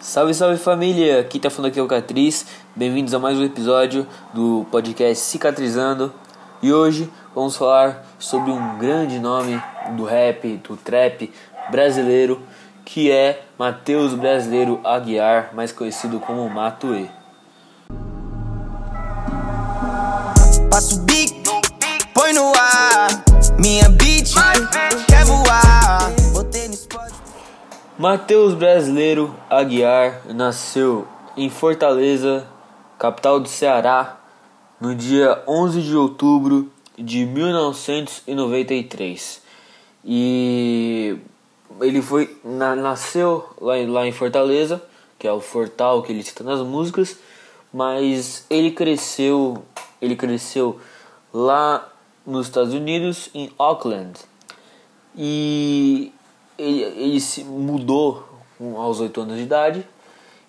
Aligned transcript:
Salve, 0.00 0.32
salve 0.32 0.58
família! 0.58 1.24
Quem 1.24 1.40
tá 1.40 1.50
falando 1.50 1.72
aqui 1.72 1.80
é 1.80 1.82
o 1.82 1.88
Catriz. 1.88 2.46
Bem-vindos 2.76 3.12
a 3.14 3.18
mais 3.18 3.36
um 3.36 3.42
episódio 3.42 4.06
do 4.32 4.64
podcast 4.70 5.24
Cicatrizando. 5.24 6.14
E 6.62 6.72
hoje 6.72 7.10
vamos 7.34 7.56
falar 7.56 8.06
sobre 8.16 8.52
um 8.52 8.78
grande 8.78 9.18
nome 9.18 9.60
do 9.96 10.04
rap, 10.04 10.56
do 10.58 10.76
trap 10.76 11.32
brasileiro, 11.68 12.40
que 12.84 13.10
é 13.10 13.42
Matheus 13.58 14.14
Brasileiro 14.14 14.80
Aguiar, 14.84 15.50
mais 15.52 15.72
conhecido 15.72 16.20
como 16.20 16.48
Matuê. 16.48 17.08
Matheus 27.98 28.54
Brasileiro 28.54 29.34
Aguiar 29.50 30.22
nasceu 30.32 31.06
em 31.36 31.50
Fortaleza, 31.50 32.46
capital 32.96 33.40
do 33.40 33.48
Ceará, 33.48 34.20
no 34.80 34.94
dia 34.94 35.42
11 35.48 35.82
de 35.82 35.96
outubro 35.96 36.70
de 36.96 37.26
1993. 37.26 39.42
E 40.04 41.16
ele 41.80 42.00
foi 42.00 42.38
na, 42.44 42.76
nasceu 42.76 43.44
lá, 43.60 43.74
lá 43.88 44.06
em 44.06 44.12
Fortaleza, 44.12 44.80
que 45.18 45.26
é 45.26 45.32
o 45.32 45.40
Fortal 45.40 46.00
que 46.04 46.12
ele 46.12 46.22
cita 46.22 46.44
nas 46.44 46.60
músicas, 46.60 47.18
mas 47.74 48.46
ele 48.48 48.70
cresceu, 48.70 49.64
ele 50.00 50.14
cresceu 50.14 50.78
lá 51.34 51.88
nos 52.24 52.46
Estados 52.46 52.74
Unidos 52.74 53.28
em 53.34 53.50
Auckland. 53.58 54.20
E 55.16 56.12
ele, 56.58 56.82
ele 56.82 57.20
se 57.20 57.44
mudou 57.44 58.28
aos 58.76 59.00
8 59.00 59.20
anos 59.20 59.36
de 59.36 59.42
idade 59.42 59.86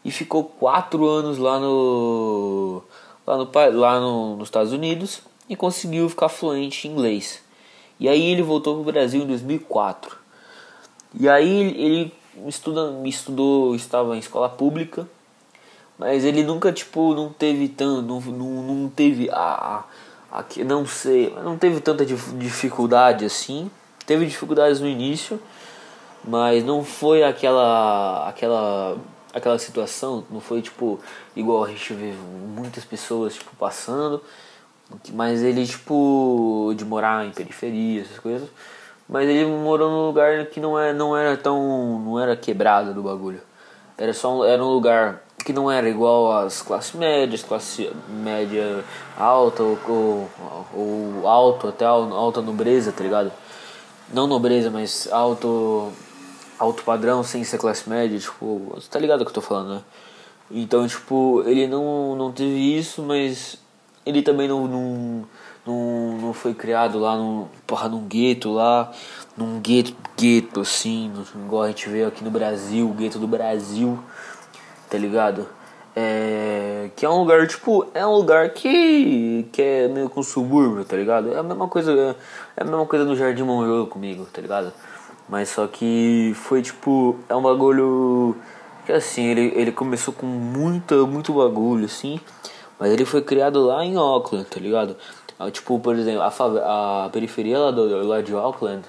e 0.04 0.12
ficou 0.12 0.44
4 0.44 1.08
anos 1.08 1.38
lá 1.38 1.60
no 1.60 2.82
lá, 3.26 3.38
no, 3.38 3.50
lá 3.80 4.00
no, 4.00 4.36
nos 4.36 4.48
Estados 4.48 4.74
Unidos 4.74 5.22
e 5.48 5.56
conseguiu 5.56 6.10
ficar 6.10 6.30
fluente 6.30 6.88
em 6.88 6.92
inglês. 6.92 7.42
E 8.00 8.08
aí 8.08 8.32
ele 8.32 8.42
voltou 8.42 8.76
para 8.76 8.82
o 8.82 8.92
Brasil 8.92 9.22
em 9.22 9.28
2004. 9.28 10.18
E 11.20 11.28
aí 11.28 11.62
ele 11.76 12.14
estuda, 12.48 12.96
estudou, 13.06 13.76
estava 13.76 14.16
em 14.16 14.20
escola 14.20 14.48
pública, 14.48 15.08
mas 15.98 16.24
ele 16.24 16.44
nunca 16.44 16.72
tipo 16.72 17.14
não 17.14 17.30
teve 17.30 17.68
tanto, 17.68 18.02
não, 18.02 18.22
não, 18.22 18.64
não 18.64 18.90
teve 18.90 19.30
a, 19.32 19.84
a, 20.32 20.40
a 20.40 20.46
não 20.64 20.86
sei, 20.86 21.34
não 21.44 21.58
teve 21.58 21.82
tanta 21.82 22.06
dificuldade 22.06 23.26
assim. 23.26 23.70
Teve 24.06 24.26
dificuldades 24.26 24.80
no 24.80 24.88
início, 24.88 25.40
mas 26.30 26.64
não 26.64 26.84
foi 26.84 27.24
aquela 27.24 28.30
aquela 28.30 28.98
aquela 29.34 29.58
situação, 29.58 30.24
não 30.30 30.40
foi 30.40 30.62
tipo 30.62 31.00
igual 31.36 31.64
a 31.64 31.70
gente 31.70 31.94
vê 31.94 32.14
muitas 32.56 32.86
pessoas 32.86 33.34
tipo 33.34 33.56
passando, 33.56 34.22
mas 35.14 35.42
ele 35.42 35.66
tipo 35.66 36.74
de 36.76 36.86
morar 36.86 37.26
em 37.26 37.32
periferia, 37.32 38.02
essas 38.02 38.20
coisas. 38.20 38.50
Mas 39.08 39.28
ele 39.28 39.46
morou 39.46 39.90
num 39.90 40.06
lugar 40.06 40.46
que 40.48 40.60
não 40.60 40.80
é 40.80 40.94
não 40.94 41.18
era 41.18 41.36
tão 41.36 42.00
não 42.00 42.20
era 42.20 42.36
quebrado 42.36 42.94
do 42.94 43.02
bagulho. 43.02 43.42
Era 43.98 44.14
só 44.14 44.46
era 44.46 44.64
um 44.64 44.70
lugar 44.70 45.24
que 45.44 45.54
não 45.54 45.72
era 45.72 45.90
igual 45.90 46.32
às 46.32 46.62
classes 46.62 46.94
médias, 46.94 47.44
classe 47.44 47.92
média 48.08 48.84
alta 49.18 49.64
ou, 49.64 49.80
ou, 49.88 50.30
ou 50.76 51.28
alto 51.28 51.70
até 51.70 51.86
alta 51.86 52.42
nobreza, 52.42 52.92
tá 52.92 53.04
ligado? 53.04 53.32
Não 54.14 54.28
nobreza, 54.28 54.70
mas 54.70 55.08
alto 55.12 55.92
alto 56.60 56.84
padrão 56.84 57.24
sem 57.24 57.44
ser 57.44 57.58
classe 57.58 57.90
média, 57.90 58.20
tipo, 58.20 58.74
você 58.76 58.90
tá 58.90 59.00
ligado 59.00 59.22
o 59.22 59.26
que 59.26 59.32
eu 59.32 59.36
tô 59.36 59.42
falando, 59.42 59.76
né? 59.76 59.82
Então, 60.52 60.88
tipo, 60.88 61.44
ele 61.46 61.68
não, 61.68 62.16
não 62.16 62.32
teve 62.32 62.78
isso, 62.78 63.02
mas 63.02 63.58
ele 64.06 64.22
também 64.22 64.48
não, 64.48 64.68
não, 64.68 65.28
não, 65.66 66.18
não 66.18 66.34
foi 66.34 66.54
criado 66.54 67.00
lá 67.00 67.16
no, 67.16 67.48
porra, 67.66 67.88
num 67.88 68.06
gueto 68.08 68.52
lá, 68.52 68.92
num 69.38 69.60
gueto, 69.60 69.96
gueto 70.18 70.62
assim, 70.62 71.14
igual 71.46 71.64
a 71.64 71.68
gente 71.68 71.88
vê 71.88 72.04
aqui 72.04 72.24
no 72.24 72.32
Brasil, 72.32 72.88
gueto 72.90 73.20
do 73.20 73.28
Brasil, 73.28 74.00
tá 74.90 74.98
ligado? 74.98 75.48
É, 75.96 76.90
que 76.96 77.06
é 77.06 77.10
um 77.10 77.20
lugar, 77.20 77.48
tipo, 77.48 77.88
é 77.94 78.06
um 78.06 78.16
lugar 78.16 78.50
que, 78.52 79.48
que 79.52 79.62
é 79.62 79.88
meio 79.88 80.10
com 80.10 80.24
subúrbio, 80.24 80.84
tá 80.84 80.96
ligado? 80.96 81.34
É 81.34 81.38
a 81.38 81.44
mesma 81.44 81.68
coisa, 81.68 82.16
é 82.58 82.62
a 82.62 82.66
mesma 82.66 82.86
coisa 82.86 83.06
no 83.06 83.16
Jardim 83.16 83.44
Monjolo 83.44 83.88
comigo, 83.88 84.26
tá 84.32 84.42
ligado? 84.42 84.74
Mas 85.30 85.50
só 85.50 85.68
que 85.68 86.34
foi 86.36 86.62
tipo. 86.62 87.18
É 87.30 87.36
um 87.36 87.42
bagulho. 87.42 88.36
Que 88.86 88.92
assim, 88.92 89.26
ele, 89.26 89.54
ele 89.56 89.72
começou 89.72 90.14
com 90.14 90.26
muita, 90.26 91.06
muito 91.06 91.34
bagulho, 91.34 91.86
assim. 91.86 92.20
Mas 92.80 92.92
ele 92.92 93.06
foi 93.06 93.22
criado 93.22 93.64
lá 93.66 93.86
em 93.86 93.96
Auckland, 93.96 94.46
tá 94.46 94.60
ligado? 94.60 94.96
Ah, 95.38 95.52
tipo, 95.52 95.80
por 95.80 95.96
exemplo, 95.96 96.22
a, 96.22 97.06
a 97.06 97.10
periferia 97.10 97.60
lá, 97.60 97.72
do, 97.72 98.08
lá 98.08 98.22
de 98.22 98.34
Auckland, 98.34 98.84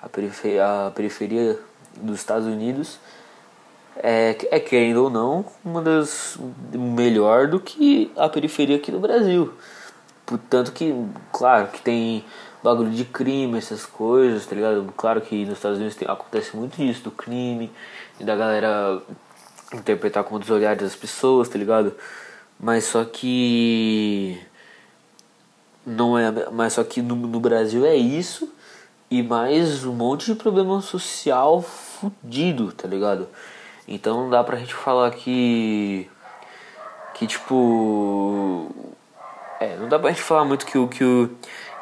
a 0.00 0.08
periferia, 0.08 0.86
a 0.86 0.90
periferia 0.90 1.58
dos 1.96 2.18
Estados 2.18 2.46
Unidos, 2.46 2.98
é, 3.96 4.36
é 4.50 4.60
querendo 4.60 5.04
ou 5.04 5.10
não, 5.10 5.44
uma 5.64 5.80
das 5.80 6.38
melhor 6.72 7.48
do 7.48 7.58
que 7.58 8.12
a 8.16 8.28
periferia 8.28 8.76
aqui 8.76 8.92
do 8.92 9.00
Brasil. 9.00 9.52
Portanto 10.24 10.72
que, 10.72 10.94
claro, 11.32 11.68
que 11.68 11.80
tem 11.80 12.24
bagulho 12.62 12.90
de 12.90 13.04
crime, 13.04 13.58
essas 13.58 13.86
coisas, 13.86 14.46
tá 14.46 14.54
ligado? 14.54 14.92
Claro 14.96 15.20
que 15.20 15.44
nos 15.44 15.54
Estados 15.54 15.78
Unidos 15.78 15.96
tem, 15.96 16.08
acontece 16.08 16.56
muito 16.56 16.82
isso, 16.82 17.02
do 17.02 17.10
crime, 17.10 17.70
e 18.18 18.24
da 18.24 18.34
galera 18.36 19.02
interpretar 19.72 20.24
com 20.24 20.36
os 20.36 20.50
olhares 20.50 20.82
das 20.82 20.96
pessoas, 20.96 21.48
tá 21.48 21.58
ligado? 21.58 21.94
Mas 22.58 22.84
só 22.84 23.04
que. 23.04 24.40
Não 25.84 26.18
é. 26.18 26.30
Mas 26.50 26.74
só 26.74 26.84
que 26.84 27.02
no, 27.02 27.14
no 27.14 27.40
Brasil 27.40 27.84
é 27.86 27.94
isso, 27.94 28.52
e 29.10 29.22
mais 29.22 29.84
um 29.84 29.92
monte 29.92 30.26
de 30.26 30.34
problema 30.34 30.80
social 30.80 31.62
fudido, 31.62 32.72
tá 32.72 32.88
ligado? 32.88 33.28
Então 33.86 34.22
não 34.22 34.30
dá 34.30 34.42
pra 34.42 34.56
gente 34.56 34.74
falar 34.74 35.10
que. 35.12 36.10
Que 37.14 37.26
tipo. 37.26 38.70
É, 39.60 39.76
não 39.76 39.88
dá 39.88 39.98
pra 39.98 40.10
gente 40.10 40.22
falar 40.22 40.44
muito 40.44 40.66
que 40.66 40.76
o. 40.76 40.88
Que 40.88 41.04
o 41.04 41.30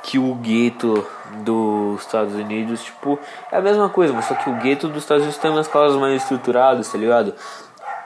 que 0.05 0.19
o 0.19 0.35
gueto 0.35 1.07
dos 1.43 2.03
Estados 2.03 2.35
Unidos, 2.35 2.85
tipo, 2.85 3.19
é 3.51 3.57
a 3.57 3.61
mesma 3.61 3.89
coisa, 3.89 4.21
só 4.21 4.35
que 4.35 4.51
o 4.51 4.55
gueto 4.57 4.87
dos 4.87 5.03
Estados 5.03 5.23
Unidos 5.23 5.41
tem 5.41 5.51
umas 5.51 5.67
casas 5.67 5.99
mais 5.99 6.23
estruturadas, 6.23 6.93
tá 6.93 6.99
ligado? 6.99 7.35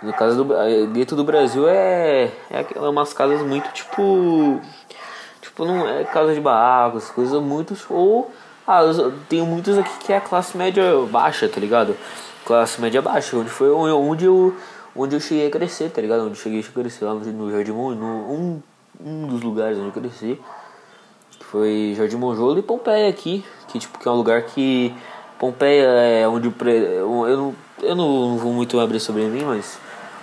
No 0.00 0.12
caso 0.12 0.44
do 0.44 0.54
gueto 0.92 1.16
do 1.16 1.25
Brasil 1.25 1.69
é, 1.69 2.31
é, 2.50 2.64
é 2.75 2.81
umas 2.81 3.12
casas 3.12 3.42
muito 3.42 3.69
tipo. 3.72 4.60
Tipo, 5.42 5.64
não 5.64 5.88
é 5.88 6.04
casa 6.04 6.32
de 6.32 6.41
barracos, 6.41 7.10
coisas 7.10 7.42
muito. 7.42 7.76
Ou. 7.91 8.30
Ah, 8.65 8.82
tem 9.28 9.42
muitos 9.42 9.76
aqui 9.76 9.91
que 9.98 10.12
é 10.12 10.19
a 10.19 10.20
classe 10.20 10.56
média 10.56 10.84
baixa, 11.10 11.48
tá 11.48 11.59
ligado? 11.59 11.97
Classe 12.44 12.80
média 12.80 13.03
baixa, 13.03 13.36
onde 13.36 13.50
foi 13.50 13.70
onde 13.70 14.25
eu, 14.25 14.54
onde 14.94 15.16
eu 15.16 15.20
cheguei 15.20 15.48
a 15.48 15.50
crescer, 15.50 15.91
tá 15.91 16.00
ligado? 16.00 16.20
Onde 16.20 16.30
eu 16.30 16.36
cheguei 16.36 16.60
a 16.60 16.72
crescer 16.72 17.04
lá 17.04 17.15
no 17.15 17.50
Jardim 17.50 17.72
no, 17.72 18.32
um, 18.32 18.62
um 19.04 19.26
dos 19.26 19.42
lugares 19.42 19.78
onde 19.78 19.88
eu 19.88 19.92
cresci 19.92 20.41
foi 21.50 21.94
Jardim 21.97 22.16
Monjolo 22.16 22.59
e 22.59 22.62
Pompeia 22.62 23.09
aqui, 23.09 23.44
que 23.69 23.78
tipo 23.78 23.98
que 23.98 24.09
é 24.09 24.10
um 24.10 24.16
lugar 24.16 24.42
que 24.42 24.94
Pompeia 25.38 25.86
é 25.86 26.28
onde 26.28 26.48
o 26.48 26.53
pre... 26.53 26.72
eu 26.72 27.36
não 27.36 27.54
eu 27.82 27.94
não 27.94 28.36
vou 28.36 28.53
muito 28.53 28.78
abrir 28.81 29.00
sobre 29.00 29.25
mim, 29.25 29.44
mas 29.44 29.78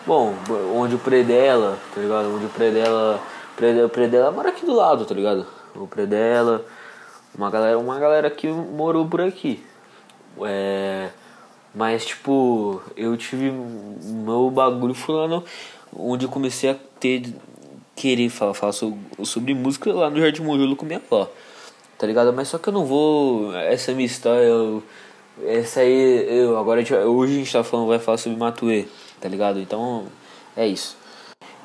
bom, 0.05 0.33
onde 0.75 0.95
o 0.95 0.99
Predela, 0.99 1.77
tá 1.93 2.01
ligado? 2.01 2.35
Onde 2.35 2.45
o 2.45 2.49
Predela, 2.49 3.19
Predela, 3.55 3.89
Predela 3.89 4.31
mora 4.31 4.49
aqui 4.49 4.65
do 4.65 4.73
lado, 4.73 5.05
tá 5.05 5.15
ligado? 5.15 5.45
O 5.75 5.87
Predela, 5.87 6.65
uma 7.37 7.49
galera, 7.49 7.79
uma 7.79 7.99
galera 7.99 8.29
que 8.29 8.47
morou 8.47 9.07
por 9.07 9.21
aqui. 9.21 9.63
É, 10.41 11.09
mas 11.73 12.05
tipo, 12.05 12.81
eu 12.95 13.15
tive 13.15 13.51
meu 13.51 14.49
bagulho 14.51 14.93
foi 14.93 15.15
lá 15.15 15.27
no, 15.27 15.43
onde 15.97 16.25
eu 16.25 16.29
comecei 16.29 16.69
a 16.69 16.75
ter 16.99 17.33
querer 17.95 18.29
falar, 18.29 18.53
falar 18.53 18.73
sobre, 18.73 19.53
música 19.53 19.91
lá 19.93 20.09
no 20.09 20.19
Jardim 20.19 20.41
Monjolo 20.41 20.75
com 20.75 20.85
minha 20.85 21.01
avó. 21.05 21.29
Tá 21.97 22.05
ligado? 22.05 22.33
Mas 22.33 22.49
só 22.49 22.57
que 22.57 22.67
eu 22.67 22.73
não 22.73 22.85
vou. 22.85 23.55
Essa 23.55 23.91
é 23.91 23.93
minha 23.93 24.05
história. 24.05 24.43
Eu, 24.43 24.83
essa 25.45 25.79
aí. 25.79 26.25
Eu, 26.27 26.57
agora 26.57 26.81
hoje 26.81 27.33
a 27.33 27.37
gente 27.37 27.51
tá 27.51 27.63
falando, 27.63 27.87
vai 27.87 27.99
falar 27.99 28.17
sobre 28.17 28.37
Matuê. 28.37 28.85
Tá 29.21 29.29
ligado? 29.29 29.59
Então 29.59 30.05
é 30.57 30.67
isso. 30.67 30.97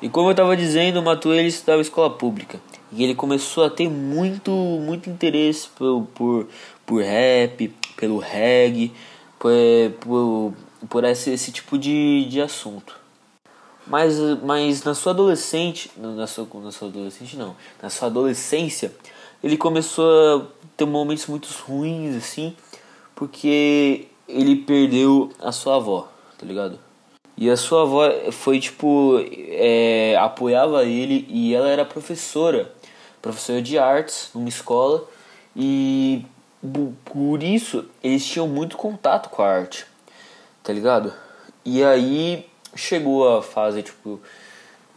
E 0.01 0.09
como 0.09 0.29
eu 0.29 0.35
tava 0.35 0.55
dizendo, 0.55 0.99
o 0.99 1.03
Matuê 1.03 1.39
ele 1.39 1.49
estudava 1.49 1.81
escola 1.81 2.09
pública. 2.09 2.59
E 2.93 3.03
ele 3.03 3.13
começou 3.13 3.65
a 3.65 3.69
ter 3.69 3.89
muito, 3.89 4.51
muito 4.51 5.09
interesse 5.09 5.67
por, 5.69 6.07
por, 6.13 6.47
por 6.85 7.01
rap, 7.01 7.73
pelo 7.95 8.17
reggae, 8.17 8.91
por, 9.37 9.51
por, 9.99 10.53
por 10.89 11.03
esse, 11.03 11.31
esse 11.31 11.51
tipo 11.51 11.77
de, 11.77 12.25
de 12.25 12.41
assunto. 12.41 13.00
Mas, 13.87 14.17
mas 14.43 14.83
na 14.83 14.93
sua 14.93 15.11
adolescente, 15.11 15.91
na 15.97 16.27
sua, 16.27 16.47
na 16.61 16.71
sua 16.71 16.87
adolescente 16.87 17.35
não, 17.35 17.55
na 17.81 17.89
sua 17.89 18.07
adolescência, 18.07 18.93
ele 19.43 19.57
começou 19.57 20.05
a 20.37 20.45
ter 20.77 20.85
momentos 20.85 21.25
muito 21.27 21.47
ruins 21.65 22.15
assim, 22.15 22.55
porque 23.15 24.07
ele 24.27 24.55
perdeu 24.55 25.31
a 25.39 25.51
sua 25.51 25.77
avó, 25.77 26.07
tá 26.37 26.45
ligado? 26.45 26.79
E 27.41 27.49
a 27.49 27.57
sua 27.57 27.81
avó 27.81 28.07
foi 28.31 28.59
tipo. 28.59 29.19
É, 29.49 30.15
apoiava 30.19 30.83
ele 30.83 31.25
e 31.27 31.55
ela 31.55 31.69
era 31.69 31.83
professora. 31.83 32.71
Professora 33.19 33.61
de 33.61 33.79
artes 33.79 34.29
numa 34.35 34.47
escola. 34.47 35.03
E 35.55 36.23
por 37.03 37.41
isso 37.41 37.85
eles 38.03 38.23
tinham 38.25 38.47
muito 38.47 38.77
contato 38.77 39.29
com 39.29 39.41
a 39.41 39.47
arte. 39.47 39.87
Tá 40.61 40.71
ligado? 40.71 41.11
E 41.65 41.83
aí 41.83 42.45
chegou 42.75 43.37
a 43.37 43.41
fase 43.41 43.83
tipo 43.83 44.19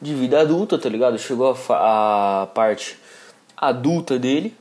de 0.01 0.15
vida 0.15 0.41
adulta, 0.41 0.79
tá 0.79 0.89
ligado? 0.89 1.19
Chegou 1.19 1.57
a, 1.71 2.43
a 2.43 2.47
parte 2.47 2.99
adulta 3.57 4.19
dele. 4.19 4.55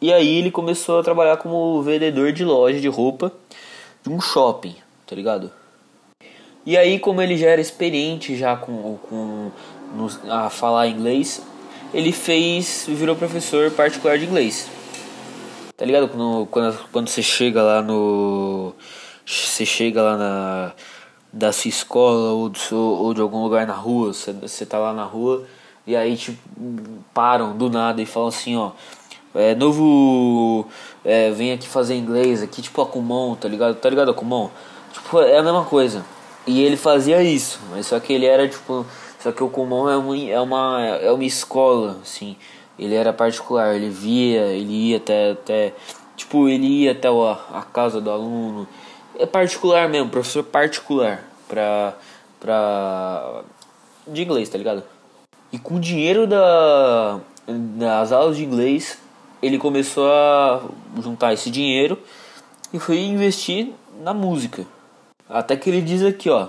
E 0.00 0.12
aí 0.12 0.38
ele 0.38 0.50
começou 0.50 0.98
a 0.98 1.02
trabalhar 1.02 1.36
como 1.36 1.82
vendedor 1.82 2.32
de 2.32 2.44
loja 2.44 2.80
de 2.80 2.88
roupa 2.88 3.32
de 4.02 4.10
um 4.10 4.20
shopping, 4.20 4.74
tá 5.06 5.14
ligado? 5.14 5.52
E 6.64 6.76
aí 6.76 6.98
como 6.98 7.20
ele 7.20 7.36
já 7.36 7.48
era 7.48 7.60
experiente 7.60 8.36
já 8.36 8.56
com, 8.56 8.96
com 8.96 9.50
a 10.28 10.48
falar 10.48 10.88
inglês, 10.88 11.42
ele 11.92 12.12
fez 12.12 12.86
virou 12.88 13.14
professor 13.14 13.70
particular 13.70 14.18
de 14.18 14.24
inglês. 14.24 14.70
Tá 15.76 15.84
ligado? 15.84 16.08
Quando, 16.08 16.46
quando, 16.46 16.88
quando 16.92 17.08
você 17.08 17.22
chega 17.22 17.62
lá 17.62 17.82
no 17.82 18.74
você 19.26 19.64
chega 19.64 20.02
lá 20.02 20.16
na 20.16 20.72
da 21.32 21.52
sua 21.52 21.68
escola 21.68 22.32
ou, 22.32 22.48
do 22.48 22.58
seu, 22.58 22.78
ou 22.78 23.14
de 23.14 23.20
algum 23.20 23.42
lugar 23.42 23.66
na 23.66 23.74
rua, 23.74 24.12
você, 24.12 24.66
tá 24.66 24.78
lá 24.78 24.92
na 24.92 25.04
rua 25.04 25.44
e 25.86 25.96
aí 25.96 26.16
tipo 26.16 26.38
param 27.14 27.56
do 27.56 27.70
nada 27.70 28.02
e 28.02 28.06
falam 28.06 28.28
assim, 28.28 28.56
ó, 28.56 28.72
é, 29.34 29.54
novo 29.54 30.66
é, 31.04 31.30
vem 31.30 31.52
aqui 31.52 31.68
fazer 31.68 31.94
inglês 31.96 32.42
aqui, 32.42 32.60
tipo 32.60 32.82
a 32.82 32.86
Kumon, 32.86 33.34
tá 33.36 33.48
ligado? 33.48 33.76
Tá 33.76 33.88
ligado 33.88 34.10
a 34.10 34.14
Kumon? 34.14 34.50
Tipo, 34.92 35.20
é 35.20 35.38
a 35.38 35.42
mesma 35.42 35.64
coisa. 35.64 36.04
E 36.46 36.62
ele 36.62 36.76
fazia 36.76 37.22
isso, 37.22 37.60
mas 37.70 37.86
só 37.86 38.00
que 38.00 38.12
ele 38.12 38.26
era 38.26 38.48
tipo, 38.48 38.84
só 39.20 39.30
que 39.30 39.42
o 39.42 39.48
Kumon 39.48 39.88
é 39.88 39.96
uma 39.96 40.16
é 40.18 40.40
uma 40.40 40.80
é 41.00 41.12
uma 41.12 41.24
escola, 41.24 41.98
assim. 42.02 42.36
Ele 42.78 42.94
era 42.94 43.12
particular, 43.12 43.74
ele 43.76 43.90
via, 43.90 44.46
ele 44.46 44.90
ia 44.90 44.96
até 44.96 45.32
até 45.32 45.74
tipo, 46.16 46.48
ele 46.48 46.66
ia 46.66 46.92
até 46.92 47.08
a, 47.08 47.58
a 47.58 47.62
casa 47.62 48.00
do 48.00 48.10
aluno. 48.10 48.66
É 49.18 49.26
particular 49.26 49.88
mesmo, 49.88 50.08
professor 50.10 50.44
particular 50.44 51.22
pra 51.48 51.94
pra 52.38 53.42
de 54.06 54.22
inglês, 54.22 54.48
tá 54.48 54.56
ligado? 54.56 54.82
E 55.52 55.58
com 55.58 55.74
o 55.74 55.80
dinheiro 55.80 56.26
da 56.26 57.20
das 57.46 58.12
aulas 58.12 58.36
de 58.36 58.44
inglês, 58.44 58.98
ele 59.42 59.58
começou 59.58 60.10
a 60.10 60.62
juntar 61.02 61.32
esse 61.32 61.50
dinheiro 61.50 61.98
e 62.72 62.78
foi 62.78 62.98
investir 63.00 63.72
na 64.00 64.14
música. 64.14 64.64
Até 65.28 65.56
que 65.56 65.68
ele 65.68 65.80
diz 65.80 66.02
aqui, 66.02 66.30
ó, 66.30 66.48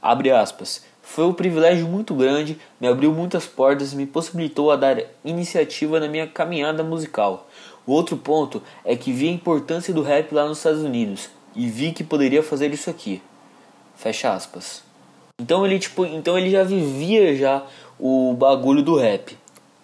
abre 0.00 0.30
aspas, 0.30 0.84
foi 1.02 1.24
um 1.24 1.32
privilégio 1.32 1.88
muito 1.88 2.14
grande, 2.14 2.58
me 2.80 2.86
abriu 2.86 3.12
muitas 3.12 3.46
portas 3.46 3.92
e 3.92 3.96
me 3.96 4.06
possibilitou 4.06 4.70
a 4.70 4.76
dar 4.76 5.02
iniciativa 5.24 5.98
na 5.98 6.08
minha 6.08 6.26
caminhada 6.26 6.84
musical. 6.84 7.48
O 7.84 7.92
outro 7.92 8.16
ponto 8.16 8.62
é 8.84 8.94
que 8.94 9.12
vi 9.12 9.28
a 9.28 9.32
importância 9.32 9.92
do 9.92 10.02
rap 10.02 10.32
lá 10.32 10.46
nos 10.46 10.58
Estados 10.58 10.82
Unidos 10.82 11.28
e 11.54 11.68
vi 11.68 11.92
que 11.92 12.04
poderia 12.04 12.42
fazer 12.42 12.72
isso 12.72 12.90
aqui. 12.90 13.22
Fecha 13.96 14.32
aspas. 14.32 14.82
Então 15.40 15.64
ele 15.64 15.78
tipo, 15.78 16.04
então 16.04 16.38
ele 16.38 16.50
já 16.50 16.62
vivia 16.62 17.34
já 17.36 17.62
o 17.98 18.34
bagulho 18.34 18.82
do 18.82 18.96
rap. 18.96 19.36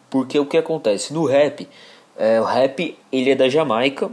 Porque 0.09 0.39
o 0.39 0.47
que 0.47 0.57
acontece 0.57 1.13
no 1.13 1.25
rap, 1.25 1.69
é, 2.17 2.41
o 2.41 2.45
rap 2.45 2.97
ele 3.11 3.31
é 3.31 3.35
da 3.35 3.49
Jamaica, 3.49 4.11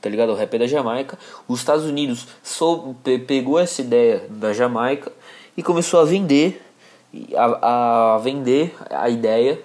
tá 0.00 0.08
ligado? 0.08 0.30
O 0.30 0.34
rap 0.34 0.54
é 0.54 0.58
da 0.58 0.66
Jamaica. 0.66 1.18
Os 1.46 1.60
Estados 1.60 1.84
Unidos 1.84 2.26
sou, 2.42 2.96
pegou 3.26 3.58
essa 3.58 3.80
ideia 3.80 4.26
da 4.28 4.52
Jamaica 4.52 5.12
e 5.56 5.62
começou 5.62 6.00
a 6.00 6.04
vender 6.04 6.60
a, 7.36 8.14
a 8.14 8.18
vender 8.18 8.74
a 8.90 9.08
ideia 9.08 9.60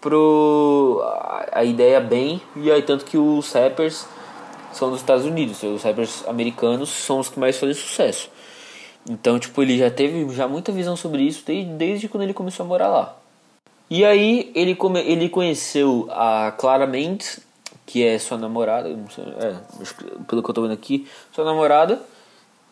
pro 0.00 1.00
a, 1.04 1.60
a 1.60 1.64
ideia 1.64 2.00
bem 2.00 2.42
e 2.56 2.70
aí 2.70 2.82
tanto 2.82 3.04
que 3.04 3.16
os 3.16 3.52
rappers 3.52 4.06
são 4.76 4.90
dos 4.90 5.00
Estados 5.00 5.24
Unidos, 5.24 5.62
os 5.62 5.82
rappers 5.82 6.26
americanos 6.26 6.88
são 6.88 7.18
os 7.18 7.28
que 7.28 7.38
mais 7.38 7.58
fazem 7.58 7.74
sucesso. 7.74 8.30
Então, 9.08 9.38
tipo, 9.38 9.60
ele 9.62 9.76
já 9.76 9.90
teve 9.90 10.28
já 10.34 10.46
muita 10.46 10.70
visão 10.72 10.96
sobre 10.96 11.22
isso 11.22 11.44
desde, 11.44 11.72
desde 11.72 12.08
quando 12.08 12.22
ele 12.22 12.34
começou 12.34 12.64
a 12.64 12.68
morar 12.68 12.88
lá. 12.88 13.16
E 13.90 14.04
aí 14.04 14.50
ele, 14.54 14.74
come, 14.74 15.00
ele 15.00 15.28
conheceu 15.28 16.08
a 16.10 16.52
Clara 16.56 16.86
Mendes, 16.86 17.40
que 17.84 18.04
é 18.04 18.18
sua 18.18 18.38
namorada, 18.38 18.88
é, 18.88 19.56
pelo 20.26 20.42
que 20.42 20.50
eu 20.50 20.54
tô 20.54 20.62
vendo 20.62 20.72
aqui, 20.72 21.06
sua 21.32 21.44
namorada, 21.44 22.00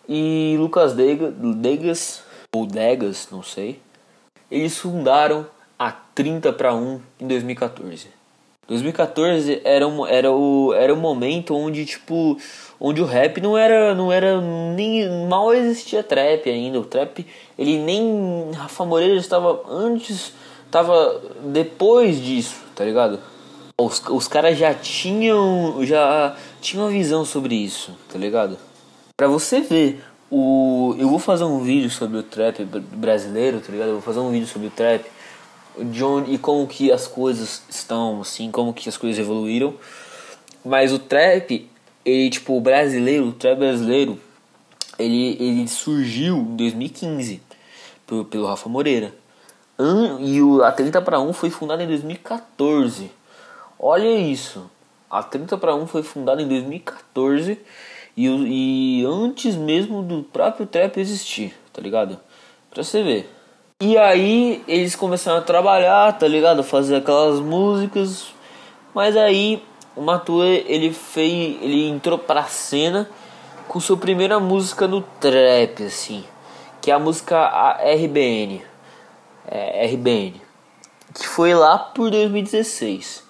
e 0.08 0.56
Lucas 0.58 0.94
Degas, 0.94 2.22
ou 2.54 2.64
Degas, 2.64 3.28
não 3.30 3.42
sei. 3.42 3.80
Eles 4.50 4.78
fundaram 4.78 5.46
a 5.78 5.92
30 5.92 6.52
para 6.52 6.74
1 6.74 7.00
em 7.20 7.26
2014. 7.26 8.19
2014 8.70 9.60
era, 9.64 9.86
um, 9.86 10.06
era, 10.06 10.30
o, 10.30 10.72
era 10.72 10.94
o 10.94 10.96
momento 10.96 11.56
onde 11.56 11.84
tipo 11.84 12.38
onde 12.78 13.02
o 13.02 13.04
rap 13.04 13.40
não 13.40 13.58
era 13.58 13.94
não 13.96 14.12
era 14.12 14.40
nem 14.40 15.26
mal 15.28 15.52
existia 15.52 16.04
trap 16.04 16.48
ainda 16.48 16.78
o 16.78 16.84
trap 16.84 17.26
ele 17.58 17.78
nem 17.78 18.52
Rafa 18.54 18.84
Moreira 18.84 19.16
estava 19.16 19.60
antes 19.68 20.32
tava 20.70 21.20
depois 21.42 22.22
disso, 22.22 22.54
tá 22.74 22.84
ligado? 22.84 23.18
Os, 23.76 24.00
os 24.08 24.28
caras 24.28 24.56
já 24.56 24.72
tinham 24.72 25.84
já 25.84 26.36
tinham 26.60 26.88
visão 26.88 27.24
sobre 27.24 27.56
isso, 27.56 27.96
tá 28.10 28.18
ligado? 28.18 28.56
Pra 29.16 29.26
você 29.26 29.60
ver, 29.60 30.00
o 30.30 30.94
eu 30.96 31.08
vou 31.08 31.18
fazer 31.18 31.42
um 31.42 31.58
vídeo 31.58 31.90
sobre 31.90 32.18
o 32.18 32.22
trap 32.22 32.64
brasileiro, 32.64 33.60
tá 33.60 33.72
ligado? 33.72 33.88
Eu 33.88 33.94
vou 33.94 34.02
fazer 34.02 34.20
um 34.20 34.30
vídeo 34.30 34.46
sobre 34.46 34.68
o 34.68 34.70
trap 34.70 35.04
de 35.84 36.04
onde 36.04 36.32
e 36.32 36.38
como 36.38 36.66
que 36.66 36.90
as 36.92 37.06
coisas 37.06 37.62
estão, 37.68 38.20
assim, 38.20 38.50
como 38.50 38.72
que 38.72 38.88
as 38.88 38.96
coisas 38.96 39.18
evoluíram. 39.18 39.74
Mas 40.64 40.92
o 40.92 40.98
trap, 40.98 41.68
ele 42.04 42.30
tipo, 42.30 42.56
o 42.56 42.60
brasileiro, 42.60 43.28
o 43.28 43.32
trap 43.32 43.58
brasileiro, 43.58 44.18
ele, 44.98 45.36
ele 45.40 45.68
surgiu 45.68 46.36
em 46.38 46.56
2015 46.56 47.42
pelo, 48.06 48.24
pelo 48.24 48.46
Rafa 48.46 48.68
Moreira 48.68 49.14
e 50.20 50.42
o, 50.42 50.62
a 50.62 50.70
30 50.70 51.00
para 51.00 51.20
1 51.20 51.32
foi 51.32 51.48
fundada 51.48 51.82
em 51.82 51.86
2014. 51.86 53.10
Olha 53.78 54.14
isso. 54.14 54.70
A 55.10 55.22
30 55.22 55.56
para 55.56 55.74
1 55.74 55.86
foi 55.86 56.02
fundada 56.02 56.42
em 56.42 56.48
2014 56.48 57.58
e, 58.16 58.26
e 58.26 59.04
antes 59.06 59.56
mesmo 59.56 60.02
do 60.02 60.22
próprio 60.22 60.66
trap 60.66 60.98
existir, 60.98 61.54
tá 61.72 61.80
ligado? 61.80 62.20
Pra 62.70 62.84
você 62.84 63.02
ver. 63.02 63.30
E 63.80 63.96
aí 63.96 64.62
eles 64.68 64.94
começaram 64.94 65.38
a 65.38 65.42
trabalhar, 65.42 66.12
tá 66.18 66.28
ligado? 66.28 66.62
Fazer 66.62 66.96
aquelas 66.96 67.40
músicas. 67.40 68.26
Mas 68.94 69.16
aí 69.16 69.62
o 69.96 70.02
Matue 70.02 70.64
ele 70.66 70.92
fez. 70.92 71.56
ele 71.62 71.88
entrou 71.88 72.18
pra 72.18 72.44
cena 72.44 73.08
com 73.66 73.80
sua 73.80 73.96
primeira 73.96 74.38
música 74.38 74.86
no 74.86 75.00
trap, 75.00 75.82
assim. 75.84 76.24
Que 76.80 76.90
é 76.90 76.94
a 76.94 76.98
música 76.98 77.78
RBN 77.82 78.70
é, 79.50 79.84
RBN, 79.86 80.40
que 81.12 81.26
foi 81.26 81.52
lá 81.54 81.76
por 81.76 82.10
2016. 82.10 83.24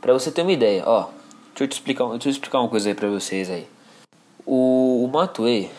Para 0.00 0.12
você 0.12 0.30
ter 0.30 0.42
uma 0.42 0.52
ideia, 0.52 0.84
ó, 0.86 1.08
deixa 1.48 1.64
eu 1.64 1.68
te 1.68 1.72
explicar, 1.72 2.08
deixa 2.10 2.28
eu 2.28 2.32
explicar 2.32 2.60
uma 2.60 2.68
coisa 2.68 2.88
aí 2.88 2.94
para 2.94 3.08
vocês 3.08 3.50
aí. 3.50 3.66
O, 4.46 5.04
o 5.04 5.08
Matue, 5.08 5.70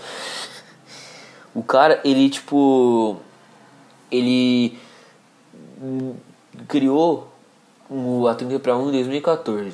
o 1.55 1.63
cara, 1.63 2.01
ele 2.03 2.29
tipo, 2.29 3.17
ele 4.11 4.77
criou 6.67 7.31
o 7.89 8.27
Atendeu 8.27 8.59
para 8.59 8.77
1 8.77 8.89
em 8.89 8.91
2014. 8.91 9.73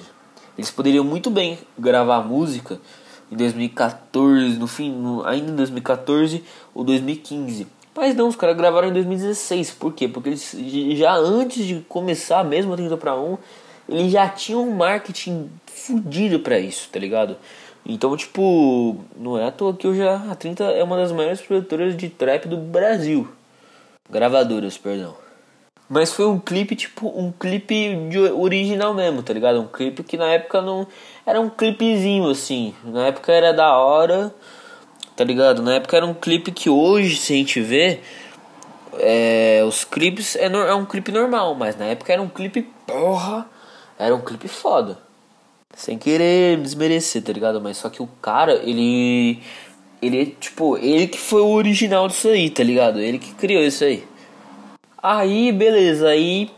Eles 0.58 0.72
poderiam 0.72 1.04
muito 1.04 1.30
bem 1.30 1.58
gravar 1.78 2.22
música 2.22 2.80
em 3.32 3.36
2014, 3.36 4.58
no 4.58 4.68
fim, 4.68 4.92
no, 4.92 5.26
ainda 5.26 5.52
em 5.52 5.56
2014 5.56 6.44
ou 6.74 6.84
2015 6.84 7.68
mas 7.94 8.16
não, 8.16 8.30
os 8.30 8.36
caras 8.36 8.56
gravaram 8.56 8.88
em 8.88 8.94
2016. 8.94 9.72
Por 9.72 9.94
quê? 9.94 10.08
Porque 10.08 10.30
eles 10.30 10.98
já 10.98 11.14
antes 11.14 11.66
de 11.66 11.82
começar 11.90 12.44
mesmo 12.44 12.74
a 12.74 12.78
30 12.78 12.98
para 12.98 13.16
1, 13.16 13.38
eles 13.90 14.12
já 14.12 14.30
tinham 14.30 14.68
um 14.68 14.76
marketing 14.76 15.50
fudido 15.66 16.40
para 16.40 16.58
isso, 16.60 16.90
tá 16.90 17.00
ligado? 17.00 17.36
Então, 17.86 18.16
tipo, 18.16 18.98
não 19.18 19.38
é 19.38 19.46
à 19.46 19.52
toa 19.52 19.74
que 19.74 19.88
hoje 19.88 20.02
a 20.08 20.36
30 20.36 20.64
é 20.64 20.84
uma 20.84 20.96
das 20.96 21.12
maiores 21.12 21.42
produtoras 21.42 21.98
de 21.98 22.10
trap 22.10 22.48
do 22.48 22.58
Brasil. 22.58 23.28
Gravadoras, 24.10 24.78
perdão. 24.78 25.16
Mas 25.90 26.14
foi 26.14 26.26
um 26.26 26.40
clipe, 26.40 26.76
tipo, 26.76 27.08
um 27.08 27.32
clipe 27.32 27.98
original 28.38 28.94
mesmo, 28.94 29.22
tá 29.22 29.34
ligado? 29.34 29.60
Um 29.60 29.68
clipe 29.68 30.04
que 30.04 30.18
na 30.18 30.28
época 30.28 30.62
não. 30.62 30.88
Era 31.26 31.40
um 31.40 31.50
clipezinho 31.50 32.30
assim. 32.30 32.74
Na 32.84 33.08
época 33.08 33.32
era 33.32 33.54
da 33.54 33.76
hora 33.78 34.34
tá 35.22 35.24
ligado? 35.24 35.62
Na 35.62 35.76
época 35.76 35.96
era 35.98 36.06
um 36.06 36.16
clipe 36.16 36.52
que 36.52 36.68
hoje, 36.68 37.18
se 37.18 37.34
a 37.34 37.36
gente 37.36 37.62
vê, 37.62 38.00
é, 39.00 39.64
os 39.68 39.84
clipes 39.84 40.36
é, 40.36 40.46
é 40.46 40.74
um 40.74 40.86
clipe 40.86 41.12
normal, 41.12 41.54
mas 41.54 41.76
na 41.76 41.86
época 41.86 42.12
era 42.12 42.22
um 42.22 42.28
clipe, 42.28 42.64
porra, 42.88 43.46
era 44.00 44.16
um 44.16 44.22
clipe 44.22 44.48
foda. 44.48 44.98
Sem 45.76 45.98
querer 45.98 46.58
desmerecer, 46.58 47.22
tá 47.22 47.32
ligado? 47.32 47.62
Mas 47.62 47.78
só 47.78 47.90
que 47.90 48.02
o 48.02 48.08
cara, 48.22 48.54
ele 48.56 49.42
Ele, 50.02 50.26
tipo, 50.40 50.78
ele 50.78 51.08
que 51.08 51.20
foi 51.20 51.42
o 51.42 51.50
original 51.50 52.08
disso 52.08 52.28
aí, 52.28 52.50
tá 52.50 52.64
ligado? 52.64 53.00
Ele 53.00 53.20
que 53.20 53.34
criou 53.36 53.64
isso 53.64 53.84
aí. 53.84 54.04
Aí, 55.02 55.52
beleza, 55.52 56.08
aí 56.08 56.50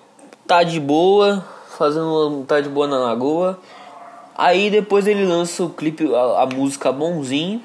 tá 0.47 0.63
de 0.63 0.79
boa, 0.79 1.45
fazendo 1.77 2.45
tá 2.45 2.62
de 2.62 2.69
boa 2.69 2.88
na 2.88 2.97
lagoa. 2.97 3.59
Aí 4.35 4.69
depois 4.69 5.07
ele 5.07 5.25
lança 5.25 5.63
o 5.63 5.69
clipe, 5.69 6.13
a, 6.15 6.43
a 6.43 6.45
música 6.45 6.91
Bonzinho, 6.91 7.62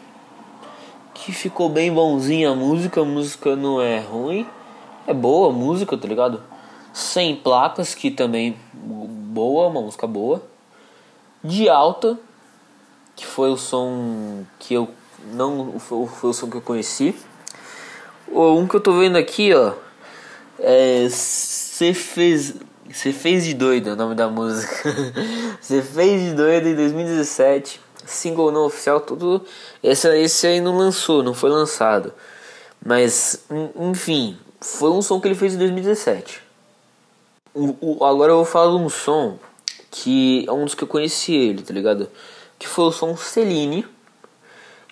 que 1.14 1.32
ficou 1.32 1.68
bem 1.68 1.92
bonzinha 1.92 2.50
a 2.50 2.54
música, 2.54 3.00
a 3.00 3.04
música 3.04 3.56
não 3.56 3.80
é 3.80 3.98
ruim, 4.00 4.46
é 5.06 5.14
boa 5.14 5.50
a 5.50 5.52
música, 5.52 5.96
tá 5.96 6.06
ligado? 6.06 6.42
Sem 6.92 7.36
placas, 7.36 7.94
que 7.94 8.10
também 8.10 8.56
boa, 8.72 9.68
uma 9.68 9.80
música 9.80 10.06
boa. 10.06 10.42
De 11.42 11.68
alta, 11.68 12.18
que 13.14 13.24
foi 13.24 13.50
o 13.50 13.56
som 13.56 14.44
que 14.58 14.74
eu 14.74 14.88
não 15.32 15.78
foi, 15.78 16.06
foi 16.06 16.30
o 16.30 16.32
som 16.32 16.50
que 16.50 16.56
eu 16.56 16.62
conheci. 16.62 17.14
Um 18.30 18.66
que 18.66 18.76
eu 18.76 18.80
tô 18.80 18.98
vendo 18.98 19.16
aqui, 19.16 19.54
ó, 19.54 19.72
é 20.58 21.08
Você 21.08 21.94
fez 21.94 22.54
você 22.90 23.12
fez 23.12 23.44
de 23.44 23.52
doido 23.52 23.90
é 23.90 23.92
o 23.92 23.96
nome 23.96 24.14
da 24.14 24.28
música. 24.28 24.74
Você 25.60 25.82
fez 25.82 26.22
de 26.22 26.34
doido 26.34 26.68
em 26.68 26.74
2017. 26.74 27.80
Single 28.06 28.50
não 28.50 28.64
oficial, 28.64 28.98
tudo. 29.00 29.44
Esse, 29.82 30.08
esse 30.18 30.46
aí 30.46 30.60
não 30.60 30.78
lançou, 30.78 31.22
não 31.22 31.34
foi 31.34 31.50
lançado. 31.50 32.14
Mas, 32.84 33.44
enfim, 33.76 34.38
foi 34.58 34.90
um 34.90 35.02
som 35.02 35.20
que 35.20 35.28
ele 35.28 35.34
fez 35.34 35.54
em 35.54 35.58
2017. 35.58 36.40
O, 37.52 37.76
o, 37.80 38.04
agora 38.04 38.32
eu 38.32 38.36
vou 38.36 38.44
falar 38.46 38.70
de 38.70 38.82
um 38.82 38.88
som 38.88 39.38
que 39.90 40.46
é 40.48 40.52
um 40.52 40.64
dos 40.64 40.74
que 40.74 40.84
eu 40.84 40.88
conheci 40.88 41.34
ele, 41.34 41.62
tá 41.62 41.74
ligado? 41.74 42.08
Que 42.58 42.66
foi 42.66 42.86
o 42.86 42.92
som 42.92 43.14
Celine. 43.16 43.86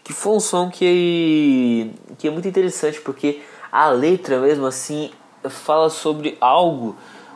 Que 0.07 0.13
foi 0.13 0.35
um 0.35 0.39
som 0.39 0.71
que, 0.71 1.91
que 2.17 2.29
é 2.29 2.31
muito 2.31 2.47
interessante 2.47 3.01
porque 3.01 3.43
a 3.73 3.89
letra 3.89 4.39
mesmo 4.39 4.65
assim 4.65 5.11
fala 5.51 5.91
sobre 5.91 6.39
algo 6.41 6.95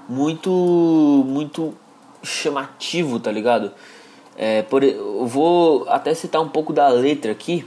muito 0.09 0.49
muito 1.27 1.75
chamativo, 2.23 3.19
tá 3.19 3.33
ligado? 3.33 3.73
É, 4.37 4.63
por, 4.63 4.85
eu 4.85 5.27
vou 5.27 5.85
até 5.89 6.15
citar 6.15 6.41
um 6.41 6.49
pouco 6.49 6.73
da 6.73 6.87
letra 6.91 7.33
aqui. 7.33 7.67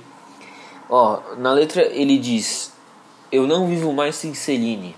Ó, 0.89 1.19
na 1.37 1.51
letra 1.51 1.81
ele 1.81 2.17
diz: 2.17 2.71
Eu 3.29 3.45
não 3.45 3.67
vivo 3.67 3.91
mais 3.91 4.15
sem 4.15 4.33
Celine. 4.33 4.95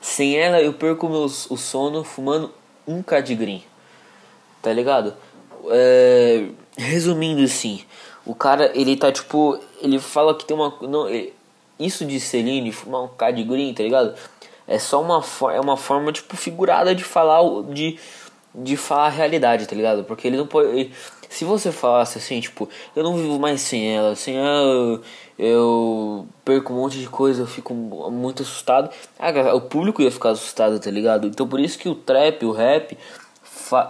Sem 0.00 0.38
ela 0.38 0.62
eu 0.62 0.72
perco 0.72 1.10
meus, 1.10 1.50
o 1.50 1.58
sono 1.58 2.02
fumando 2.02 2.50
um 2.88 3.02
cadigrim. 3.02 3.62
Tá 4.62 4.72
ligado? 4.72 5.12
É, 5.70 6.46
resumindo 6.74 7.42
assim, 7.42 7.84
o 8.30 8.34
cara 8.34 8.70
ele 8.74 8.96
tá 8.96 9.10
tipo. 9.10 9.58
Ele 9.80 9.98
fala 9.98 10.34
que 10.34 10.44
tem 10.44 10.56
uma. 10.56 10.74
Não, 10.82 11.08
ele, 11.08 11.32
isso 11.78 12.04
de 12.04 12.20
Celine, 12.20 12.72
fumar 12.72 13.02
um 13.02 13.08
cadigrim, 13.08 13.72
tá 13.72 13.82
ligado? 13.82 14.14
é 14.70 14.78
só 14.78 15.02
uma, 15.02 15.20
é 15.52 15.60
uma 15.60 15.76
forma, 15.76 16.12
tipo, 16.12 16.36
figurada 16.36 16.94
de 16.94 17.02
falar 17.02 17.40
de, 17.64 17.98
de 18.54 18.76
falar 18.76 19.06
a 19.06 19.08
realidade, 19.08 19.66
tá 19.66 19.74
ligado? 19.74 20.04
Porque 20.04 20.28
ele 20.28 20.36
não 20.36 20.46
pode. 20.46 20.68
Ele, 20.68 20.94
se 21.28 21.44
você 21.44 21.72
falasse 21.72 22.18
assim, 22.18 22.40
tipo, 22.40 22.68
eu 22.94 23.02
não 23.02 23.16
vivo 23.16 23.36
mais 23.36 23.60
sem 23.60 23.96
ela, 23.96 24.14
sem 24.14 24.36
ela 24.36 24.62
eu, 24.62 25.02
eu 25.36 26.28
perco 26.44 26.72
um 26.72 26.76
monte 26.76 27.00
de 27.00 27.08
coisa, 27.08 27.42
eu 27.42 27.48
fico 27.48 27.74
muito 27.74 28.44
assustado. 28.44 28.90
Ah, 29.18 29.54
o 29.54 29.60
público 29.60 30.02
ia 30.02 30.10
ficar 30.10 30.30
assustado, 30.30 30.78
tá 30.78 30.90
ligado? 30.90 31.26
Então 31.26 31.48
por 31.48 31.58
isso 31.58 31.76
que 31.76 31.88
o 31.88 31.94
trap, 31.96 32.44
o 32.44 32.52
rap, 32.52 32.96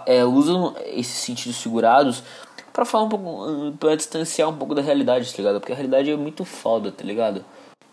é, 0.07 0.25
usam 0.25 0.75
esses 0.87 1.13
sentidos 1.13 1.61
figurados 1.61 2.23
para 2.73 2.85
falar 2.85 3.05
um 3.05 3.09
pouco, 3.09 3.77
para 3.77 3.95
distanciar 3.95 4.49
um 4.49 4.57
pouco 4.57 4.73
da 4.75 4.81
realidade, 4.81 5.31
tá 5.31 5.37
ligado? 5.37 5.59
Porque 5.59 5.73
a 5.73 5.75
realidade 5.75 6.09
é 6.09 6.15
muito 6.15 6.45
foda, 6.45 6.91
tá 6.91 7.03
ligado? 7.03 7.43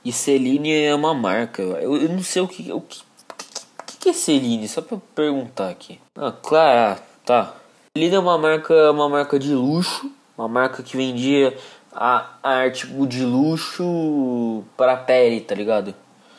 E 0.05 0.13
Celine 0.13 0.73
é 0.73 0.95
uma 0.95 1.13
marca. 1.13 1.63
Eu, 1.63 1.97
eu 1.97 2.09
não 2.09 2.23
sei 2.23 2.43
o 2.43 2.49
que. 2.49 2.73
O 2.73 2.81
que, 2.81 3.01
o 3.01 3.99
que 3.99 4.09
é 4.11 4.13
Celine? 4.13 4.69
Só 4.69 4.81
pra 4.81 4.99
perguntar 5.15 5.71
aqui. 5.71 6.01
Ah, 6.17 6.33
claro, 6.33 7.01
tá. 7.25 7.55
Celine 7.97 8.15
é 8.15 8.19
uma 8.19 8.39
marca, 8.39 8.91
uma 8.93 9.09
marca 9.09 9.39
de 9.39 9.55
luxo. 9.55 10.11
Uma 10.37 10.47
marca 10.47 10.85
que 10.85 10.97
vendia 10.97 11.57
a, 11.93 12.35
a 12.43 12.51
artigo 12.61 13.07
de 13.09 13.25
luxo 13.25 14.63
para 14.77 14.97
pele, 14.97 15.41
tá 15.41 15.53
ligado? 15.53 15.93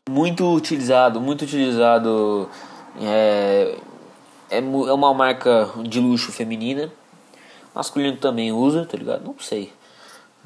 Muito 0.10 0.50
utilizado, 0.55 1.19
muito 1.19 1.43
utilizado. 1.43 2.50
É, 3.01 3.75
é, 4.50 4.58
é 4.58 4.62
uma 4.62 5.13
marca 5.13 5.69
de 5.84 6.00
luxo 6.00 6.31
feminina. 6.31 6.89
Masculino 7.79 8.17
também 8.17 8.51
usa, 8.51 8.86
tá 8.86 8.98
ligado? 8.98 9.24
Não 9.24 9.39
sei. 9.39 9.71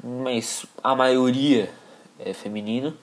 Mas 0.00 0.64
a 0.80 0.94
maioria 0.94 1.68
é 2.16 2.32
feminino. 2.32 2.94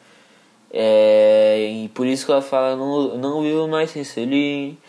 É, 0.71 1.69
e 1.69 1.89
por 1.89 2.07
isso 2.07 2.25
que 2.25 2.31
ela 2.31 2.41
fala, 2.41 2.77
não, 2.77 3.17
não 3.17 3.41
vivo 3.41 3.67
mais 3.67 3.91
sem 3.91 4.05
ele. 4.23 4.79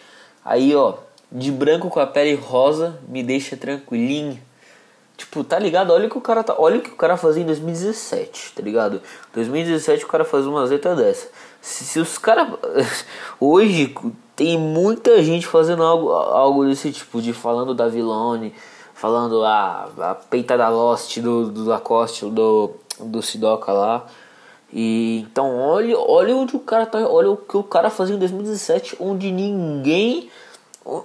Aí, 0.44 0.76
ó, 0.76 0.94
de 1.30 1.50
branco 1.50 1.90
com 1.90 1.98
a 1.98 2.06
pele 2.06 2.36
rosa, 2.36 3.00
me 3.08 3.20
deixa 3.20 3.56
tranquilinho. 3.56 4.40
Tipo, 5.16 5.42
tá 5.42 5.58
ligado? 5.58 5.92
Olha 5.92 6.06
o 6.06 6.10
que 6.10 6.18
o 6.18 6.20
cara 6.20 6.44
tá, 6.44 6.54
olha 6.56 6.78
o 6.78 6.80
que 6.80 6.90
o 6.90 6.96
cara 6.96 7.16
fazia 7.16 7.42
em 7.42 7.46
2017, 7.46 8.52
tá 8.54 8.62
ligado? 8.62 9.02
2017 9.34 10.04
o 10.04 10.08
cara 10.08 10.24
fazia 10.24 10.48
uma 10.48 10.64
zeta 10.68 10.94
dessa. 10.94 11.28
Se, 11.60 11.84
se 11.84 11.98
os 11.98 12.16
caras 12.16 12.46
hoje 13.40 13.92
tem 14.36 14.56
muita 14.56 15.20
gente 15.20 15.48
fazendo 15.48 15.82
algo, 15.82 16.10
algo 16.12 16.64
desse 16.64 16.92
tipo 16.92 17.20
de 17.20 17.32
falando 17.32 17.74
da 17.74 17.88
Vilone, 17.88 18.54
falando 19.02 19.44
a, 19.44 19.88
a 19.98 20.14
peita 20.14 20.56
da 20.56 20.68
Lost 20.68 21.18
do, 21.18 21.50
do 21.50 21.64
Lacoste, 21.64 22.24
do 22.26 22.70
do 23.00 23.20
Sidoca 23.20 23.72
lá. 23.72 24.06
E 24.72 25.26
então 25.28 25.58
olha, 25.58 25.98
olha 25.98 26.36
onde 26.36 26.54
o 26.54 26.60
cara 26.60 26.86
tá, 26.86 27.00
olha 27.00 27.32
o 27.32 27.36
que 27.36 27.56
o 27.56 27.64
cara 27.64 27.90
fazia 27.90 28.14
em 28.14 28.18
2017, 28.20 28.98
onde 29.00 29.32
ninguém 29.32 30.30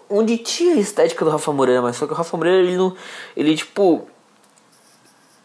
onde 0.08 0.38
tinha 0.38 0.75
a 0.75 0.77
estética 0.77 1.25
do 1.25 1.32
Rafa 1.32 1.51
Moreira, 1.51 1.82
mas 1.82 1.96
só 1.96 2.06
que 2.06 2.13
o 2.13 2.16
Rafa 2.16 2.38
Moreira 2.38 2.60
ele 2.60 2.77
não 2.77 2.96
ele 3.36 3.56
tipo 3.56 4.08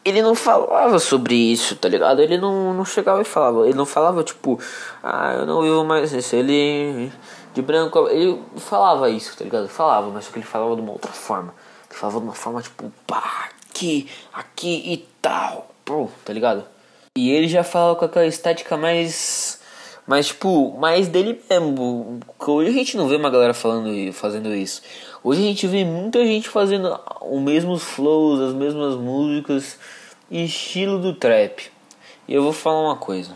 ele 0.05 0.21
não 0.21 0.35
falava 0.35 0.99
sobre 0.99 1.35
isso, 1.35 1.75
tá 1.77 1.89
ligado? 1.89 2.21
Ele 2.21 2.37
não, 2.37 2.75
não 2.75 2.85
chegava 2.85 3.23
e 3.23 3.25
falava, 3.25 3.65
ele 3.65 3.79
não 3.79 3.87
falava 3.87 4.23
tipo, 4.23 4.61
ah, 5.03 5.33
eu 5.39 5.47
não 5.47 5.63
vivo 5.63 5.85
mais 5.85 6.13
isso, 6.13 6.37
ele 6.37 7.11
de 7.55 7.63
branco, 7.63 8.09
ele 8.11 8.43
falava 8.59 9.09
isso, 9.09 9.37
tá 9.39 9.45
ligado? 9.45 9.69
Falava, 9.69 10.11
mas 10.11 10.27
só 10.27 10.33
que 10.33 10.39
ele 10.39 10.47
falava 10.47 10.75
de 10.77 10.83
uma 10.83 10.93
outra 10.93 11.13
forma. 11.13 11.55
Falava 12.03 12.19
de 12.19 12.27
uma 12.27 12.35
forma 12.35 12.61
tipo, 12.61 12.93
pá, 13.07 13.49
aqui, 13.71 14.09
aqui 14.33 14.93
e 14.93 15.07
tal. 15.23 15.73
Pô, 15.85 16.09
tá 16.25 16.33
ligado? 16.33 16.65
E 17.17 17.31
ele 17.31 17.47
já 17.47 17.63
fala 17.63 17.95
com 17.95 18.05
aquela 18.05 18.27
estética 18.27 18.77
mais. 18.77 19.61
Mais, 20.05 20.27
tipo, 20.27 20.77
mais 20.81 21.07
dele 21.07 21.41
mesmo. 21.49 22.19
Hoje 22.45 22.71
a 22.71 22.73
gente 22.73 22.97
não 22.97 23.07
vê 23.07 23.15
uma 23.15 23.31
galera 23.31 23.55
falando 23.55 24.13
fazendo 24.13 24.53
isso. 24.53 24.83
Hoje 25.23 25.43
a 25.43 25.45
gente 25.45 25.65
vê 25.69 25.85
muita 25.85 26.25
gente 26.25 26.49
fazendo 26.49 26.99
os 27.21 27.41
mesmos 27.41 27.85
flows, 27.85 28.41
as 28.41 28.53
mesmas 28.53 28.97
músicas, 28.97 29.79
estilo 30.29 30.99
do 30.99 31.15
trap. 31.15 31.71
E 32.27 32.35
eu 32.35 32.43
vou 32.43 32.53
falar 32.53 32.83
uma 32.83 32.97
coisa. 32.97 33.31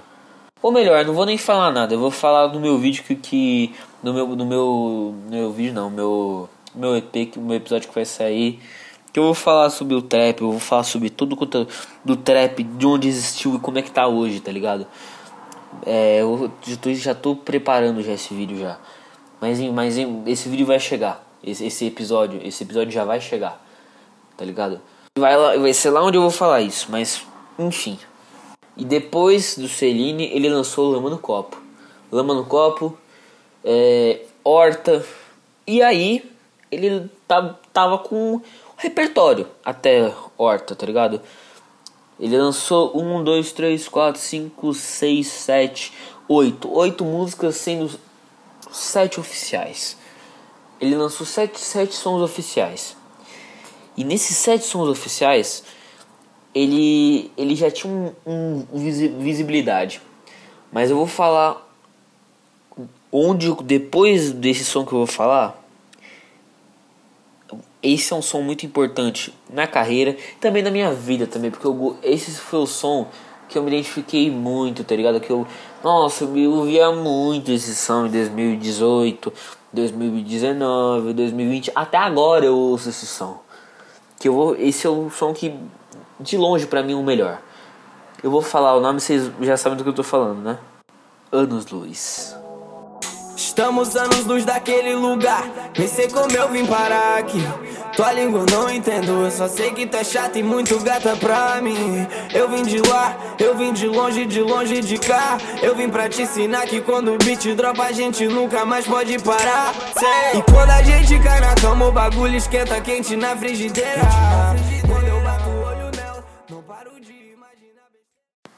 Ou 0.60 0.72
melhor, 0.72 1.04
não 1.04 1.14
vou 1.14 1.24
nem 1.24 1.38
falar 1.38 1.70
nada. 1.70 1.94
Eu 1.94 2.00
vou 2.00 2.10
falar 2.10 2.48
no 2.48 2.58
meu 2.58 2.76
vídeo 2.78 3.04
que. 3.04 3.14
que 3.14 3.74
no 4.02 4.12
meu. 4.12 4.26
No 4.26 4.44
meu. 4.44 5.14
No 5.24 5.30
meu 5.30 5.52
vídeo 5.52 5.72
não, 5.72 5.88
meu. 5.88 6.50
Meu 6.76 6.96
EP, 6.96 7.30
que 7.32 7.38
meu 7.38 7.56
episódio 7.56 7.88
que 7.88 7.94
vai 7.94 8.04
sair 8.04 8.60
que 9.16 9.18
eu 9.18 9.24
vou 9.24 9.34
falar 9.34 9.70
sobre 9.70 9.94
o 9.94 10.02
trap, 10.02 10.42
eu 10.42 10.50
vou 10.50 10.60
falar 10.60 10.82
sobre 10.82 11.08
tudo 11.08 11.34
quanto 11.34 11.66
do 12.04 12.16
trap, 12.16 12.62
de 12.62 12.86
onde 12.86 13.08
existiu 13.08 13.54
e 13.54 13.58
como 13.58 13.78
é 13.78 13.82
que 13.82 13.90
tá 13.90 14.06
hoje, 14.06 14.40
tá 14.40 14.52
ligado? 14.52 14.86
É, 15.86 16.20
eu 16.20 16.52
já 16.62 16.76
tô, 16.76 16.92
já 16.92 17.14
preparando 17.42 18.02
já 18.02 18.12
esse 18.12 18.34
vídeo 18.34 18.58
já. 18.58 18.78
Mas, 19.40 19.58
mas 19.72 19.96
esse 20.26 20.50
vídeo 20.50 20.66
vai 20.66 20.78
chegar. 20.78 21.26
Esse, 21.42 21.64
esse 21.64 21.86
episódio, 21.86 22.46
esse 22.46 22.62
episódio 22.62 22.92
já 22.92 23.06
vai 23.06 23.18
chegar. 23.18 23.58
Tá 24.36 24.44
ligado? 24.44 24.82
Vai, 25.18 25.34
lá, 25.34 25.56
vai 25.56 25.72
ser 25.72 25.88
lá 25.88 26.04
onde 26.04 26.18
eu 26.18 26.22
vou 26.22 26.30
falar 26.30 26.60
isso, 26.60 26.88
mas 26.90 27.24
enfim. 27.58 27.98
E 28.76 28.84
depois 28.84 29.56
do 29.56 29.66
Celine, 29.66 30.26
ele 30.26 30.50
lançou 30.50 30.90
Lama 30.90 31.08
no 31.08 31.16
Copo. 31.16 31.58
Lama 32.12 32.34
no 32.34 32.44
Copo, 32.44 32.98
é, 33.64 34.26
Horta. 34.44 35.02
E 35.66 35.80
aí, 35.82 36.35
ele 36.70 37.10
tá, 37.26 37.56
tava 37.72 37.98
com 37.98 38.40
repertório 38.76 39.46
até 39.64 40.12
Horta, 40.36 40.74
tá 40.74 40.86
ligado? 40.86 41.20
Ele 42.18 42.36
lançou 42.36 42.96
1, 42.98 43.24
2, 43.24 43.52
3, 43.52 43.88
4, 43.88 44.20
5, 44.20 44.74
6, 44.74 45.26
7, 45.26 45.92
8. 46.28 46.74
8 46.74 47.04
músicas 47.04 47.56
sendo 47.56 47.90
7 48.72 49.20
oficiais. 49.20 49.98
Ele 50.80 50.96
lançou 50.96 51.26
7, 51.26 51.58
7 51.60 51.94
sons 51.94 52.22
oficiais. 52.22 52.96
E 53.96 54.04
nesses 54.04 54.36
7 54.38 54.64
sons 54.64 54.88
oficiais, 54.88 55.62
ele, 56.54 57.30
ele 57.36 57.54
já 57.54 57.70
tinha 57.70 57.92
um, 57.92 58.12
um, 58.26 58.66
visibilidade. 59.18 60.00
Mas 60.72 60.90
eu 60.90 60.96
vou 60.96 61.06
falar 61.06 61.62
onde 63.12 63.54
depois 63.62 64.32
desse 64.32 64.64
som 64.64 64.84
que 64.84 64.92
eu 64.92 64.98
vou 64.98 65.06
falar, 65.06 65.62
esse 67.86 68.12
é 68.12 68.16
um 68.16 68.22
som 68.22 68.40
muito 68.40 68.66
importante 68.66 69.32
na 69.48 69.66
carreira, 69.66 70.16
também 70.40 70.62
na 70.62 70.70
minha 70.70 70.92
vida 70.92 71.26
também, 71.26 71.50
porque 71.50 71.66
eu, 71.66 71.96
esse 72.02 72.32
foi 72.32 72.60
o 72.60 72.66
som 72.66 73.08
que 73.48 73.56
eu 73.56 73.62
me 73.62 73.68
identifiquei 73.68 74.30
muito, 74.30 74.82
tá 74.82 74.96
ligado? 74.96 75.20
Que 75.20 75.30
eu, 75.30 75.46
nossa, 75.82 76.24
eu 76.24 76.52
ouvia 76.52 76.90
muito 76.90 77.52
esse 77.52 77.74
som 77.76 78.06
em 78.06 78.10
2018, 78.10 79.32
2019, 79.72 81.12
2020, 81.12 81.72
até 81.74 81.96
agora 81.96 82.44
eu 82.44 82.56
ouço 82.56 82.88
esse 82.88 83.06
som. 83.06 83.40
Que 84.18 84.28
eu 84.28 84.32
vou, 84.32 84.56
esse 84.56 84.86
é 84.86 84.90
o 84.90 85.08
som 85.10 85.32
que 85.32 85.54
de 86.18 86.36
longe 86.36 86.66
para 86.66 86.82
mim 86.82 86.94
é 86.94 86.96
o 86.96 87.02
melhor. 87.04 87.40
Eu 88.22 88.30
vou 88.30 88.42
falar 88.42 88.74
o 88.74 88.80
nome, 88.80 89.00
vocês 89.00 89.30
já 89.42 89.56
sabem 89.56 89.78
do 89.78 89.84
que 89.84 89.90
eu 89.90 89.94
tô 89.94 90.02
falando, 90.02 90.42
né? 90.42 90.58
Anos 91.30 91.66
Luz. 91.66 92.36
Estamos 93.36 93.94
anos 93.96 94.24
luz 94.24 94.44
daquele 94.44 94.94
lugar. 94.94 95.44
Nem 95.78 95.86
sei 95.86 96.08
como 96.08 96.30
eu 96.32 96.48
vim 96.48 96.64
parar 96.64 97.18
aqui. 97.18 97.38
Tua 97.96 98.12
língua 98.12 98.40
eu 98.40 98.46
não 98.54 98.70
entendo. 98.70 99.24
Eu 99.24 99.30
só 99.30 99.48
sei 99.48 99.72
que 99.72 99.88
é 99.96 100.04
chata 100.04 100.38
e 100.38 100.42
muito 100.42 100.78
gata 100.80 101.16
pra 101.16 101.60
mim. 101.62 102.06
Eu 102.34 102.48
vim 102.50 102.62
de 102.62 102.78
lá, 102.90 103.16
eu 103.38 103.56
vim 103.56 103.72
de 103.72 103.86
longe, 103.86 104.26
de 104.26 104.40
longe 104.42 104.82
de 104.82 104.98
cá. 104.98 105.38
Eu 105.62 105.74
vim 105.74 105.88
pra 105.88 106.06
te 106.08 106.22
ensinar 106.22 106.66
que 106.66 106.82
quando 106.82 107.14
o 107.14 107.18
beat 107.18 107.54
dropa, 107.54 107.84
a 107.84 107.92
gente 107.92 108.26
nunca 108.26 108.66
mais 108.66 108.86
pode 108.86 109.18
parar. 109.20 109.72
Sei. 109.98 110.40
E 110.40 110.42
quando 110.42 110.70
a 110.70 110.82
gente 110.82 111.18
cai 111.20 111.40
na 111.40 111.54
cama, 111.54 111.86
o 111.86 111.92
bagulho 111.92 112.36
esquenta 112.36 112.78
quente 112.82 113.16
na 113.16 113.34
frigideira. 113.34 114.02
Quando 114.86 115.08
eu 115.08 115.20
bato 115.22 115.48
o 115.48 115.62
olho 115.64 115.90
nela, 115.96 116.24
não 116.50 116.62
paro 116.62 116.90
de 117.00 117.12
imaginar. 117.12 117.86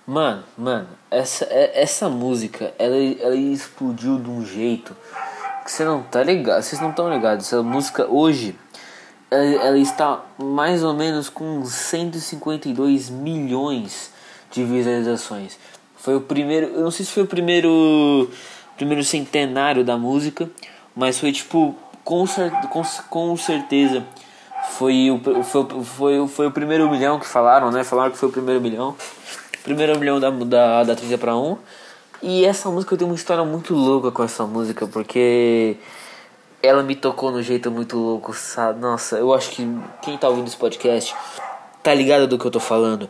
Mano, 0.05 0.43
mano, 0.57 0.89
essa, 1.13 1.45
é- 1.45 1.81
essa 1.81 2.09
música, 2.09 2.75
ela, 2.77 2.97
ela 3.21 3.37
explodiu 3.37 4.19
de 4.19 4.29
um 4.29 4.45
jeito 4.45 4.97
que 5.65 5.71
você 5.71 5.85
não 5.85 6.03
tá 6.03 6.23
ligado, 6.25 6.63
vocês 6.63 6.81
não 6.81 6.91
estão 6.91 7.09
ligados. 7.13 7.47
Essa 7.47 7.63
música 7.63 8.07
hoje, 8.07 8.57
ela, 9.31 9.79
está 9.79 10.25
mais 10.39 10.83
ou 10.83 10.95
menos 10.95 11.29
com 11.29 11.65
152 11.65 13.11
milhões 13.11 14.13
de 14.51 14.65
visualizações. 14.65 15.59
Foi 15.97 16.17
o 16.17 16.21
primeiro, 16.21 16.67
eu 16.69 16.81
não 16.83 16.91
sei 16.91 17.05
se 17.05 17.13
foi 17.13 17.25
o 17.25 17.27
primeiro, 17.27 18.31
primeiro 18.77 19.05
centenário 19.05 19.85
da 19.85 19.97
música, 19.97 20.49
mas 20.95 21.19
foi 21.19 21.33
tipo, 21.33 21.75
com, 22.05 22.27
cer 22.27 22.51
com, 22.71 22.83
com 23.11 23.37
certeza 23.37 24.05
foi 24.71 25.11
o, 25.11 25.21
foi, 25.45 25.67
foi, 25.85 26.29
foi 26.29 26.47
o 26.47 26.51
primeiro 26.51 26.91
milhão 26.91 27.19
que 27.19 27.27
falaram, 27.27 27.71
né? 27.71 27.85
Falaram 27.85 28.11
que 28.11 28.19
foi 28.19 28.29
o 28.29 28.33
primeiro 28.33 28.61
milhão. 28.61 28.95
Primeiro 29.63 29.99
milhão 29.99 30.21
da, 30.21 30.31
da, 30.31 30.85
da 30.85 30.97
30 30.97 31.19
para 31.19 31.37
1. 31.37 31.57
E 32.23 32.45
essa 32.45 32.71
música 32.71 32.95
eu 32.95 32.99
tenho 32.99 33.11
uma 33.11 33.17
história 33.17 33.45
muito 33.45 33.75
louca 33.75 34.11
com 34.11 34.23
essa 34.23 34.45
música, 34.45 34.87
porque 34.87 35.77
ela 36.63 36.83
me 36.83 36.95
tocou 36.95 37.31
no 37.31 37.43
jeito 37.43 37.71
muito 37.71 37.97
louco, 37.97 38.35
sabe? 38.35 38.81
Nossa, 38.81 39.17
eu 39.17 39.33
acho 39.33 39.51
que 39.51 39.67
quem 40.03 40.19
tá 40.19 40.29
ouvindo 40.29 40.49
esse 40.49 40.57
podcast 40.57 41.15
tá 41.83 41.95
ligado 41.95 42.27
do 42.27 42.39
que 42.39 42.45
eu 42.45 42.51
tô 42.51 42.61
falando. 42.61 43.09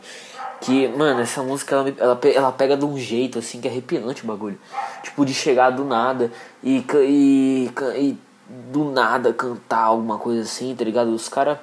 Que, 0.61 0.89
mano, 0.89 1.21
essa 1.21 1.43
música 1.43 1.77
ela, 1.77 1.95
ela, 1.99 2.21
ela 2.35 2.53
pega 2.53 2.77
de 2.77 2.85
um 2.85 2.99
jeito 2.99 3.39
assim 3.39 3.61
que 3.61 3.69
é 3.69 3.71
arrepiante 3.71 4.25
o 4.25 4.27
bagulho. 4.27 4.59
Tipo, 5.03 5.25
de 5.25 5.33
chegar 5.33 5.71
do 5.71 5.85
nada 5.85 6.31
e, 6.63 6.85
e, 7.07 7.71
e 7.97 8.19
do 8.49 8.85
nada 8.85 9.33
cantar 9.33 9.85
alguma 9.85 10.19
coisa 10.19 10.43
assim, 10.43 10.75
tá 10.75 10.85
ligado? 10.85 11.09
Os 11.09 11.29
caras 11.29 11.59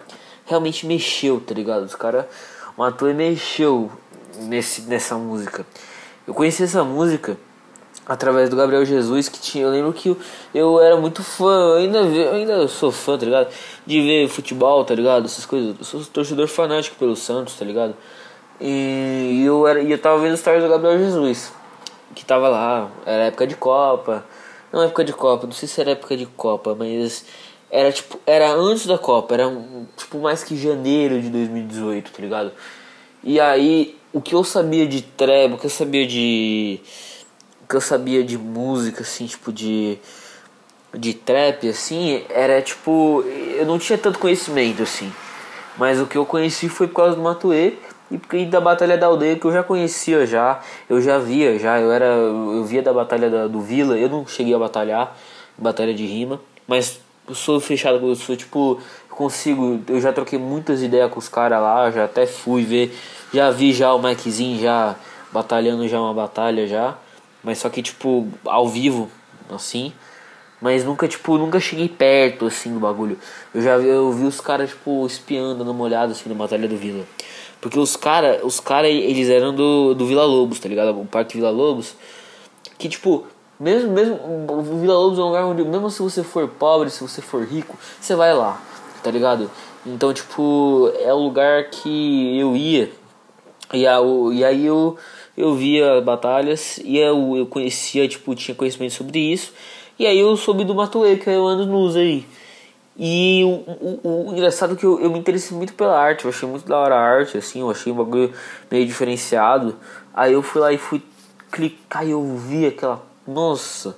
realmente 0.45 0.85
mexeu, 0.87 1.39
tá 1.39 1.53
ligado? 1.53 1.83
Os 1.83 1.95
caras, 1.95 2.25
o 2.77 2.83
ator 2.83 3.13
mexeu 3.13 3.91
nesse, 4.39 4.81
nessa 4.83 5.15
música. 5.15 5.65
Eu 6.25 6.33
conheci 6.33 6.63
essa 6.63 6.83
música 6.83 7.37
através 8.05 8.49
do 8.49 8.55
Gabriel 8.55 8.85
Jesus 8.85 9.27
que 9.27 9.39
tinha 9.39 9.63
eu 9.63 9.71
lembro 9.71 9.91
que 9.91 10.09
eu, 10.09 10.17
eu 10.53 10.79
era 10.79 10.95
muito 10.95 11.23
fã 11.23 11.71
eu 11.71 11.75
ainda 11.77 11.99
eu 11.99 12.33
ainda 12.33 12.67
sou 12.67 12.91
fã 12.91 13.17
tá 13.17 13.25
ligado? 13.25 13.49
De 13.85 14.01
ver 14.01 14.27
futebol 14.27 14.83
tá 14.85 14.93
ligado? 14.93 15.25
Essas 15.25 15.45
coisas. 15.45 15.75
Eu 15.77 15.83
sou 15.83 16.05
torcedor 16.05 16.47
fanático 16.47 16.95
pelo 16.97 17.15
Santos 17.15 17.55
tá 17.55 17.65
ligado? 17.65 17.95
E 18.61 19.43
eu 19.45 19.67
era 19.67 19.81
e 19.81 19.91
eu 19.91 19.97
tava 19.97 20.19
vendo 20.19 20.37
stories 20.37 20.63
do 20.63 20.69
Gabriel 20.69 20.97
Jesus 20.97 21.51
que 22.13 22.23
tava 22.23 22.47
lá. 22.47 22.89
Era 23.05 23.25
época 23.25 23.45
de 23.47 23.55
Copa. 23.55 24.23
Não 24.71 24.83
época 24.83 25.03
de 25.03 25.13
Copa 25.13 25.47
não 25.47 25.53
sei 25.53 25.67
se 25.67 25.81
era 25.81 25.91
época 25.91 26.15
de 26.15 26.25
Copa 26.25 26.75
mas 26.77 27.25
era 27.71 27.91
tipo 27.91 28.19
era 28.25 28.51
antes 28.51 28.85
da 28.85 28.97
Copa 28.97 29.33
era 29.33 29.45
tipo 29.97 30.19
mais 30.19 30.43
que 30.43 30.55
janeiro 30.57 31.21
de 31.21 31.29
2018 31.29 32.11
tá 32.11 32.21
ligado? 32.21 32.51
E 33.23 33.39
aí 33.39 33.97
o 34.13 34.21
que 34.21 34.35
eu 34.35 34.43
sabia 34.43 34.85
de 34.87 35.01
trap 35.01 35.53
o 35.53 35.57
que 35.57 35.65
eu 35.65 35.69
sabia 35.69 36.05
de 36.05 36.79
o 37.65 37.67
que 37.67 37.75
eu 37.75 37.81
sabia 37.81 38.23
de 38.23 38.37
música, 38.37 39.01
assim, 39.01 39.25
tipo 39.25 39.51
de. 39.51 39.97
de 40.93 41.13
trap, 41.13 41.67
assim, 41.67 42.23
era 42.29 42.61
tipo. 42.61 43.23
Eu 43.57 43.65
não 43.65 43.79
tinha 43.79 43.97
tanto 43.97 44.19
conhecimento, 44.19 44.83
assim. 44.83 45.11
Mas 45.77 45.99
o 45.99 46.05
que 46.05 46.17
eu 46.17 46.25
conheci 46.25 46.69
foi 46.69 46.87
por 46.87 46.95
causa 46.97 47.15
do 47.15 47.21
Matuê 47.21 47.73
e 48.33 48.45
da 48.45 48.61
Batalha 48.61 48.97
da 48.97 49.07
Aldeia 49.07 49.35
que 49.35 49.45
eu 49.45 49.51
já 49.51 49.63
conhecia 49.63 50.25
já. 50.25 50.59
Eu 50.87 51.01
já 51.01 51.17
via 51.17 51.57
já, 51.59 51.79
eu 51.79 51.91
era. 51.91 52.05
Eu 52.05 52.63
via 52.63 52.81
da 52.83 52.93
Batalha 52.93 53.29
da- 53.29 53.47
do 53.47 53.59
Vila, 53.61 53.97
eu 53.97 54.07
não 54.07 54.25
cheguei 54.27 54.53
a 54.53 54.59
batalhar, 54.59 55.17
batalha 55.57 55.93
de 55.93 56.05
rima, 56.05 56.39
mas 56.67 56.99
eu 57.27 57.33
sou 57.35 57.59
fechado, 57.59 58.07
eu 58.07 58.15
sou 58.15 58.35
tipo. 58.35 58.79
Consigo. 59.09 59.79
Eu 59.87 59.99
já 60.01 60.11
troquei 60.13 60.37
muitas 60.37 60.83
ideias 60.83 61.09
com 61.09 61.17
os 61.19 61.29
caras 61.29 61.61
lá, 61.61 61.89
já 61.89 62.03
até 62.05 62.27
fui 62.27 62.63
ver. 62.63 62.95
Já 63.33 63.49
vi 63.49 63.73
já 63.73 63.93
o 63.93 63.99
Mikezinho 64.01 64.59
já 64.61 64.95
batalhando 65.31 65.87
já 65.87 65.99
uma 65.99 66.13
batalha 66.13 66.67
já. 66.67 66.95
Mas 67.45 67.59
só 67.59 67.69
que, 67.69 67.83
tipo, 67.83 68.27
ao 68.43 68.67
vivo, 68.67 69.09
assim. 69.49 69.93
Mas 70.59 70.83
nunca, 70.83 71.07
tipo, 71.07 71.37
nunca 71.37 71.59
cheguei 71.59 71.87
perto, 71.87 72.47
assim, 72.47 72.73
do 72.73 72.79
bagulho. 72.79 73.19
Eu 73.53 73.61
já 73.61 73.77
vi, 73.77 73.87
eu 73.87 74.11
vi 74.11 74.25
os 74.25 74.41
caras, 74.41 74.71
tipo, 74.71 75.05
espiando, 75.05 75.59
dando 75.59 75.69
uma 75.69 75.83
olhada, 75.83 76.11
assim, 76.11 76.27
na 76.27 76.33
Batalha 76.33 76.67
do 76.67 76.75
Vila. 76.75 77.05
Porque 77.61 77.77
os 77.77 77.95
caras, 77.95 78.43
os 78.43 78.59
cara, 78.59 78.87
eles 78.87 79.29
eram 79.29 79.53
do, 79.53 79.93
do 79.93 80.07
Vila 80.07 80.25
Lobos, 80.25 80.59
tá 80.59 80.67
ligado? 80.67 80.99
O 80.99 81.05
Parque 81.05 81.37
Vila 81.37 81.51
Lobos. 81.51 81.95
Que, 82.79 82.89
tipo, 82.89 83.27
mesmo, 83.59 83.91
mesmo, 83.91 84.15
o 84.15 84.79
Vila 84.81 84.95
Lobos 84.95 85.19
é 85.19 85.21
um 85.21 85.27
lugar 85.27 85.45
onde, 85.45 85.63
mesmo 85.63 85.91
se 85.91 86.01
você 86.01 86.23
for 86.23 86.47
pobre, 86.47 86.89
se 86.89 87.01
você 87.01 87.21
for 87.21 87.45
rico, 87.45 87.77
você 88.01 88.15
vai 88.15 88.33
lá, 88.33 88.59
tá 89.03 89.11
ligado? 89.11 89.51
Então, 89.85 90.11
tipo, 90.11 90.91
é 90.99 91.13
o 91.13 91.19
lugar 91.19 91.65
que 91.65 92.39
eu 92.39 92.55
ia 92.57 92.91
e, 93.73 93.85
a, 93.85 93.97
e 94.33 94.43
aí 94.43 94.65
eu, 94.65 94.97
eu 95.37 95.53
via 95.53 96.01
batalhas 96.01 96.79
e 96.83 96.97
eu, 96.97 97.37
eu 97.37 97.45
conhecia, 97.45 98.07
tipo, 98.07 98.33
tinha 98.35 98.55
conhecimento 98.55 98.93
sobre 98.93 99.19
isso. 99.19 99.53
E 99.97 100.05
aí 100.05 100.19
eu 100.19 100.35
soube 100.35 100.63
do 100.63 100.75
Matuê, 100.75 101.15
que 101.17 101.29
é 101.29 101.37
o 101.37 101.45
Anos 101.45 101.67
Luz 101.67 101.95
aí. 101.95 102.25
E 102.97 103.43
o, 103.43 103.47
o, 103.47 104.29
o 104.29 104.33
engraçado 104.33 104.73
é 104.73 104.75
que 104.77 104.85
eu, 104.85 104.99
eu 105.01 105.09
me 105.09 105.19
interessei 105.19 105.55
muito 105.55 105.73
pela 105.73 105.99
arte, 105.99 106.23
eu 106.23 106.29
achei 106.29 106.47
muito 106.47 106.65
da 106.65 106.77
hora 106.77 106.95
a 106.95 106.99
arte, 106.99 107.37
assim, 107.37 107.59
eu 107.59 107.69
achei 107.69 107.91
um 107.91 107.95
bagulho 107.95 108.33
meio 108.71 108.85
diferenciado. 108.85 109.75
Aí 110.13 110.31
eu 110.31 110.41
fui 110.41 110.61
lá 110.61 110.71
e 110.71 110.77
fui 110.77 111.01
clicar 111.51 112.05
e 112.05 112.11
eu 112.11 112.23
vi 112.37 112.67
aquela. 112.67 113.03
Nossa! 113.27 113.97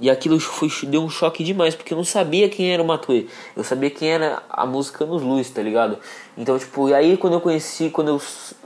E 0.00 0.08
aquilo 0.08 0.40
foi, 0.40 0.70
deu 0.84 1.02
um 1.02 1.10
choque 1.10 1.44
demais, 1.44 1.74
porque 1.74 1.92
eu 1.92 1.96
não 1.96 2.04
sabia 2.04 2.48
quem 2.48 2.72
era 2.72 2.82
o 2.82 2.86
Matuê. 2.86 3.26
Eu 3.54 3.62
sabia 3.62 3.90
quem 3.90 4.08
era 4.08 4.42
a 4.48 4.64
música 4.64 5.04
nos 5.04 5.22
Luz, 5.22 5.50
tá 5.50 5.60
ligado? 5.60 5.98
Então, 6.40 6.58
tipo, 6.58 6.88
e 6.88 6.94
aí 6.94 7.18
quando 7.18 7.34
eu 7.34 7.40
conheci, 7.42 7.90
quando 7.90 8.08
eu, 8.08 8.22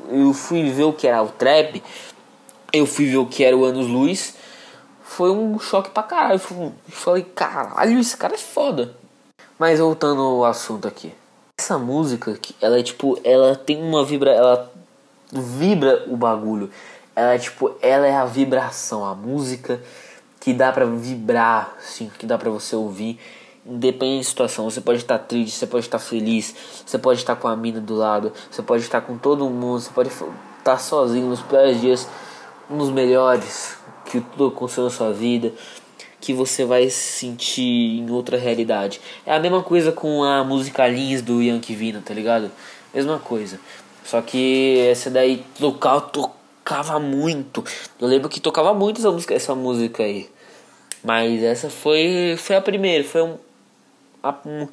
eu 0.08 0.32
fui 0.32 0.70
ver 0.70 0.84
o 0.84 0.92
que 0.92 1.08
era 1.08 1.20
o 1.20 1.28
trap, 1.28 1.82
eu 2.72 2.86
fui 2.86 3.06
ver 3.06 3.16
o 3.16 3.26
que 3.26 3.42
era 3.42 3.56
o 3.56 3.64
Anos 3.64 3.88
Luz, 3.88 4.36
foi 5.02 5.32
um 5.32 5.58
choque 5.58 5.90
pra 5.90 6.04
caralho. 6.04 6.34
Eu 6.34 6.72
falei, 6.88 7.24
caralho, 7.24 7.98
esse 7.98 8.16
cara 8.16 8.34
é 8.34 8.38
foda. 8.38 8.94
Mas 9.58 9.80
voltando 9.80 10.22
ao 10.22 10.44
assunto 10.44 10.86
aqui. 10.86 11.12
Essa 11.58 11.76
música, 11.76 12.38
ela 12.62 12.78
é 12.78 12.82
tipo, 12.84 13.18
ela 13.24 13.56
tem 13.56 13.82
uma 13.82 14.04
vibra, 14.04 14.30
ela 14.30 14.72
vibra 15.32 16.04
o 16.06 16.16
bagulho. 16.16 16.70
Ela 17.16 17.34
é 17.34 17.38
tipo, 17.38 17.76
ela 17.82 18.06
é 18.06 18.14
a 18.14 18.24
vibração, 18.24 19.04
a 19.04 19.16
música 19.16 19.82
que 20.38 20.52
dá 20.52 20.70
pra 20.70 20.84
vibrar, 20.84 21.74
assim, 21.78 22.08
que 22.16 22.24
dá 22.24 22.38
pra 22.38 22.50
você 22.50 22.76
ouvir, 22.76 23.18
independente 23.66 24.24
da 24.24 24.28
situação. 24.30 24.70
Você 24.70 24.80
pode 24.80 24.98
estar 24.98 25.18
triste, 25.18 25.56
você 25.56 25.66
pode 25.66 25.86
estar 25.86 25.98
feliz, 25.98 26.54
você 26.84 26.98
pode 26.98 27.20
estar 27.20 27.36
com 27.36 27.48
a 27.48 27.56
mina 27.56 27.80
do 27.80 27.94
lado, 27.94 28.32
você 28.50 28.62
pode 28.62 28.82
estar 28.82 29.00
com 29.00 29.16
todo 29.16 29.48
mundo, 29.48 29.80
você 29.80 29.90
pode 29.90 30.10
estar 30.58 30.78
sozinho 30.78 31.28
nos 31.28 31.40
piores 31.40 31.80
dias, 31.80 32.08
nos 32.68 32.90
melhores, 32.90 33.76
que 34.06 34.20
tudo 34.20 34.48
aconteceu 34.48 34.84
na 34.84 34.90
sua 34.90 35.12
vida, 35.12 35.52
que 36.20 36.32
você 36.32 36.64
vai 36.64 36.88
se 36.88 37.18
sentir 37.18 37.98
em 37.98 38.10
outra 38.10 38.38
realidade. 38.38 39.00
É 39.26 39.34
a 39.34 39.40
mesma 39.40 39.62
coisa 39.62 39.92
com 39.92 40.22
a 40.22 40.42
música 40.44 40.86
Lins 40.86 41.22
do 41.22 41.42
Yankee 41.42 41.74
Vina, 41.74 42.02
tá 42.04 42.14
ligado? 42.14 42.50
Mesma 42.94 43.18
coisa. 43.18 43.58
Só 44.04 44.20
que 44.20 44.78
essa 44.90 45.10
daí 45.10 45.44
tocava, 45.58 46.00
tocava 46.02 46.98
muito. 46.98 47.64
Eu 48.00 48.06
lembro 48.08 48.28
que 48.28 48.40
tocava 48.40 48.72
muito 48.72 49.00
essa 49.00 49.10
música, 49.10 49.34
essa 49.34 49.54
música 49.54 50.02
aí. 50.02 50.28
Mas 51.02 51.42
essa 51.42 51.68
foi, 51.68 52.36
foi 52.38 52.56
a 52.56 52.60
primeira, 52.62 53.04
foi 53.04 53.22
um, 53.22 53.36
a, 54.30 54.68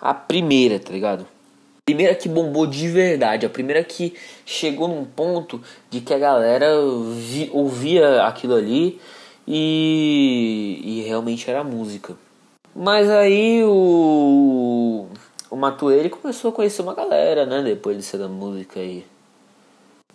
a 0.00 0.14
primeira, 0.14 0.78
tá 0.78 0.92
ligado? 0.92 1.22
A 1.22 1.84
primeira 1.86 2.14
que 2.14 2.28
bombou 2.28 2.66
de 2.66 2.88
verdade, 2.88 3.46
a 3.46 3.50
primeira 3.50 3.82
que 3.84 4.14
chegou 4.44 4.88
num 4.88 5.04
ponto 5.04 5.60
de 5.88 6.00
que 6.00 6.12
a 6.12 6.18
galera 6.18 6.66
vi- 7.14 7.50
ouvia 7.52 8.24
aquilo 8.24 8.54
ali 8.54 9.00
e, 9.46 10.80
e 10.82 11.02
realmente 11.02 11.48
era 11.48 11.62
música. 11.62 12.14
Mas 12.74 13.08
aí 13.08 13.62
o, 13.64 15.06
o 15.50 15.56
Matuê 15.56 15.98
ele 15.98 16.10
começou 16.10 16.50
a 16.50 16.52
conhecer 16.52 16.82
uma 16.82 16.94
galera, 16.94 17.46
né? 17.46 17.62
Depois 17.62 17.96
de 17.96 18.02
ser 18.02 18.18
da 18.18 18.28
música 18.28 18.80
aí. 18.80 19.06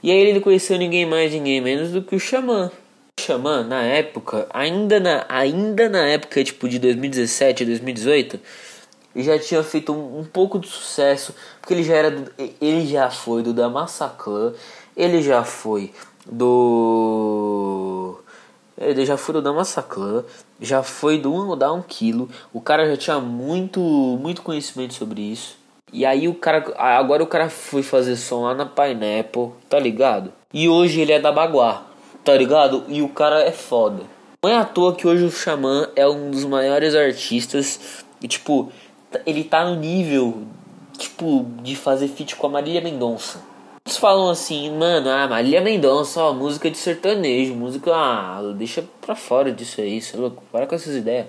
E 0.03 0.11
aí 0.11 0.17
ele 0.17 0.39
conheceu 0.41 0.77
ninguém 0.77 1.05
mais, 1.05 1.31
ninguém 1.31 1.61
menos 1.61 1.91
do 1.91 2.01
que 2.01 2.15
o 2.15 2.19
Xamã. 2.19 2.71
Xamã, 3.19 3.63
na 3.63 3.83
época, 3.83 4.47
ainda 4.51 4.99
na, 4.99 5.25
ainda 5.29 5.87
na 5.87 6.07
época 6.07 6.43
tipo 6.43 6.67
de 6.67 6.79
2017, 6.79 7.65
2018, 7.65 8.39
ele 9.15 9.23
já 9.23 9.37
tinha 9.37 9.63
feito 9.63 9.93
um, 9.93 10.19
um 10.19 10.23
pouco 10.23 10.59
de 10.59 10.67
sucesso, 10.67 11.33
porque 11.59 11.73
ele 11.73 11.83
já 11.83 11.95
era 11.95 12.11
do, 12.11 12.31
ele 12.59 12.85
já 12.85 13.09
foi 13.09 13.43
do 13.43 13.53
da 13.53 13.69
Massaclan, 13.69 14.53
ele 14.95 15.21
já 15.21 15.43
foi 15.43 15.91
do 16.25 18.17
ele 18.77 19.05
já 19.05 19.17
foi 19.17 19.33
do 19.33 19.41
da 19.41 19.53
Massaclan, 19.53 20.23
já 20.59 20.81
foi 20.81 21.19
do 21.19 21.33
um 21.33 21.55
dar 21.55 21.71
um 21.71 21.81
quilo. 21.81 22.29
O 22.51 22.59
cara 22.59 22.89
já 22.89 22.97
tinha 22.97 23.19
muito 23.19 23.79
muito 23.79 24.41
conhecimento 24.41 24.93
sobre 24.93 25.21
isso. 25.21 25.57
E 25.93 26.05
aí 26.05 26.27
o 26.27 26.33
cara. 26.33 26.73
Agora 26.77 27.23
o 27.23 27.27
cara 27.27 27.49
foi 27.49 27.83
fazer 27.83 28.15
som 28.15 28.43
lá 28.43 28.53
na 28.53 28.65
Pineapple, 28.65 29.49
tá 29.69 29.77
ligado? 29.77 30.31
E 30.53 30.67
hoje 30.69 31.01
ele 31.01 31.11
é 31.11 31.19
da 31.19 31.31
Baguá, 31.31 31.83
tá 32.23 32.33
ligado? 32.35 32.85
E 32.87 33.01
o 33.01 33.09
cara 33.09 33.41
é 33.41 33.51
foda. 33.51 34.03
Não 34.43 34.49
é 34.49 34.57
à 34.57 34.65
toa 34.65 34.95
que 34.95 35.07
hoje 35.07 35.23
o 35.23 35.31
Xamã 35.31 35.87
é 35.95 36.07
um 36.07 36.31
dos 36.31 36.45
maiores 36.45 36.95
artistas. 36.95 38.03
E 38.21 38.27
tipo, 38.27 38.71
ele 39.25 39.43
tá 39.43 39.65
no 39.65 39.75
nível, 39.75 40.43
tipo, 40.97 41.45
de 41.61 41.75
fazer 41.75 42.07
feat 42.07 42.35
com 42.35 42.47
a 42.47 42.49
Marília 42.49 42.81
Mendonça. 42.81 43.41
Eles 43.85 43.97
falam 43.97 44.29
assim, 44.29 44.69
mano, 44.77 45.09
ah, 45.09 45.27
Marília 45.27 45.61
Mendonça, 45.61 46.21
ó, 46.21 46.33
música 46.33 46.69
de 46.69 46.77
sertanejo, 46.77 47.53
música, 47.53 47.91
ah, 47.93 48.41
deixa 48.55 48.83
pra 49.01 49.15
fora 49.15 49.51
disso 49.51 49.81
aí, 49.81 50.01
você 50.01 50.15
é 50.15 50.19
louco, 50.19 50.43
para 50.51 50.67
com 50.67 50.75
essas 50.75 50.95
ideias. 50.95 51.27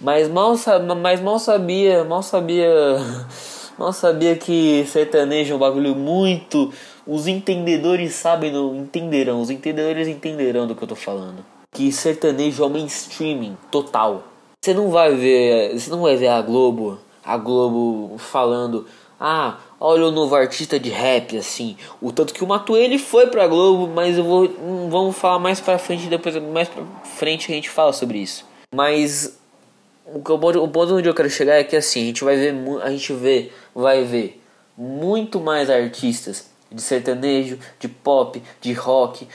Mas 0.00 0.28
mal, 0.28 0.54
mas 1.00 1.20
mal 1.20 1.38
sabia, 1.38 2.04
mal 2.04 2.22
sabia 2.22 2.68
Não 3.78 3.92
sabia 3.92 4.34
que 4.36 4.86
sertanejo 4.86 5.52
é 5.52 5.56
um 5.56 5.58
bagulho 5.58 5.94
muito. 5.94 6.72
Os 7.06 7.26
entendedores 7.26 8.14
sabem, 8.14 8.54
entenderão. 8.74 9.40
Os 9.42 9.50
entendedores 9.50 10.08
entenderão 10.08 10.66
do 10.66 10.74
que 10.74 10.82
eu 10.82 10.88
tô 10.88 10.96
falando. 10.96 11.44
Que 11.72 11.92
sertanejo 11.92 12.64
é 12.64 12.68
mainstreaming 12.70 13.56
total. 13.70 14.24
Você 14.62 14.72
não 14.72 14.90
vai 14.90 15.14
ver. 15.14 15.78
Você 15.78 15.90
não 15.90 16.00
vai 16.00 16.16
ver 16.16 16.28
a 16.28 16.40
Globo. 16.40 16.98
A 17.26 17.36
Globo 17.36 18.16
falando. 18.18 18.86
Ah, 19.18 19.58
olha 19.80 20.06
o 20.06 20.10
novo 20.10 20.34
artista 20.34 20.78
de 20.78 20.90
rap, 20.90 21.36
assim. 21.36 21.76
O 22.00 22.12
tanto 22.12 22.32
que 22.32 22.44
o 22.44 22.46
Matuê 22.46 22.84
ele 22.84 22.98
foi 22.98 23.26
pra 23.26 23.46
Globo, 23.46 23.92
mas 23.92 24.16
eu 24.16 24.24
vou. 24.24 24.48
Vamos 24.88 25.16
falar 25.16 25.38
mais 25.38 25.60
pra 25.60 25.78
frente, 25.78 26.06
depois 26.06 26.36
mais 26.36 26.68
pra 26.68 26.84
frente 27.04 27.50
a 27.50 27.54
gente 27.54 27.68
fala 27.68 27.92
sobre 27.92 28.18
isso. 28.18 28.44
Mas 28.74 29.38
o, 30.06 30.22
eu, 30.28 30.62
o 30.62 30.68
ponto 30.68 30.94
onde 30.94 31.08
eu 31.08 31.14
quero 31.14 31.28
chegar 31.28 31.54
é 31.54 31.64
que 31.64 31.74
assim, 31.74 32.02
a 32.02 32.06
gente 32.06 32.22
vai 32.22 32.36
ver, 32.36 32.54
a 32.82 32.90
gente 32.90 33.12
vê, 33.12 33.50
vai 33.74 34.04
ver 34.04 34.40
muito 34.76 35.40
mais 35.40 35.68
artistas 35.68 36.48
de 36.70 36.80
sertanejo, 36.80 37.58
de 37.80 37.88
pop, 37.88 38.40
de 38.60 38.72
rock, 38.72 39.26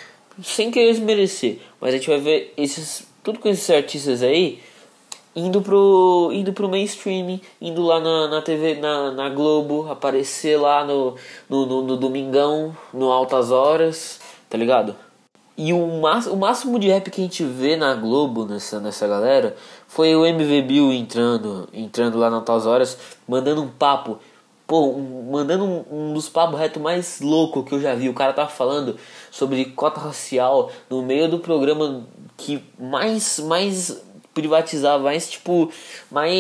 sem 0.43 0.71
querer 0.71 0.99
merecer, 1.01 1.59
mas 1.79 1.93
a 1.93 1.97
gente 1.97 2.07
vai 2.07 2.19
ver 2.19 2.53
esses 2.55 3.03
tudo 3.23 3.39
com 3.39 3.49
esses 3.49 3.69
artistas 3.69 4.23
aí 4.23 4.59
indo 5.35 5.61
pro 5.61 6.29
indo 6.33 6.53
pro 6.53 6.69
mainstream, 6.69 7.39
indo 7.59 7.81
lá 7.83 7.99
na, 7.99 8.27
na 8.27 8.41
TV, 8.41 8.75
na, 8.75 9.11
na 9.11 9.29
Globo, 9.29 9.89
aparecer 9.89 10.57
lá 10.59 10.83
no, 10.83 11.15
no, 11.49 11.65
no, 11.65 11.81
no 11.83 11.97
Domingão, 11.97 12.75
no 12.93 13.11
Altas 13.11 13.51
Horas, 13.51 14.19
tá 14.49 14.57
ligado? 14.57 14.95
E 15.57 15.73
o, 15.73 15.77
o 15.77 16.37
máximo 16.37 16.79
de 16.79 16.87
rap 16.87 17.11
que 17.11 17.21
a 17.21 17.23
gente 17.23 17.43
vê 17.43 17.75
na 17.75 17.93
Globo 17.93 18.45
nessa, 18.45 18.79
nessa 18.79 19.07
galera 19.07 19.55
foi 19.87 20.15
o 20.15 20.25
MV 20.25 20.61
Bill 20.63 20.93
entrando, 20.93 21.67
entrando 21.73 22.17
lá 22.17 22.29
na 22.29 22.41
Tais 22.41 22.65
Horas, 22.65 22.97
mandando 23.27 23.61
um 23.61 23.67
papo. 23.67 24.17
Pô, 24.65 24.87
um, 24.87 25.29
mandando 25.31 25.65
um, 25.65 25.83
um, 25.91 26.13
dos 26.13 26.29
papos 26.29 26.57
reto 26.57 26.79
mais 26.79 27.19
louco 27.19 27.63
que 27.63 27.73
eu 27.73 27.81
já 27.81 27.93
vi. 27.93 28.07
O 28.07 28.13
cara 28.13 28.31
tava 28.31 28.49
falando 28.49 28.95
sobre 29.29 29.65
cota 29.65 29.99
racial 29.99 30.71
no 30.89 31.03
meio 31.03 31.29
do 31.29 31.39
programa 31.39 32.05
que 32.37 32.63
mais, 32.79 33.37
mais 33.39 34.01
privatizava, 34.33 35.03
mais 35.03 35.29
tipo, 35.29 35.71
mais, 36.09 36.33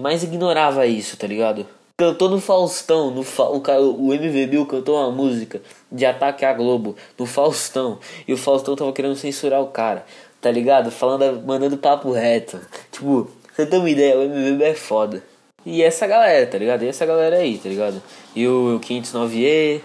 mais 0.00 0.22
ignorava 0.22 0.86
isso, 0.86 1.16
tá 1.16 1.26
ligado? 1.26 1.66
Cantou 1.98 2.28
no 2.28 2.40
Faustão, 2.40 3.10
no 3.10 3.22
Fa 3.22 3.44
o, 3.44 3.60
cara, 3.60 3.80
o 3.80 4.12
MV 4.12 4.46
Bill 4.46 4.66
cantou 4.66 4.96
uma 4.96 5.10
música 5.10 5.62
de 5.90 6.04
ataque 6.04 6.44
à 6.44 6.52
Globo 6.52 6.94
no 7.18 7.24
Faustão. 7.24 7.98
E 8.28 8.34
o 8.34 8.36
Faustão 8.36 8.76
tava 8.76 8.92
querendo 8.92 9.16
censurar 9.16 9.62
o 9.62 9.68
cara, 9.68 10.04
tá 10.40 10.50
ligado? 10.50 10.90
Falando, 10.90 11.42
mandando 11.46 11.78
papo 11.78 12.12
reto. 12.12 12.60
Tipo, 12.92 13.30
você 13.54 13.64
tem 13.64 13.78
uma 13.78 13.88
ideia, 13.88 14.18
o 14.18 14.24
MV 14.24 14.52
Bill 14.58 14.66
é 14.66 14.74
foda. 14.74 15.22
E 15.64 15.82
essa 15.82 16.06
galera, 16.06 16.46
tá 16.46 16.58
ligado? 16.58 16.82
E 16.82 16.88
essa 16.88 17.06
galera 17.06 17.38
aí, 17.38 17.58
tá 17.58 17.68
ligado? 17.68 18.02
E 18.34 18.46
o, 18.46 18.76
o 18.76 18.80
509E. 18.80 19.80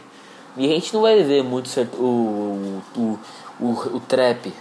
E 0.58 0.66
a 0.66 0.68
gente 0.68 0.94
não 0.94 1.02
vai 1.02 1.24
ver 1.24 1.44
muito 1.44 1.70
o, 1.98 2.82
o, 2.96 3.20
o, 3.60 3.96
o, 3.96 4.00
trap 4.02 4.52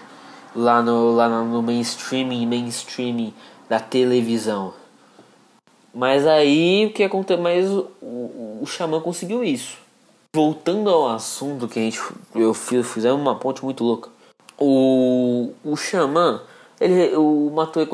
lá 0.55 0.83
no, 0.83 1.15
lá 1.15 1.29
no 1.29 1.63
mainstreaming, 1.63 2.47
mainstreaming 2.47 3.33
da 3.69 3.79
televisão. 3.79 4.75
Mas 5.95 6.27
aí 6.27 6.87
o 6.87 6.93
que 6.93 7.03
acontece? 7.03 7.41
Mas 7.41 7.69
o, 7.69 7.89
o, 8.01 8.59
o 8.63 8.67
Xamã 8.67 9.01
conseguiu 9.01 9.43
isso. 9.43 9.79
Voltando 10.35 10.89
ao 10.91 11.09
assunto 11.09 11.67
que 11.67 11.79
a 11.79 11.83
gente 11.83 12.01
eu 12.35 12.55
fiz, 12.55 12.87
fizemos 12.87 13.21
uma 13.21 13.35
ponte 13.35 13.65
muito 13.65 13.83
louca. 13.83 14.11
O, 14.57 15.51
o 15.65 15.77
Xamã, 15.77 16.43
ele, 16.81 17.17
o 17.17 17.51
Matoe 17.55 17.89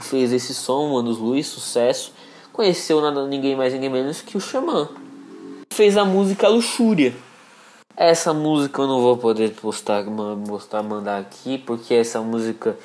fez 0.00 0.32
esse 0.32 0.54
som, 0.54 0.94
Manos 0.94 1.18
Luiz, 1.18 1.46
sucesso. 1.46 2.12
Conheceu 2.52 3.00
nada, 3.00 3.26
ninguém 3.26 3.56
mais, 3.56 3.72
ninguém 3.72 3.90
menos 3.90 4.20
que 4.20 4.36
o 4.36 4.40
Xamã. 4.40 4.88
Fez 5.72 5.96
a 5.96 6.04
música 6.04 6.48
Luxúria. 6.48 7.14
Essa 8.00 8.32
música 8.32 8.80
eu 8.80 8.86
não 8.86 9.02
vou 9.02 9.16
poder 9.16 9.50
postar, 9.54 10.04
mostrar, 10.04 10.84
mandar 10.84 11.18
aqui, 11.18 11.58
porque 11.58 11.92
essa 11.92 12.20
música 12.20 12.78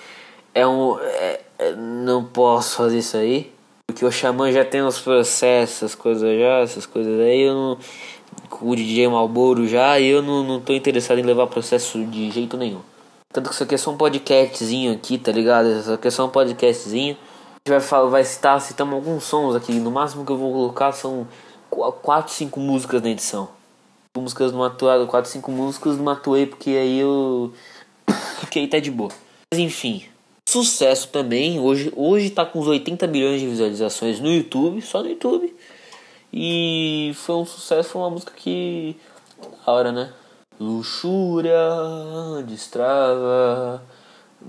é 0.55 0.65
um. 0.65 0.99
É, 0.99 1.41
é, 1.59 1.75
não 1.75 2.23
posso 2.23 2.77
fazer 2.77 2.97
isso 2.97 3.15
aí. 3.15 3.53
Porque 3.85 4.03
o 4.03 4.11
Xamã 4.11 4.51
já 4.51 4.65
tem 4.65 4.81
os 4.81 4.97
processos, 4.99 5.75
essas 5.75 5.93
coisas 5.93 6.39
já, 6.39 6.61
essas 6.61 6.87
coisas 6.87 7.19
aí, 7.19 7.41
eu 7.41 7.53
não. 7.53 7.77
O 8.59 8.75
DJ 8.75 9.07
Malboro 9.07 9.67
já, 9.67 9.99
e 9.99 10.07
eu 10.07 10.23
não, 10.23 10.43
não 10.43 10.59
tô 10.59 10.73
interessado 10.73 11.19
em 11.19 11.23
levar 11.23 11.45
processo 11.45 12.03
de 12.05 12.31
jeito 12.31 12.57
nenhum. 12.57 12.81
Tanto 13.31 13.49
que 13.49 13.53
isso 13.53 13.63
aqui 13.63 13.75
é 13.75 13.77
só 13.77 13.91
um 13.91 13.97
podcastzinho 13.97 14.93
aqui, 14.93 15.19
tá 15.19 15.31
ligado? 15.31 15.67
Isso 15.67 15.93
aqui 15.93 16.07
é 16.07 16.11
só 16.11 16.25
um 16.25 16.29
podcastzinho. 16.29 17.15
A 17.51 17.69
gente 17.69 17.69
vai, 17.69 17.79
falar, 17.79 18.09
vai 18.09 18.23
citar, 18.23 18.59
citamos 18.59 18.95
alguns 18.95 19.23
sons 19.25 19.55
aqui. 19.55 19.73
No 19.73 19.91
máximo 19.91 20.25
que 20.25 20.31
eu 20.31 20.37
vou 20.37 20.51
colocar 20.51 20.91
são 20.91 21.27
4, 21.69 22.33
5 22.33 22.59
músicas 22.59 22.99
na 23.03 23.09
edição. 23.09 23.47
Músicas 24.15 24.51
no 24.51 24.63
atuado, 24.63 25.07
4, 25.07 25.31
5 25.31 25.51
músicas 25.51 25.97
no 25.97 26.03
Matuei, 26.03 26.45
porque 26.45 26.69
aí 26.71 26.99
eu. 26.99 27.51
porque 28.39 28.59
aí 28.59 28.67
tá 28.67 28.79
de 28.79 28.91
boa. 28.91 29.11
Mas 29.51 29.59
enfim, 29.59 30.05
Sucesso 30.45 31.07
também, 31.07 31.59
hoje, 31.59 31.91
hoje 31.95 32.29
tá 32.29 32.45
com 32.45 32.59
uns 32.59 32.67
80 32.67 33.07
milhões 33.07 33.39
de 33.39 33.47
visualizações 33.47 34.19
no 34.19 34.31
YouTube, 34.31 34.81
só 34.81 35.01
no 35.01 35.09
YouTube. 35.09 35.55
E 36.31 37.11
foi 37.15 37.35
um 37.35 37.45
sucesso, 37.45 37.89
foi 37.89 38.01
uma 38.01 38.09
música 38.09 38.33
que. 38.35 38.95
Da 39.65 39.71
hora, 39.71 39.91
né? 39.91 40.13
Luxúria, 40.59 41.57
destrava, 42.45 43.83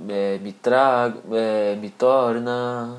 é, 0.09 0.39
me 0.39 0.53
traga, 0.53 1.21
é, 1.33 1.77
me 1.77 1.91
torna 1.91 2.99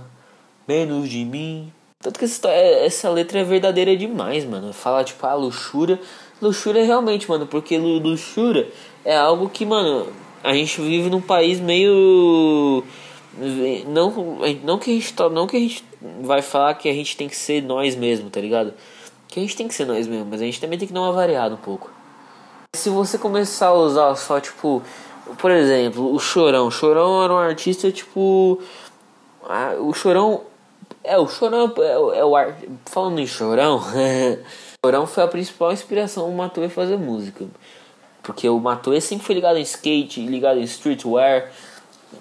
menos 0.67 1.10
de 1.10 1.23
mim. 1.25 1.71
Tanto 1.99 2.17
que 2.17 2.25
essa, 2.25 2.49
essa 2.49 3.10
letra 3.10 3.39
é 3.39 3.43
verdadeira 3.43 3.95
demais, 3.95 4.45
mano. 4.45 4.73
Fala 4.73 5.04
tipo, 5.04 5.25
a 5.25 5.32
ah, 5.32 5.36
luxúria. 5.36 5.99
Luxúria 6.41 6.84
realmente, 6.84 7.30
mano, 7.30 7.48
porque 7.48 7.78
luxúria 7.78 8.69
é 9.04 9.15
algo 9.15 9.50
que, 9.50 9.65
mano, 9.65 10.08
a 10.43 10.54
gente 10.54 10.82
vive 10.82 11.10
num 11.10 11.21
país 11.21 11.60
meio 11.60 12.84
não 13.88 14.39
não 14.63 14.80
que 14.80 14.91
a 14.91 14.93
gente 14.93 15.13
tá, 15.13 15.30
não 15.30 15.48
que 15.48 15.58
a 15.58 15.60
gente 15.60 15.84
vai 16.21 16.41
falar 16.41 16.74
que 16.76 16.88
a 16.88 16.93
gente 16.93 17.17
tem 17.17 17.28
que 17.28 17.36
ser 17.36 17.62
nós 17.62 17.95
mesmo, 17.95 18.30
tá 18.30 18.39
ligado? 18.39 18.74
Que 19.28 19.39
a 19.39 19.43
gente 19.43 19.56
tem 19.56 19.67
que 19.67 19.74
ser 19.74 19.86
nós 19.86 20.08
mesmo, 20.08 20.26
mas 20.30 20.41
a 20.41 20.45
gente 20.45 20.62
também 20.62 20.78
tem 20.78 20.88
que 20.88 20.93
dar 20.93 21.02
uma 21.02 21.12
variada 21.12 21.56
um 21.56 21.58
pouco. 21.58 21.89
Se 22.76 22.89
você 22.89 23.17
começar 23.17 23.67
a 23.67 23.74
usar 23.74 24.15
só 24.15 24.39
tipo, 24.39 24.82
por 25.38 25.52
exemplo, 25.52 26.13
o 26.13 26.19
Chorão, 26.19 26.67
o 26.67 26.71
Chorão 26.71 27.24
era 27.24 27.34
um 27.34 27.38
artista 27.38 27.91
tipo 27.91 28.62
o 29.80 29.93
Chorão 29.93 30.41
é 31.04 31.17
o 31.17 31.28
Chorão 31.28 31.74
é, 31.78 32.19
é 32.19 32.26
o 32.26 32.36
art, 32.36 32.56
falando 32.86 33.19
em 33.19 33.28
Chorão, 33.28 33.82
Chorão 34.86 35.08
foi 35.08 35.24
a 35.24 35.28
principal 35.28 35.71
inspiração 35.71 36.30
do 36.30 36.36
Matuê 36.36 36.69
fazer 36.69 36.95
música. 36.95 37.43
Porque 38.21 38.48
o 38.48 38.60
Matoe 38.60 39.02
sempre 39.02 39.26
foi 39.26 39.34
ligado 39.34 39.58
em 39.58 39.63
skate, 39.63 40.24
ligado 40.24 40.60
em 40.60 40.63
streetwear, 40.63 41.52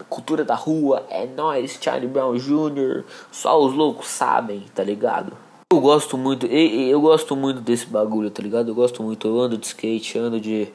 cultura 0.09 0.44
da 0.44 0.55
rua, 0.55 1.05
é 1.11 1.27
nós, 1.27 1.79
Charlie 1.79 2.09
Brown 2.09 2.35
Jr., 2.38 3.05
só 3.31 3.62
os 3.62 3.74
loucos 3.74 4.07
sabem, 4.07 4.64
tá 4.74 4.83
ligado? 4.83 5.37
Eu 5.70 5.79
gosto 5.79 6.16
muito, 6.16 6.46
eu, 6.46 6.88
eu 6.88 7.00
gosto 7.03 7.37
muito 7.37 7.61
desse 7.61 7.85
bagulho, 7.85 8.31
tá 8.31 8.42
ligado? 8.42 8.68
Eu 8.68 8.74
gosto 8.74 9.03
muito, 9.03 9.29
eu 9.29 9.38
ando 9.38 9.59
de 9.59 9.66
skate, 9.66 10.18
ando 10.18 10.40
de 10.40 10.68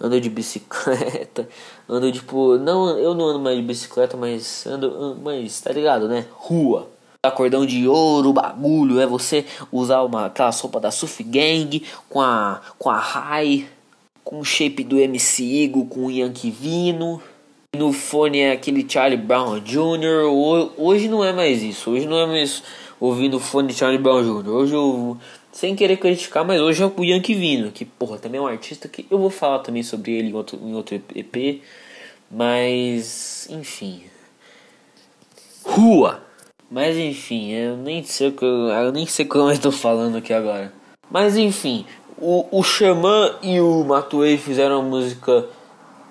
ando 0.00 0.18
de 0.18 0.30
bicicleta, 0.30 1.46
ando 1.86 2.10
tipo, 2.10 2.56
não, 2.56 2.98
eu 2.98 3.14
não 3.14 3.26
ando 3.26 3.40
mais 3.40 3.58
de 3.58 3.62
bicicleta, 3.62 4.16
mas 4.16 4.66
ando, 4.66 5.18
mas 5.22 5.60
tá 5.60 5.70
ligado, 5.72 6.08
né? 6.08 6.24
Rua. 6.32 6.93
Acordão 7.24 7.64
de 7.64 7.88
ouro, 7.88 8.32
bagulho, 8.32 9.00
é 9.00 9.06
você 9.06 9.44
usar 9.72 10.02
uma 10.02 10.26
aquela 10.26 10.52
sopa 10.52 10.78
da 10.78 10.90
Surf 10.90 11.22
Gang 11.22 11.82
com 12.08 12.20
a 12.20 12.60
com 12.78 12.90
a 12.90 12.98
High 12.98 13.66
com 14.24 14.40
o 14.40 14.44
shape 14.44 14.82
do 14.82 14.98
MC 14.98 15.64
Eagle, 15.64 15.86
com 15.86 16.06
o 16.06 16.10
Yankee 16.10 16.50
Vino. 16.50 17.22
No 17.76 17.92
fone 17.92 18.38
é 18.38 18.52
aquele 18.52 18.86
Charlie 18.88 19.18
Brown 19.18 19.60
Jr. 19.60 20.24
Hoje 20.78 21.08
não 21.08 21.22
é 21.22 21.32
mais 21.32 21.62
isso. 21.62 21.90
Hoje 21.90 22.06
não 22.06 22.18
é 22.18 22.26
mais 22.26 22.62
ouvindo 22.98 23.36
o 23.36 23.40
fone 23.40 23.68
de 23.68 23.74
Charlie 23.74 24.00
Brown 24.00 24.22
Jr. 24.22 24.48
Hoje 24.48 24.74
eu, 24.74 25.18
sem 25.52 25.76
querer 25.76 25.98
criticar, 25.98 26.44
mas 26.44 26.60
hoje 26.60 26.82
é 26.82 26.86
o 26.86 27.04
Yankee 27.04 27.34
Vino, 27.34 27.70
que 27.70 27.84
porra, 27.84 28.16
também 28.16 28.38
é 28.38 28.42
um 28.42 28.46
artista 28.46 28.88
que 28.88 29.06
eu 29.10 29.18
vou 29.18 29.30
falar 29.30 29.58
também 29.58 29.82
sobre 29.82 30.12
ele 30.12 30.30
em 30.30 30.34
outro, 30.34 30.58
em 30.62 30.74
outro 30.74 31.00
EP. 31.14 31.62
Mas, 32.30 33.46
enfim. 33.50 34.04
Rua! 35.64 36.22
Mas 36.70 36.96
enfim, 36.96 37.52
eu 37.52 37.76
nem 37.76 38.02
sei 38.02 38.28
o 38.28 38.32
que 38.32 38.44
eu, 38.44 38.68
eu 38.68 38.92
nem 38.92 39.06
sei 39.06 39.24
como 39.24 39.48
eu 39.48 39.52
estou 39.52 39.72
falando 39.72 40.16
aqui 40.16 40.32
agora. 40.32 40.72
Mas 41.10 41.36
enfim, 41.36 41.86
o, 42.18 42.46
o 42.50 42.62
Xamã 42.62 43.36
e 43.42 43.60
o 43.60 43.84
Matuei 43.84 44.36
fizeram 44.38 44.80
a 44.80 44.82
música 44.82 45.46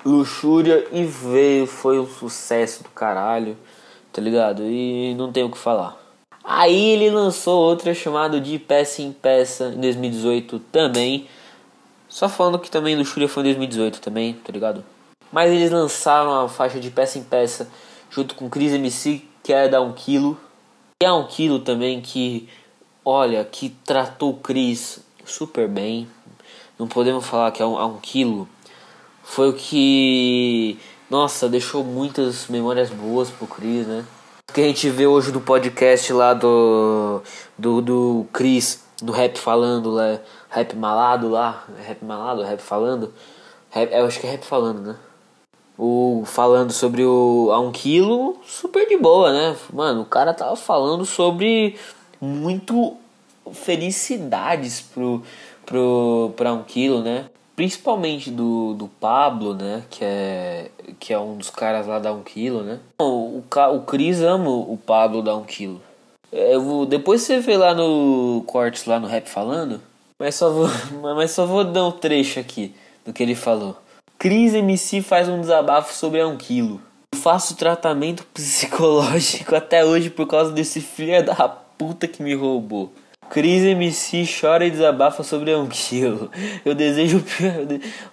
Luxúria 0.05 0.85
e 0.91 1.03
veio, 1.03 1.65
foi 1.65 1.99
um 1.99 2.07
sucesso 2.07 2.83
do 2.83 2.89
caralho, 2.89 3.57
tá 4.11 4.21
ligado? 4.21 4.63
E 4.63 5.15
não 5.15 5.31
tem 5.31 5.43
o 5.43 5.49
que 5.49 5.57
falar. 5.57 5.97
Aí 6.43 6.89
ele 6.89 7.09
lançou 7.09 7.61
outra 7.61 7.93
chamada 7.93 8.39
de 8.39 8.59
Peça 8.59 9.01
em 9.01 9.13
Peça 9.13 9.73
em 9.75 9.79
2018 9.79 10.59
também. 10.71 11.27
Só 12.09 12.27
falando 12.27 12.59
que 12.59 12.69
também 12.69 12.97
Luxúria 12.97 13.29
foi 13.29 13.41
em 13.41 13.45
2018 13.45 14.01
também, 14.01 14.33
tá 14.33 14.51
ligado? 14.51 14.83
Mas 15.31 15.51
eles 15.51 15.71
lançaram 15.71 16.41
a 16.41 16.49
faixa 16.49 16.79
de 16.79 16.91
Peça 16.91 17.17
em 17.17 17.23
Peça 17.23 17.69
junto 18.09 18.35
com 18.35 18.49
Cris 18.49 18.73
MC, 18.73 19.23
que 19.43 19.53
é 19.53 19.67
da 19.67 19.81
1 19.81 19.85
um 19.85 19.93
quilo. 19.93 20.39
E 21.01 21.05
é 21.05 21.11
um 21.11 21.27
quilo 21.27 21.59
também 21.59 22.01
que, 22.01 22.49
olha, 23.03 23.43
que 23.43 23.69
tratou 23.69 24.31
o 24.31 24.37
Cris 24.37 24.99
super 25.25 25.67
bem. 25.67 26.07
Não 26.79 26.87
podemos 26.87 27.25
falar 27.25 27.51
que 27.51 27.61
é 27.61 27.65
um, 27.65 27.77
é 27.79 27.85
um 27.85 27.97
quilo. 27.97 28.47
Foi 29.21 29.49
o 29.49 29.53
que, 29.53 30.79
nossa, 31.09 31.49
deixou 31.49 31.83
muitas 31.83 32.47
memórias 32.47 32.89
boas 32.89 33.29
pro 33.29 33.45
Cris, 33.45 33.85
né? 33.85 34.05
que 34.53 34.61
a 34.61 34.65
gente 34.65 34.87
vê 34.87 35.07
hoje 35.07 35.31
no 35.31 35.41
podcast 35.41 36.13
lá 36.13 36.33
do 36.33 37.23
do, 37.57 37.81
do 37.81 38.27
Chris, 38.31 38.85
do 39.01 39.11
rap 39.11 39.37
falando 39.39 39.89
lá, 39.89 40.19
rap 40.47 40.75
malado 40.75 41.27
lá, 41.27 41.63
rap 41.79 42.05
malado, 42.05 42.43
rap 42.43 42.61
falando, 42.61 43.11
rap, 43.71 43.91
eu 43.91 44.05
acho 44.05 44.19
que 44.19 44.27
é 44.27 44.31
rap 44.31 44.45
falando, 44.45 44.81
né? 44.81 44.95
O 45.77 46.23
falando 46.25 46.71
sobre 46.71 47.03
o 47.03 47.49
a 47.51 47.59
um 47.59 47.71
quilo, 47.71 48.37
super 48.45 48.87
de 48.87 48.97
boa, 48.97 49.31
né? 49.31 49.55
Mano, 49.71 50.01
o 50.01 50.05
cara 50.05 50.33
tava 50.33 50.55
falando 50.55 51.05
sobre 51.05 51.75
muito 52.21 52.95
felicidades 53.51 54.81
pro 54.81 55.23
pro 55.65 56.31
para 56.35 56.53
um 56.53 56.63
quilo, 56.63 57.01
né? 57.01 57.25
principalmente 57.55 58.31
do, 58.31 58.73
do 58.73 58.87
Pablo, 58.87 59.53
né? 59.53 59.83
Que 59.89 60.03
é, 60.03 60.71
que 60.99 61.13
é 61.13 61.19
um 61.19 61.37
dos 61.37 61.49
caras 61.49 61.87
lá 61.87 61.99
da 61.99 62.13
1 62.13 62.17
um 62.17 62.23
quilo, 62.23 62.63
né? 62.63 62.79
O, 62.99 63.05
o, 63.05 63.43
o 63.75 63.81
Cris 63.81 64.21
ama 64.21 64.49
o 64.49 64.77
Pablo 64.77 65.21
da 65.21 65.35
1 65.35 65.39
um 65.39 65.43
quilo. 65.43 65.81
Eu 66.31 66.61
vou, 66.61 66.85
depois 66.85 67.21
você 67.21 67.39
vê 67.39 67.55
lá 67.57 67.73
no 67.73 68.43
cortes 68.47 68.85
lá 68.85 68.99
no 68.99 69.07
rap 69.07 69.29
falando, 69.29 69.79
mas 70.19 70.35
só 70.35 70.49
vou, 70.49 70.67
mas 71.15 71.31
só 71.31 71.45
vou 71.45 71.63
dar 71.63 71.85
um 71.85 71.91
trecho 71.91 72.39
aqui 72.39 72.75
do 73.05 73.13
que 73.13 73.21
ele 73.21 73.35
falou. 73.35 73.77
Cris 74.23 74.53
MC 74.53 75.01
faz 75.01 75.27
um 75.27 75.41
desabafo 75.41 75.93
sobre 75.93 76.21
a 76.21 76.25
1 76.25 76.31
um 76.31 76.37
quilo. 76.37 76.81
Faço 77.13 77.57
tratamento 77.57 78.25
psicológico 78.33 79.53
até 79.53 79.83
hoje 79.83 80.09
por 80.09 80.25
causa 80.25 80.49
desse 80.49 80.79
filho 80.79 81.25
da 81.25 81.49
puta 81.49 82.07
que 82.07 82.23
me 82.23 82.33
roubou. 82.33 82.93
Cris 83.29 83.63
MC 83.63 84.25
chora 84.25 84.65
e 84.65 84.71
desabafa 84.71 85.23
sobre 85.23 85.53
um 85.53 85.67
quilo. 85.67 86.31
Eu 86.63 86.73
desejo 86.73 87.17
o 87.17 87.21
pior, 87.21 87.63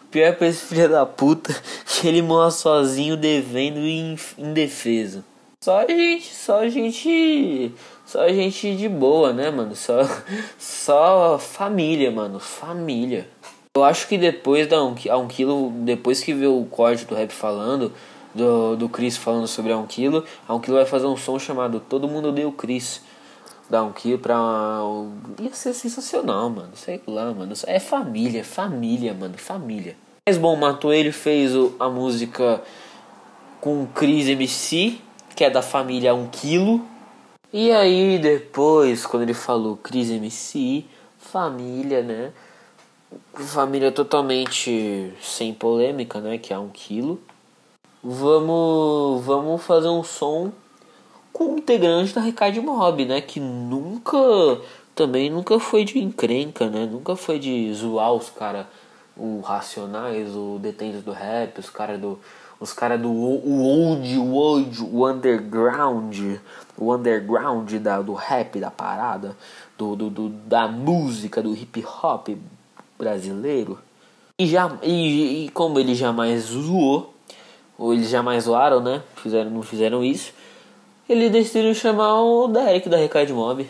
o 0.03 0.07
pior 0.07 0.35
pra 0.35 0.49
esse 0.49 0.67
filho 0.67 0.89
da 0.89 1.07
puta 1.07 1.55
que 1.87 2.09
ele 2.09 2.23
morra 2.23 2.51
sozinho, 2.51 3.17
devendo 3.17 3.79
e 3.79 4.17
indefeso. 4.37 5.25
Só 5.63 5.87
gente, 5.87 6.35
só 6.35 6.69
gente, 6.69 7.73
só 8.05 8.29
gente 8.31 8.75
de 8.75 8.89
boa, 8.89 9.33
né, 9.33 9.49
mano? 9.49 9.77
Só, 9.77 10.01
só 10.59 11.39
família, 11.39 12.11
mano, 12.11 12.41
família. 12.41 13.29
Eu 13.77 13.85
acho 13.85 14.09
que 14.09 14.19
depois 14.19 14.67
da 14.67 14.83
um, 14.83 14.95
a 15.09 15.17
um 15.17 15.29
quilo, 15.29 15.71
depois 15.71 16.21
que 16.21 16.35
vê 16.35 16.47
o 16.47 16.65
corte 16.65 17.05
do 17.05 17.15
rap 17.15 17.31
falando, 17.31 17.93
do, 18.35 18.77
do 18.77 18.89
Chris 18.89 19.17
falando 19.17 19.47
sobre 19.47 19.73
a 19.73 19.79
um 19.79 19.87
quilo, 19.87 20.25
a 20.49 20.55
um 20.55 20.61
quilo 20.61 20.77
vai 20.77 20.87
fazer 20.87 21.07
um 21.07 21.17
som 21.17 21.39
chamado 21.39 21.79
Todo 21.79 22.09
Mundo 22.09 22.29
Odeia 22.29 22.49
o 22.49 22.53
Chris 22.53 23.01
dar 23.71 23.85
um 23.85 23.93
kill 23.93 24.19
pra. 24.19 24.81
Ia 25.39 25.55
ser 25.55 25.73
sensacional, 25.73 26.51
mano. 26.51 26.73
Sei 26.75 27.01
lá, 27.07 27.33
mano. 27.33 27.53
É 27.67 27.79
família, 27.79 28.43
família, 28.43 29.15
mano. 29.15 29.39
Família. 29.39 29.97
Mas 30.27 30.37
bom, 30.37 30.57
Matou 30.57 30.93
ele 30.93 31.13
fez 31.13 31.53
a 31.79 31.89
música 31.89 32.61
com 33.61 33.87
Chris 33.87 34.29
MC, 34.29 34.99
que 35.37 35.45
é 35.45 35.51
da 35.51 35.63
família 35.63 36.15
1 36.15 36.29
quilo. 36.29 36.85
E 37.53 37.71
aí 37.71 38.19
depois, 38.19 39.07
quando 39.07 39.23
ele 39.23 39.35
falou 39.35 39.77
Chris 39.77 40.11
MC, 40.11 40.85
família, 41.19 42.03
né? 42.03 42.33
Família 43.35 43.91
totalmente 43.91 45.13
sem 45.21 45.53
polêmica, 45.53 46.21
né? 46.21 46.39
Que 46.39 46.53
é 46.53 46.59
1 46.59 46.69
quilo. 46.69 47.21
Vamos, 48.03 49.25
vamos 49.25 49.63
fazer 49.63 49.89
um 49.89 50.03
som 50.03 50.53
com 51.33 51.55
o 51.55 51.59
integrante 51.59 52.15
da 52.15 52.21
Ricardo 52.21 52.63
Mob, 52.63 53.05
né? 53.05 53.21
Que 53.21 53.41
nunca, 53.41 54.19
também 54.95 55.31
nunca 55.31 55.59
foi 55.59 55.85
de 55.85 55.99
encrenca, 55.99 56.69
né? 56.69 56.87
Nunca 56.87 57.17
foi 57.17 57.39
de 57.39 57.73
zoar 57.75 58.13
os 58.13 58.31
caras, 58.31 58.67
o 59.17 59.41
Racionais, 59.41 60.35
o 60.35 60.59
Detentos 60.61 61.03
do 61.03 61.13
Rap, 61.13 61.59
os 61.59 61.71
caras 61.71 62.01
do 62.01 62.19
os 62.61 62.75
caras 62.75 63.01
do 63.01 63.11
o 63.11 63.63
old, 63.63 64.19
o 64.19 64.33
old, 64.35 64.83
o 64.83 65.09
underground, 65.09 66.39
o 66.77 66.95
underground 66.95 67.73
da, 67.77 68.03
do 68.03 68.13
rap 68.13 68.61
da 68.61 68.71
parada, 68.71 69.35
do, 69.79 69.97
do, 69.97 70.11
do 70.11 70.29
da 70.29 70.69
música, 70.69 71.43
do 71.43 71.55
hip 71.55 71.83
hop 71.83 72.29
brasileiro. 73.01 73.79
E, 74.39 74.47
já, 74.47 74.79
e, 74.83 75.47
e 75.47 75.49
como 75.51 75.81
ele 75.81 75.95
jamais 75.95 76.43
zoou, 76.43 77.13
ou 77.77 77.93
eles 77.93 78.09
jamais 78.09 78.45
zoaram, 78.45 78.81
né? 78.81 79.03
Fizeram, 79.17 79.51
não 79.51 79.63
fizeram 79.63 80.05
isso 80.05 80.33
ele 81.11 81.29
decidiu 81.29 81.75
chamar 81.75 82.23
o 82.23 82.47
Derek 82.47 82.89
da 82.89 82.97
Recade 82.97 83.33
Mob. 83.33 83.69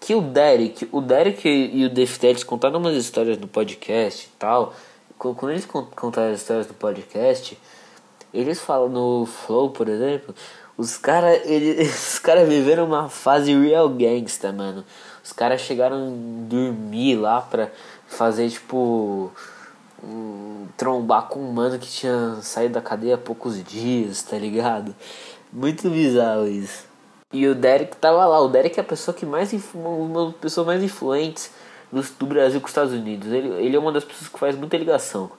Que 0.00 0.14
o 0.14 0.22
Derek, 0.22 0.88
o 0.90 1.02
Derek 1.02 1.46
e 1.46 1.84
o 1.84 1.90
Deftex 1.90 2.42
contaram 2.42 2.78
umas 2.78 2.96
histórias 2.96 3.36
no 3.36 3.46
podcast 3.46 4.24
e 4.24 4.38
tal. 4.38 4.72
Quando 5.18 5.50
eles 5.50 5.66
contaram 5.66 6.32
as 6.32 6.40
histórias 6.40 6.66
no 6.66 6.72
podcast, 6.72 7.58
eles 8.32 8.58
falam 8.58 8.88
no 8.88 9.26
Flow, 9.26 9.68
por 9.68 9.90
exemplo, 9.90 10.34
os 10.78 10.96
caras 10.96 11.42
cara 12.24 12.46
viveram 12.46 12.86
uma 12.86 13.10
fase 13.10 13.54
real 13.54 13.90
gangsta, 13.90 14.50
mano. 14.50 14.82
Os 15.22 15.34
caras 15.34 15.60
chegaram 15.60 15.96
a 16.06 16.48
dormir 16.48 17.16
lá 17.16 17.42
pra 17.42 17.70
fazer, 18.10 18.50
tipo, 18.50 19.30
um, 20.04 20.66
trombar 20.76 21.28
com 21.28 21.40
um 21.40 21.52
mano 21.52 21.78
que 21.78 21.88
tinha 21.88 22.38
saído 22.42 22.74
da 22.74 22.82
cadeia 22.82 23.14
há 23.14 23.18
poucos 23.18 23.62
dias, 23.62 24.22
tá 24.22 24.36
ligado? 24.36 24.94
Muito 25.52 25.88
bizarro 25.88 26.46
isso. 26.46 26.84
E 27.32 27.46
o 27.46 27.54
Derek 27.54 27.96
tava 27.96 28.26
lá. 28.26 28.40
O 28.40 28.48
Derek 28.48 28.78
é 28.78 28.82
a 28.82 28.86
pessoa 28.86 29.14
que 29.14 29.24
mais 29.24 29.52
uma 29.72 30.26
das 30.26 30.34
pessoas 30.36 30.66
mais 30.66 30.82
influentes 30.82 31.50
do, 31.92 32.26
Brasil 32.26 32.60
com 32.60 32.66
os 32.66 32.70
Estados 32.70 32.92
Unidos. 32.92 33.28
Ele, 33.28 33.48
ele 33.64 33.76
é 33.76 33.78
uma 33.78 33.92
das 33.92 34.04
pessoas 34.04 34.28
que 34.28 34.38
faz 34.38 34.56
muita 34.56 34.76
ligação 34.76 35.30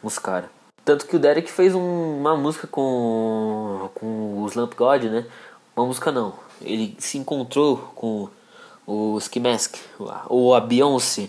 com 0.00 0.06
os 0.06 0.18
caras. 0.18 0.50
Tanto 0.84 1.06
que 1.06 1.16
o 1.16 1.18
Derek 1.18 1.50
fez 1.50 1.74
um, 1.74 2.18
uma 2.18 2.36
música 2.36 2.66
com, 2.66 3.90
com 3.94 4.42
o 4.42 4.46
Slump 4.48 4.74
God, 4.74 5.04
né? 5.04 5.26
Uma 5.74 5.86
música 5.86 6.12
não. 6.12 6.34
Ele 6.60 6.94
se 6.98 7.18
encontrou 7.18 7.76
com 7.94 8.28
o 8.86 9.18
Ski 9.18 9.38
Mask, 9.38 9.76
ou 10.28 10.54
a 10.54 10.60
Beyoncé. 10.60 11.28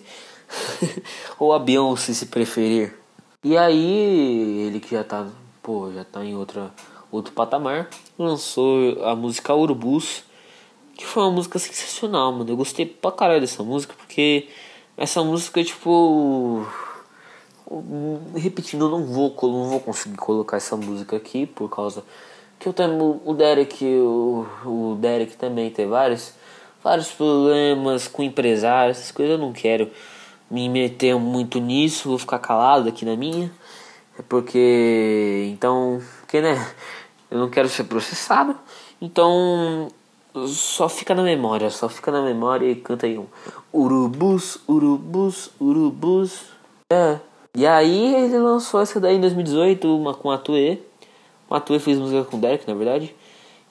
ou 1.40 1.54
a 1.54 1.60
Beyoncé 1.60 2.14
se 2.14 2.26
preferir. 2.26 2.96
E 3.44 3.58
aí, 3.58 4.66
ele 4.68 4.80
que 4.80 4.92
já 4.92 5.04
tá, 5.04 5.28
pô, 5.62 5.92
já 5.92 6.04
tá 6.04 6.24
em 6.24 6.36
outra 6.36 6.74
outro 7.12 7.34
patamar, 7.34 7.90
lançou 8.18 9.04
a 9.04 9.16
música 9.16 9.54
Urubus, 9.54 10.24
que 10.96 11.06
foi 11.06 11.24
uma 11.24 11.32
música 11.32 11.58
sensacional, 11.58 12.32
mano. 12.32 12.50
Eu 12.50 12.58
gostei 12.58 12.86
pra 12.86 13.12
caralho 13.12 13.42
dessa 13.42 13.64
música, 13.64 13.94
porque 13.98 14.48
essa 14.98 15.24
música, 15.24 15.64
tipo. 15.64 16.66
Repetindo, 18.36 18.86
eu 18.86 18.90
não 18.90 19.06
vou, 19.06 19.36
não 19.44 19.70
vou 19.70 19.80
conseguir 19.80 20.18
colocar 20.18 20.58
essa 20.58 20.76
música 20.76 21.16
aqui 21.16 21.46
por 21.46 21.70
causa 21.70 22.04
que 22.60 22.68
eu 22.68 22.74
tenho 22.74 23.22
o 23.24 23.34
Derek, 23.34 23.86
o, 23.86 24.46
o 24.66 24.98
Derek 25.00 25.38
também 25.38 25.72
tem 25.72 25.88
vários, 25.88 26.34
vários 26.84 27.10
problemas 27.10 28.08
com 28.08 28.22
empresários, 28.22 28.98
essas 28.98 29.12
coisas 29.12 29.34
eu 29.34 29.38
não 29.38 29.54
quero 29.54 29.90
me 30.50 30.68
meter 30.70 31.16
muito 31.16 31.60
nisso, 31.60 32.10
vou 32.10 32.18
ficar 32.18 32.40
calado 32.40 32.90
aqui 32.90 33.06
na 33.06 33.16
minha. 33.16 33.52
É 34.18 34.22
porque 34.22 35.50
então, 35.52 36.02
porque 36.22 36.42
né, 36.42 36.56
eu 37.32 37.40
não 37.40 37.50
quero 37.50 37.70
ser 37.70 37.86
processado. 37.86 38.56
Então, 39.02 39.88
só 40.48 40.90
fica 40.90 41.16
na 41.16 41.24
memória, 41.24 41.70
só 41.70 41.88
fica 41.88 42.12
na 42.12 42.22
memória 42.22 42.70
e 42.70 42.76
canta 42.76 43.06
aí 43.06 43.18
um 43.18 43.28
Urubus, 43.72 44.60
urubus, 44.68 45.52
urubus. 45.60 46.46
É, 46.92 47.20
E 47.56 47.66
aí 47.68 48.16
ele 48.16 48.38
lançou 48.40 48.82
essa 48.82 49.00
daí 49.00 49.16
em 49.16 49.22
2018, 49.22 49.88
uma 49.96 50.14
com 50.14 50.32
a 50.32 50.38
Tue. 50.38 50.82
A 51.50 51.60
Tue 51.60 51.80
fez 51.80 51.98
música 51.98 52.24
com 52.24 52.38
o 52.38 52.40
Derek, 52.40 52.68
na 52.68 52.74
verdade. 52.74 53.16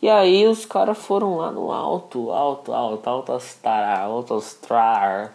E 0.01 0.09
aí 0.09 0.47
os 0.47 0.65
caras 0.65 0.97
foram 0.99 1.39
lá 1.39 1.51
no 1.51 1.73
alto, 1.73 2.31
alto, 2.31 2.73
alto, 2.73 3.09
alto 3.09 3.33
astral, 3.33 4.13
alto 4.13 4.35
astral, 4.35 5.31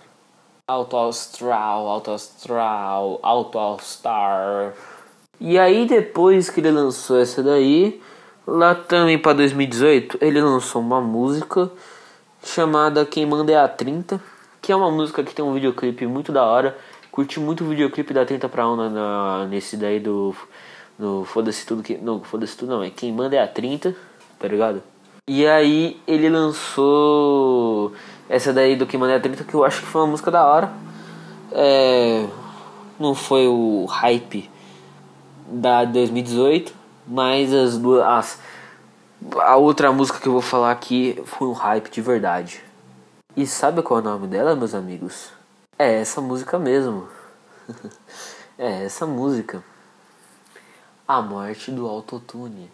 alto 0.65 0.95
astral, 0.95 1.87
alto 1.87 2.11
astral, 2.11 3.19
alto 3.21 3.59
astral. 3.59 4.73
E 5.39 5.59
aí 5.59 5.85
depois 5.85 6.49
que 6.49 6.61
ele 6.61 6.71
lançou 6.71 7.19
essa 7.19 7.43
daí, 7.43 8.01
lá 8.47 8.73
também 8.73 9.19
para 9.19 9.33
2018, 9.33 10.19
ele 10.21 10.41
lançou 10.41 10.81
uma 10.81 11.01
música 11.01 11.69
chamada 12.41 13.05
Quem 13.05 13.25
Manda 13.25 13.51
é 13.51 13.57
a 13.57 13.67
30, 13.67 14.21
que 14.61 14.71
é 14.71 14.75
uma 14.75 14.89
música 14.89 15.21
que 15.21 15.35
tem 15.35 15.43
um 15.43 15.53
videoclipe 15.53 16.07
muito 16.07 16.31
da 16.31 16.45
hora. 16.45 16.77
Curti 17.11 17.41
muito 17.41 17.65
o 17.65 17.67
videoclipe 17.67 18.13
da 18.13 18.25
30 18.25 18.47
pra 18.47 18.67
1 18.67 18.75
na, 18.75 18.89
na, 18.89 19.45
nesse 19.45 19.75
daí 19.75 19.99
do, 19.99 20.33
do 20.97 21.25
Foda-se 21.25 21.65
Tudo 21.65 21.83
que. 21.83 21.97
Não, 21.97 22.23
Foda-se 22.23 22.57
Tudo 22.57 22.69
não, 22.69 22.83
é 22.83 22.89
Quem 22.89 23.11
Manda 23.11 23.35
é 23.35 23.43
a 23.43 23.47
30 23.47 23.93
tá 24.39 24.47
ligado? 24.49 24.83
E 25.25 25.47
aí 25.47 26.01
ele 26.05 26.29
lançou 26.29 27.93
essa 28.27 28.51
daí 28.51 28.75
do 28.75 28.85
Que 28.85 28.97
Mané 28.97 29.17
30 29.19 29.45
que 29.45 29.53
eu 29.53 29.63
acho 29.63 29.79
que 29.79 29.85
foi 29.87 30.01
uma 30.01 30.07
música 30.07 30.29
da 30.29 30.45
hora. 30.45 30.73
É, 31.53 32.27
não 32.99 33.15
foi 33.15 33.47
o 33.47 33.85
hype 33.85 34.51
da 35.47 35.85
2018, 35.85 36.73
mas 37.07 37.53
as 37.53 37.77
duas. 37.77 38.03
As, 38.05 38.39
a 39.37 39.55
outra 39.55 39.93
música 39.93 40.19
que 40.19 40.27
eu 40.27 40.33
vou 40.33 40.41
falar 40.41 40.71
aqui 40.71 41.17
foi 41.25 41.47
um 41.47 41.53
hype 41.53 41.89
de 41.89 42.01
verdade. 42.01 42.61
E 43.33 43.47
sabe 43.47 43.81
qual 43.81 44.01
é 44.01 44.03
o 44.03 44.05
nome 44.05 44.27
dela, 44.27 44.57
meus 44.57 44.75
amigos? 44.75 45.31
É 45.79 46.01
essa 46.01 46.19
música 46.19 46.59
mesmo. 46.59 47.07
é 48.59 48.83
essa 48.83 49.07
música. 49.07 49.63
A 51.07 51.21
morte 51.21 51.71
do 51.71 51.87
autotune. 51.87 52.69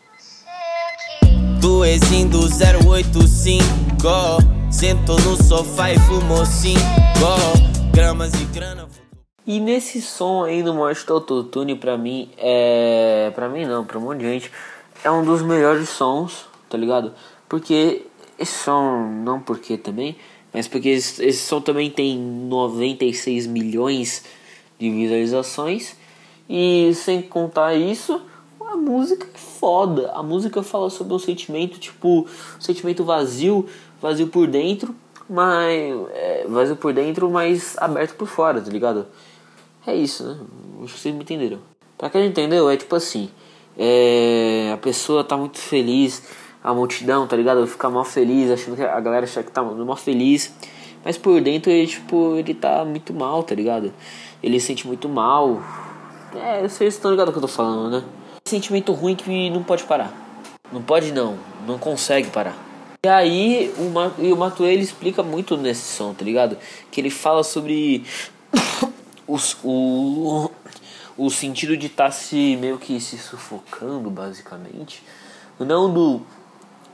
Do 1.62 1.82
do 2.30 2.39
085 2.89 3.60
Sentou 4.72 5.19
no 5.19 5.36
sofá 5.43 5.91
e 5.91 6.00
fumou 6.00 6.45
5 6.45 6.80
Gramas 7.93 8.34
e 8.34 8.45
grana 8.45 8.88
E 9.45 9.60
nesse 9.60 10.02
som 10.02 10.45
aí 10.45 10.63
do 10.63 10.74
do 10.74 11.13
Autotune 11.13 11.76
pra 11.76 11.98
mim 11.98 12.30
é... 12.38 13.32
Pra 13.36 13.50
mim 13.50 13.65
não, 13.65 13.84
pra 13.84 13.98
um 13.98 14.02
monte 14.02 14.19
de 14.19 14.26
gente 14.26 14.52
É 15.04 15.12
um 15.12 15.24
dos 15.24 15.41
melhores 15.41 15.89
sons, 15.89 16.45
tá 16.69 16.78
ligado? 16.78 17.13
Porque 17.50 18.04
esse 18.38 18.63
som, 18.63 19.10
não 19.24 19.41
porque 19.41 19.78
também 19.78 20.15
Mas 20.54 20.67
porque 20.67 20.89
esse 20.89 21.34
som 21.34 21.60
também 21.60 21.89
tem 21.89 22.17
96 22.17 23.48
milhões 23.48 24.24
de 24.80 24.89
visualizações. 24.89 25.95
E 26.50 26.91
sem 26.95 27.22
contar 27.22 27.76
isso 27.76 28.22
a 28.70 28.78
música 28.78 29.28
é 29.34 29.38
foda. 29.38 30.12
A 30.14 30.22
música 30.22 30.62
fala 30.62 30.90
sobre 30.90 31.14
um 31.14 31.20
sentimento, 31.20 31.80
tipo, 31.80 32.28
um 32.58 32.62
sentimento 32.62 33.04
vazio, 33.04 33.66
vazio 34.02 34.28
por 34.28 34.48
dentro, 34.48 34.96
mas. 35.28 35.96
É, 36.14 36.46
vazio 36.48 36.76
por 36.76 36.94
dentro, 36.94 37.30
mas 37.30 37.76
aberto 37.80 38.16
por 38.16 38.28
fora, 38.28 38.62
tá 38.62 38.70
ligado? 38.70 39.08
É 39.86 39.96
isso, 39.96 40.24
né? 40.24 40.38
Acho 40.84 40.94
que 40.94 41.00
vocês 41.00 41.16
me 41.16 41.22
entenderam. 41.22 41.60
Pra 41.98 42.10
quem 42.10 42.22
não 42.22 42.30
entendeu, 42.30 42.70
é 42.70 42.78
tipo 42.78 42.96
assim: 42.96 43.30
é, 43.78 44.72
a 44.74 44.78
pessoa 44.78 45.24
tá 45.24 45.36
muito 45.36 45.58
feliz, 45.58 46.24
a 46.64 46.74
multidão, 46.74 47.26
tá 47.26 47.36
ligado? 47.36 47.66
Fica 47.66 47.90
mal 47.90 48.06
feliz, 48.06 48.52
achando 48.52 48.76
que 48.76 48.84
a 48.84 49.00
galera 49.00 49.26
acha 49.26 49.42
que 49.42 49.52
tá 49.52 49.64
mal 49.64 49.96
feliz, 49.96 50.54
mas 51.04 51.18
por 51.18 51.42
dentro 51.42 51.72
ele, 51.72 51.88
tipo, 51.88 52.36
ele 52.36 52.54
tá 52.54 52.86
muito 52.86 53.14
mal, 53.14 53.42
tá 53.42 53.56
ligado? 53.56 53.92
Ele 54.44 54.60
se 54.60 54.68
sente 54.68 54.86
muito 54.86 55.10
mal. 55.10 55.62
É, 56.36 56.62
vocês 56.68 56.94
estão 56.94 57.10
ligados 57.10 57.34
do 57.34 57.40
que 57.40 57.44
eu 57.44 57.50
tô 57.50 57.54
falando, 57.54 57.90
né? 57.90 58.04
Sentimento 58.50 58.92
ruim 58.94 59.16
que 59.16 59.50
não 59.50 59.64
pode 59.64 59.84
parar. 59.84 60.14
Não 60.72 60.82
pode 60.82 61.12
não, 61.12 61.38
não 61.66 61.78
consegue 61.78 62.30
parar. 62.30 62.58
E 63.04 63.08
aí 63.08 63.74
o, 63.78 63.90
Ma 63.90 64.12
e 64.20 64.34
o 64.34 64.66
ele 64.66 64.82
explica 64.82 65.24
muito 65.24 65.56
nesse 65.56 65.96
som, 65.96 66.14
tá 66.14 66.26
ligado? 66.26 66.58
Que 66.92 67.00
ele 67.00 67.10
fala 67.10 67.44
sobre 67.44 68.04
os, 69.26 69.58
o, 69.64 70.52
o 71.18 71.30
sentido 71.30 71.78
de 71.78 71.88
estar 71.88 72.06
tá 72.06 72.12
se 72.12 72.58
meio 72.58 72.78
que 72.78 73.00
se 73.00 73.18
sufocando, 73.18 74.10
basicamente. 74.10 75.02
Não 75.58 75.94
do, 75.94 76.22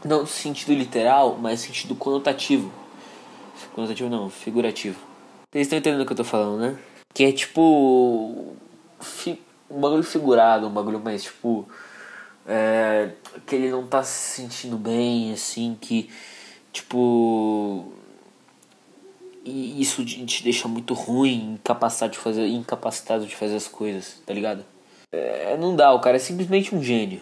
não 0.03 0.23
do 0.23 0.27
sentido 0.27 0.73
literal, 0.73 1.37
mas 1.41 1.61
sentido 1.61 1.95
conotativo. 1.95 2.71
Conotativo 3.73 4.09
não, 4.09 4.29
figurativo. 4.29 4.97
Vocês 5.51 5.67
estão 5.67 5.79
entendendo 5.79 6.01
o 6.01 6.05
que 6.05 6.11
eu 6.11 6.17
tô 6.17 6.23
falando, 6.23 6.59
né? 6.59 6.77
Que 7.13 7.23
é 7.23 7.31
tipo. 7.31 8.53
Fi, 8.99 9.39
um 9.69 9.79
bagulho 9.79 10.03
figurado, 10.03 10.67
um 10.67 10.71
bagulho 10.71 10.99
mais 10.99 11.23
tipo. 11.23 11.67
É, 12.47 13.09
que 13.47 13.55
ele 13.55 13.71
não 13.71 13.87
tá 13.87 14.03
se 14.03 14.41
sentindo 14.41 14.77
bem, 14.77 15.33
assim, 15.33 15.77
que 15.79 16.09
tipo. 16.71 17.91
E 19.43 19.79
isso 19.79 20.03
te 20.03 20.43
deixa 20.43 20.67
muito 20.67 20.93
ruim, 20.93 21.53
incapacitado 21.53 22.13
de 22.13 22.17
fazer, 22.17 22.47
incapacitado 22.47 23.27
de 23.27 23.35
fazer 23.35 23.55
as 23.55 23.67
coisas, 23.67 24.21
tá 24.25 24.33
ligado? 24.33 24.65
É, 25.11 25.55
não 25.57 25.75
dá, 25.75 25.93
o 25.93 25.99
cara 25.99 26.15
é 26.17 26.19
simplesmente 26.19 26.73
um 26.73 26.81
gênio. 26.81 27.21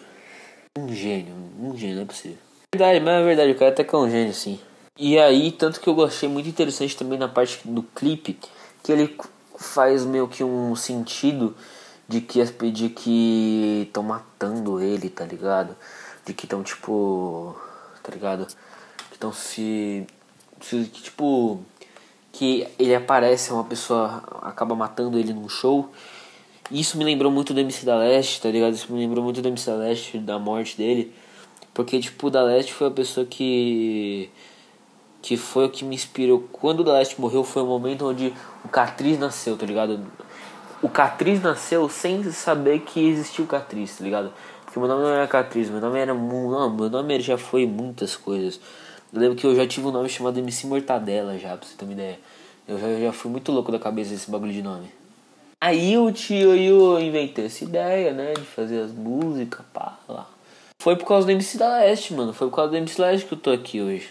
Um 0.78 0.88
gênio, 0.88 1.34
um 1.60 1.76
gênio, 1.76 1.96
não 1.96 2.02
é 2.02 2.06
possível. 2.06 2.38
Verdade, 2.74 2.98
mas 3.00 3.20
é 3.20 3.24
verdade, 3.24 3.52
o 3.52 3.54
cara 3.54 3.70
até 3.70 3.84
que 3.84 3.94
é 3.94 3.98
um 3.98 4.10
gênio, 4.10 4.32
sim. 4.32 4.58
E 4.98 5.18
aí, 5.18 5.52
tanto 5.52 5.80
que 5.80 5.88
eu 5.88 6.02
achei 6.02 6.28
muito 6.28 6.48
interessante 6.48 6.96
também 6.96 7.18
na 7.18 7.28
parte 7.28 7.60
do 7.64 7.82
clipe, 7.82 8.38
que 8.82 8.90
ele 8.90 9.16
faz 9.56 10.04
meio 10.04 10.26
que 10.26 10.42
um 10.42 10.74
sentido 10.74 11.54
de 12.08 12.20
que 12.20 12.44
de 12.70 12.88
que 12.90 13.84
estão 13.86 14.02
matando 14.02 14.80
ele, 14.80 15.08
tá 15.08 15.24
ligado? 15.24 15.76
De 16.24 16.34
que 16.34 16.46
estão 16.46 16.62
tipo, 16.62 17.56
tá 18.02 18.12
ligado? 18.12 18.46
Que 19.08 19.14
estão 19.14 19.32
se, 19.32 20.06
se 20.60 20.84
que, 20.84 21.02
tipo 21.02 21.64
que 22.34 22.66
ele 22.78 22.94
aparece 22.94 23.52
uma 23.52 23.64
pessoa 23.64 24.22
acaba 24.42 24.74
matando 24.74 25.18
ele 25.18 25.32
num 25.32 25.48
show. 25.48 25.88
Isso 26.70 26.98
me 26.98 27.04
lembrou 27.04 27.30
muito 27.30 27.54
do 27.54 27.60
MC 27.60 27.86
da 27.86 27.96
Leste, 27.96 28.40
tá 28.40 28.50
ligado? 28.50 28.74
Isso 28.74 28.92
me 28.92 28.98
lembrou 28.98 29.22
muito 29.22 29.40
do 29.40 29.48
MC 29.48 29.70
da 29.70 29.76
Leste, 29.76 30.18
da 30.18 30.38
morte 30.38 30.76
dele. 30.76 31.12
Porque, 31.72 32.00
tipo, 32.00 32.26
o 32.26 32.30
da 32.30 32.42
Leste 32.42 32.72
foi 32.72 32.88
a 32.88 32.90
pessoa 32.90 33.26
que. 33.26 34.30
Que 35.22 35.36
foi 35.36 35.66
o 35.66 35.70
que 35.70 35.84
me 35.84 35.94
inspirou. 35.94 36.48
Quando 36.52 36.80
o 36.80 36.84
da 36.84 36.94
Leste 36.94 37.20
morreu, 37.20 37.44
foi 37.44 37.62
o 37.62 37.66
momento 37.66 38.06
onde 38.06 38.32
o 38.64 38.68
Catriz 38.68 39.18
nasceu, 39.18 39.56
tá 39.56 39.64
ligado? 39.64 40.00
O 40.84 40.88
Catriz 40.90 41.40
nasceu 41.40 41.88
sem 41.88 42.30
saber 42.30 42.80
que 42.80 43.00
existia 43.08 43.42
o 43.42 43.48
Catriz, 43.48 43.96
tá 43.96 44.04
ligado? 44.04 44.30
Porque 44.66 44.78
meu 44.78 44.86
nome 44.86 45.02
não 45.02 45.14
era 45.14 45.26
Catriz, 45.26 45.70
meu 45.70 45.80
nome 45.80 45.98
era. 45.98 46.12
Não, 46.12 46.68
meu 46.76 46.90
nome 46.90 47.20
já 47.20 47.38
foi 47.38 47.64
muitas 47.64 48.14
coisas. 48.14 48.60
Eu 49.10 49.18
lembro 49.18 49.34
que 49.34 49.46
eu 49.46 49.56
já 49.56 49.66
tive 49.66 49.86
um 49.86 49.90
nome 49.90 50.10
chamado 50.10 50.38
MC 50.38 50.66
Mortadela 50.66 51.38
já, 51.38 51.56
pra 51.56 51.66
você 51.66 51.74
ter 51.74 51.86
uma 51.86 51.94
ideia. 51.94 52.18
Eu 52.68 52.78
já, 52.78 53.00
já 53.00 53.12
fui 53.14 53.30
muito 53.30 53.50
louco 53.50 53.72
da 53.72 53.78
cabeça 53.78 54.10
desse 54.10 54.30
bagulho 54.30 54.52
de 54.52 54.60
nome. 54.60 54.90
Aí 55.58 55.96
o 55.96 56.12
tio 56.12 56.54
eu 56.54 57.00
inventei 57.00 57.46
essa 57.46 57.64
ideia, 57.64 58.12
né? 58.12 58.34
De 58.34 58.42
fazer 58.42 58.80
as 58.80 58.92
músicas, 58.92 59.64
pá, 59.72 59.98
lá. 60.06 60.28
Foi 60.78 60.96
por 60.96 61.06
causa 61.06 61.26
do 61.26 61.32
MC 61.32 61.56
da 61.56 61.78
Leste, 61.78 62.12
mano. 62.12 62.34
Foi 62.34 62.50
por 62.50 62.56
causa 62.56 62.72
do 62.72 62.76
MC 62.76 62.98
da 62.98 63.06
Leste 63.06 63.26
que 63.26 63.32
eu 63.32 63.38
tô 63.38 63.50
aqui 63.50 63.80
hoje. 63.80 64.10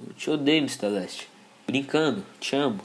Eu 0.00 0.14
te 0.14 0.30
odeio, 0.30 0.56
MC 0.56 0.80
da 0.80 0.88
Leste. 0.88 1.28
Brincando, 1.66 2.24
te 2.40 2.56
amo. 2.56 2.80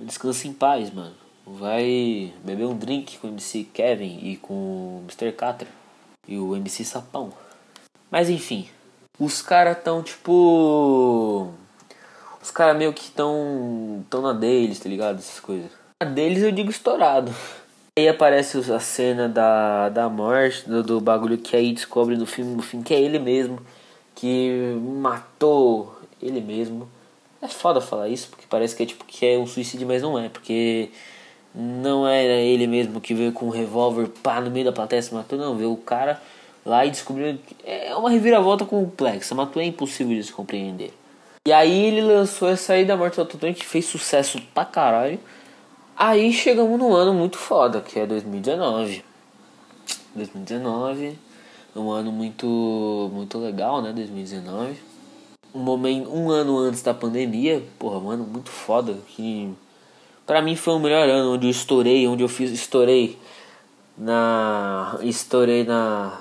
Descansa 0.00 0.48
em 0.48 0.52
paz, 0.52 0.92
mano 0.92 1.25
vai 1.46 2.32
beber 2.42 2.66
um 2.66 2.76
drink 2.76 3.18
com 3.18 3.28
o 3.28 3.30
MC 3.30 3.64
Kevin 3.72 4.18
e 4.22 4.36
com 4.36 4.54
o 4.54 5.04
Mr. 5.04 5.32
Catra 5.32 5.68
e 6.26 6.36
o 6.36 6.56
MC 6.56 6.84
Sapão. 6.84 7.32
Mas 8.10 8.28
enfim, 8.28 8.68
os 9.18 9.40
caras 9.40 9.78
tão 9.82 10.02
tipo. 10.02 11.52
Os 12.42 12.50
caras 12.50 12.76
meio 12.76 12.92
que 12.92 13.10
tão, 13.10 14.04
tão 14.10 14.22
na 14.22 14.32
deles, 14.32 14.78
tá 14.78 14.88
ligado? 14.88 15.18
Essas 15.18 15.40
coisas. 15.40 15.70
A 16.00 16.04
deles 16.04 16.42
eu 16.42 16.52
digo 16.52 16.70
estourado. 16.70 17.32
Aí 17.98 18.08
aparece 18.08 18.58
a 18.70 18.78
cena 18.78 19.28
da, 19.28 19.88
da 19.88 20.08
morte, 20.08 20.68
do, 20.68 20.82
do 20.82 21.00
bagulho 21.00 21.38
que 21.38 21.56
aí 21.56 21.72
descobre 21.72 22.14
no 22.16 22.26
filme, 22.26 22.54
no 22.54 22.62
fim, 22.62 22.82
que 22.82 22.92
é 22.92 23.00
ele 23.00 23.18
mesmo, 23.18 23.58
que 24.14 24.76
matou 25.00 25.98
ele 26.20 26.42
mesmo. 26.42 26.88
É 27.40 27.48
foda 27.48 27.80
falar 27.80 28.08
isso, 28.08 28.28
porque 28.28 28.44
parece 28.48 28.76
que 28.76 28.82
é 28.82 28.86
tipo 28.86 29.04
que 29.04 29.24
é 29.24 29.38
um 29.38 29.46
suicídio, 29.46 29.86
mas 29.86 30.02
não 30.02 30.18
é, 30.18 30.28
porque 30.28 30.90
não 31.56 32.06
era 32.06 32.34
ele 32.34 32.66
mesmo 32.66 33.00
que 33.00 33.14
veio 33.14 33.32
com 33.32 33.46
um 33.46 33.50
revólver 33.50 34.08
pá 34.22 34.40
no 34.40 34.50
meio 34.50 34.66
da 34.66 34.72
plateia 34.72 35.00
se 35.00 35.14
matou, 35.14 35.38
não, 35.38 35.56
veio 35.56 35.72
o 35.72 35.76
cara 35.76 36.20
lá 36.64 36.84
e 36.84 36.90
descobriu 36.90 37.38
é 37.64 37.94
uma 37.94 38.10
reviravolta 38.10 38.64
complexa, 38.64 39.34
mas 39.34 39.50
tu 39.50 39.58
é 39.58 39.64
impossível 39.64 40.14
de 40.14 40.24
se 40.24 40.32
compreender. 40.32 40.92
E 41.46 41.52
aí 41.52 41.86
ele 41.86 42.02
lançou 42.02 42.48
essa 42.48 42.74
aí 42.74 42.84
da 42.84 42.96
Morte 42.96 43.14
do 43.14 43.20
Autotune 43.22 43.54
que 43.54 43.64
fez 43.64 43.86
sucesso 43.86 44.42
pra 44.52 44.64
caralho. 44.64 45.18
Aí 45.96 46.32
chegamos 46.32 46.78
num 46.78 46.92
ano 46.92 47.14
muito 47.14 47.38
foda, 47.38 47.80
que 47.80 47.98
é 47.98 48.04
2019. 48.04 49.04
2019, 50.14 51.18
um 51.74 51.90
ano 51.90 52.10
muito 52.10 53.10
muito 53.14 53.38
legal, 53.38 53.80
né, 53.80 53.92
2019. 53.92 54.76
Um 55.54 55.60
momento, 55.60 56.10
um 56.10 56.30
ano 56.30 56.58
antes 56.58 56.82
da 56.82 56.92
pandemia, 56.92 57.62
porra, 57.78 57.98
um 57.98 58.10
ano 58.10 58.24
muito 58.24 58.50
foda 58.50 58.98
que 59.06 59.54
Pra 60.26 60.42
mim 60.42 60.56
foi 60.56 60.74
o 60.74 60.78
melhor 60.80 61.08
ano, 61.08 61.34
onde 61.34 61.46
eu 61.46 61.50
estourei, 61.50 62.06
onde 62.08 62.22
eu 62.22 62.28
fiz, 62.28 62.50
estourei 62.50 63.16
na. 63.96 64.98
Estourei 65.02 65.64
na. 65.64 66.18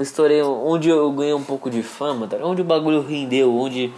Estourei 0.00 0.42
onde 0.42 0.88
eu 0.88 1.10
ganhei 1.12 1.34
um 1.34 1.42
pouco 1.42 1.68
de 1.68 1.82
fama, 1.82 2.26
tá? 2.28 2.36
onde 2.42 2.62
o 2.62 2.64
bagulho 2.64 3.02
rendeu, 3.02 3.54
onde 3.54 3.92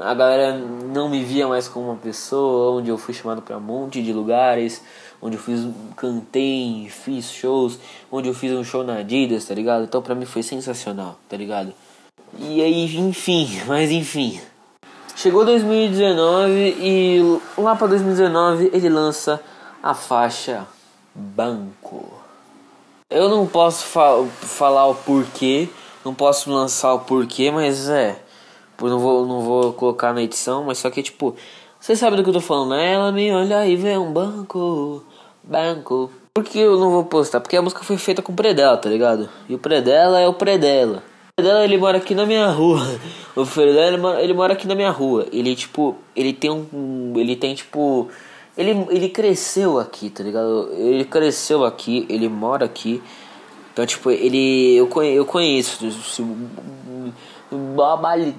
a 0.00 0.14
galera 0.14 0.58
não 0.58 1.08
me 1.08 1.22
via 1.22 1.46
mais 1.46 1.68
como 1.68 1.90
uma 1.90 1.96
pessoa, 1.96 2.78
onde 2.78 2.88
eu 2.88 2.98
fui 2.98 3.14
chamado 3.14 3.42
para 3.42 3.58
um 3.58 3.60
monte 3.60 4.02
de 4.02 4.12
lugares, 4.12 4.82
onde 5.20 5.36
eu 5.36 5.40
fiz 5.40 5.68
cantei, 5.96 6.88
fiz 6.90 7.30
shows, 7.30 7.78
onde 8.10 8.28
eu 8.28 8.34
fiz 8.34 8.52
um 8.52 8.64
show 8.64 8.82
na 8.82 8.98
Adidas, 8.98 9.44
tá 9.44 9.54
ligado? 9.54 9.84
Então 9.84 10.02
pra 10.02 10.14
mim 10.14 10.24
foi 10.24 10.42
sensacional, 10.42 11.18
tá 11.28 11.36
ligado? 11.36 11.72
E 12.38 12.60
aí, 12.60 12.96
enfim, 12.96 13.48
mas 13.68 13.90
enfim. 13.90 14.40
Chegou 15.16 15.44
2019 15.44 16.76
e 16.78 17.40
lá 17.56 17.76
para 17.76 17.86
2019 17.86 18.70
ele 18.72 18.88
lança 18.88 19.40
a 19.82 19.94
faixa 19.94 20.66
Banco. 21.14 22.12
Eu 23.08 23.28
não 23.28 23.46
posso 23.46 23.84
fa 23.84 24.24
falar 24.40 24.86
o 24.88 24.94
porquê, 24.94 25.68
não 26.04 26.12
posso 26.12 26.50
lançar 26.50 26.94
o 26.94 27.00
porquê, 27.00 27.50
mas 27.50 27.88
é. 27.88 28.20
Não 28.80 28.98
vou, 28.98 29.24
não 29.24 29.40
vou 29.40 29.72
colocar 29.72 30.12
na 30.12 30.20
edição, 30.20 30.64
mas 30.64 30.78
só 30.78 30.90
que 30.90 31.00
tipo, 31.00 31.36
você 31.78 31.94
sabe 31.94 32.16
do 32.16 32.24
que 32.24 32.30
eu 32.30 32.34
tô 32.34 32.40
falando, 32.40 32.70
né? 32.70 32.94
Ela 32.94 33.12
me 33.12 33.32
olha 33.32 33.64
e 33.66 33.76
vê 33.76 33.96
um 33.96 34.12
banco, 34.12 35.04
banco. 35.44 36.10
Por 36.34 36.42
que 36.42 36.58
eu 36.58 36.76
não 36.76 36.90
vou 36.90 37.04
postar? 37.04 37.40
Porque 37.40 37.56
a 37.56 37.62
música 37.62 37.84
foi 37.84 37.96
feita 37.96 38.20
com 38.20 38.32
o 38.32 38.34
Predela, 38.34 38.76
tá 38.76 38.88
ligado? 38.88 39.28
E 39.48 39.54
o 39.54 39.58
Predela 39.58 40.18
é 40.18 40.26
o 40.26 40.34
Predela. 40.34 40.96
O 40.96 41.13
Predela 41.36 41.64
ele 41.64 41.76
mora 41.76 41.98
aqui 41.98 42.14
na 42.14 42.24
minha 42.24 42.46
rua. 42.46 42.80
O 43.34 43.44
Predela 43.44 43.88
ele 43.88 43.96
mora, 43.96 44.22
ele 44.22 44.32
mora 44.32 44.52
aqui 44.52 44.68
na 44.68 44.74
minha 44.76 44.90
rua. 44.90 45.26
Ele 45.32 45.56
tipo, 45.56 45.96
ele 46.14 46.32
tem 46.32 46.48
um. 46.48 47.12
Ele 47.16 47.34
tem 47.34 47.56
tipo. 47.56 48.08
Ele, 48.56 48.86
ele 48.88 49.08
cresceu 49.08 49.80
aqui, 49.80 50.10
tá 50.10 50.22
ligado? 50.22 50.70
Ele 50.74 51.04
cresceu 51.04 51.64
aqui, 51.64 52.06
ele 52.08 52.28
mora 52.28 52.64
aqui. 52.64 53.02
Então, 53.72 53.84
tipo, 53.84 54.12
ele. 54.12 54.76
Eu, 54.76 54.88
eu 55.02 55.26
conheço. 55.26 55.84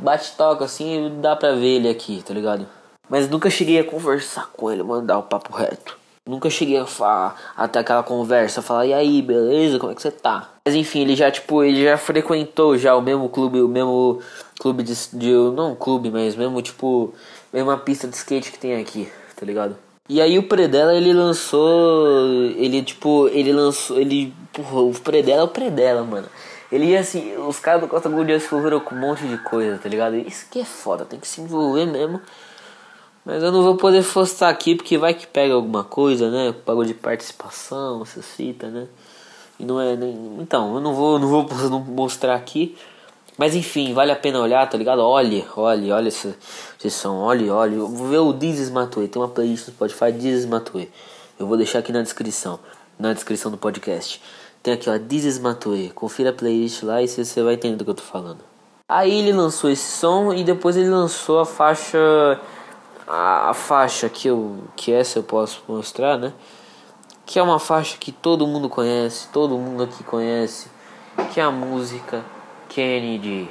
Bate-toca 0.01 0.63
assim, 0.63 1.19
dá 1.19 1.35
pra 1.35 1.51
ver 1.51 1.75
ele 1.75 1.89
aqui, 1.89 2.23
tá 2.25 2.33
ligado? 2.33 2.65
Mas 3.09 3.29
nunca 3.29 3.49
cheguei 3.49 3.77
a 3.77 3.83
conversar 3.83 4.49
com 4.53 4.71
ele, 4.71 4.81
mandar 4.83 5.17
o 5.17 5.23
papo 5.23 5.53
reto. 5.53 5.97
Nunca 6.27 6.49
cheguei 6.49 6.77
a 6.77 6.87
falar 6.87 7.53
até 7.55 7.77
aquela 7.77 8.01
conversa, 8.01 8.59
falar, 8.59 8.87
e 8.87 8.93
aí, 8.93 9.21
beleza, 9.21 9.77
como 9.77 9.91
é 9.91 9.95
que 9.95 10.01
você 10.01 10.09
tá? 10.09 10.49
Mas 10.65 10.73
enfim, 10.73 11.01
ele 11.01 11.15
já, 11.15 11.29
tipo, 11.29 11.63
ele 11.63 11.83
já 11.83 11.97
frequentou 11.97 12.75
já 12.79 12.95
o 12.95 13.01
mesmo 13.01 13.29
clube, 13.29 13.61
o 13.61 13.67
mesmo 13.67 14.19
clube 14.59 14.81
de, 14.81 14.95
de 15.13 15.31
não 15.55 15.75
clube, 15.75 16.09
mas 16.09 16.35
mesmo, 16.35 16.59
tipo, 16.63 17.13
mesma 17.53 17.77
pista 17.77 18.07
de 18.07 18.15
skate 18.15 18.51
que 18.51 18.57
tem 18.57 18.81
aqui, 18.81 19.07
tá 19.35 19.45
ligado? 19.45 19.77
E 20.09 20.19
aí 20.19 20.39
o 20.39 20.47
Predela, 20.47 20.95
ele 20.95 21.13
lançou, 21.13 22.17
ele, 22.57 22.81
tipo, 22.81 23.27
ele 23.27 23.53
lançou, 23.53 23.99
ele, 23.99 24.33
porra, 24.51 24.81
o 24.81 24.93
Predela 24.99 25.41
é 25.41 25.43
o 25.43 25.47
Predela, 25.47 26.03
mano. 26.03 26.27
Ele, 26.71 26.97
assim, 26.97 27.37
os 27.37 27.59
caras 27.59 27.81
do 27.81 27.87
Costa 27.87 28.09
Gold 28.09 28.39
se 28.39 28.47
envolveram 28.47 28.79
com 28.79 28.95
um 28.95 28.99
monte 28.99 29.27
de 29.27 29.37
coisa, 29.37 29.77
tá 29.77 29.87
ligado? 29.87 30.15
Isso 30.15 30.47
que 30.49 30.59
é 30.59 30.65
foda, 30.65 31.05
tem 31.05 31.19
que 31.19 31.27
se 31.27 31.39
envolver 31.39 31.85
mesmo 31.85 32.19
mas 33.25 33.41
eu 33.41 33.51
não 33.51 33.63
vou 33.63 33.75
poder 33.75 34.05
postar 34.05 34.49
aqui 34.49 34.75
porque 34.75 34.97
vai 34.97 35.13
que 35.13 35.25
pega 35.25 35.53
alguma 35.55 35.83
coisa, 35.83 36.29
né? 36.29 36.53
Pagou 36.63 36.85
de 36.85 36.93
participação, 36.93 37.99
você 37.99 38.21
cita, 38.21 38.67
né? 38.69 38.87
E 39.59 39.65
não 39.65 39.81
é 39.81 39.95
nem. 39.95 40.37
Então, 40.39 40.75
eu 40.75 40.79
não 40.79 40.93
vou, 40.93 41.17
não 41.17 41.27
vou 41.27 41.45
mostrar 41.81 42.35
aqui. 42.35 42.77
Mas 43.37 43.55
enfim, 43.55 43.93
vale 43.93 44.11
a 44.11 44.15
pena 44.15 44.39
olhar, 44.39 44.69
tá 44.69 44.77
ligado? 44.77 44.99
Olhe, 44.99 45.45
olhe, 45.57 45.91
olha 45.91 46.07
essa 46.07 46.35
sessão, 46.77 47.17
olhe, 47.17 47.49
olhe. 47.49 47.75
Vou 47.75 48.07
ver 48.07 48.19
o 48.19 48.31
Dizes 48.31 48.69
Matue. 48.69 49.07
Tem 49.07 49.21
uma 49.21 49.27
playlist 49.27 49.67
no 49.67 49.73
Spotify 49.73 50.11
Dizes 50.11 50.45
Matue. 50.45 50.89
Eu 51.37 51.47
vou 51.47 51.57
deixar 51.57 51.79
aqui 51.79 51.91
na 51.91 52.01
descrição. 52.01 52.59
Na 52.97 53.11
descrição 53.11 53.51
do 53.51 53.57
podcast. 53.57 54.21
Tem 54.63 54.73
aqui, 54.73 54.89
ó, 54.89 54.97
Dizes 54.97 55.39
Matue. 55.39 55.91
Confira 55.93 56.29
a 56.29 56.33
playlist 56.33 56.83
lá 56.83 57.01
e 57.01 57.07
você 57.07 57.43
vai 57.43 57.55
entender 57.55 57.75
do 57.75 57.83
que 57.83 57.89
eu 57.89 57.95
tô 57.95 58.03
falando. 58.03 58.39
Aí 58.87 59.19
ele 59.19 59.33
lançou 59.33 59.69
esse 59.69 59.91
som 59.99 60.31
e 60.31 60.43
depois 60.43 60.77
ele 60.77 60.89
lançou 60.89 61.39
a 61.39 61.45
faixa 61.45 62.39
a, 63.07 63.49
a 63.49 63.53
faixa 63.53 64.09
que 64.09 64.27
eu 64.27 64.63
que 64.75 64.91
essa 64.91 65.19
eu 65.19 65.23
posso 65.23 65.63
mostrar, 65.67 66.17
né? 66.17 66.33
Que 67.25 67.39
é 67.39 67.43
uma 67.43 67.59
faixa 67.59 67.97
que 67.97 68.11
todo 68.11 68.45
mundo 68.45 68.69
conhece, 68.69 69.27
todo 69.29 69.57
mundo 69.57 69.83
aqui 69.83 70.03
conhece, 70.03 70.67
que 71.33 71.39
é 71.39 71.43
a 71.43 71.51
música 71.51 72.23
Kennedy. 72.69 73.49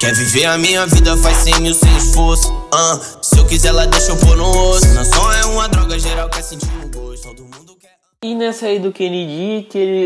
Quer 0.00 0.14
viver 0.14 0.46
a 0.46 0.56
minha 0.56 0.86
vida, 0.86 1.14
faz 1.18 1.36
cem 1.38 1.60
mil 1.60 1.74
sem 1.74 1.94
esforço. 1.94 2.50
Uh, 2.50 3.18
se 3.20 3.38
eu 3.38 3.46
quiser, 3.46 3.68
ela 3.68 3.86
deixa 3.86 4.12
eu 4.12 4.16
pôr 4.16 4.34
no 4.34 4.44
rosto. 4.50 4.88
Não 4.94 5.04
só 5.04 5.32
é 5.34 5.44
uma 5.44 5.68
droga 5.68 5.98
geral, 5.98 6.30
quer 6.30 6.42
sentir 6.42 6.70
o 6.82 6.88
gosto. 6.88 7.28
Todo 7.28 7.42
mundo 7.42 7.76
quer. 7.78 7.98
E 8.22 8.34
nessa 8.34 8.64
aí 8.64 8.78
do 8.78 8.92
Kennedy, 8.92 9.66
que 9.68 9.76
ele, 9.76 10.00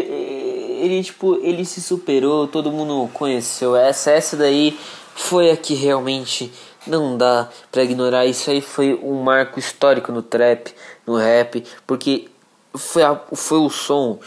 ele, 0.83 1.05
tipo, 1.05 1.37
ele 1.37 1.65
se 1.65 1.81
superou, 1.81 2.49
todo 2.49 2.73
mundo 2.73 3.09
conheceu. 3.13 3.77
Essa, 3.77 4.11
essa 4.11 4.37
daí 4.37 4.77
foi 5.15 5.53
a 5.53 5.57
que 5.57 5.75
realmente 5.75 6.53
não 6.87 7.17
dá 7.17 7.49
para 7.71 7.85
ignorar. 7.85 8.27
Isso 8.27 8.51
aí 8.51 8.61
foi 8.61 8.95
um 8.95 9.23
marco 9.23 9.59
histórico 9.59 10.13
no 10.13 10.23
trap, 10.23 10.73
no 11.07 11.17
rap, 11.17 11.65
porque 11.87 12.29
foi, 12.75 13.03
a, 13.03 13.17
foi 13.35 13.59
o 13.59 13.71
som 13.71 14.19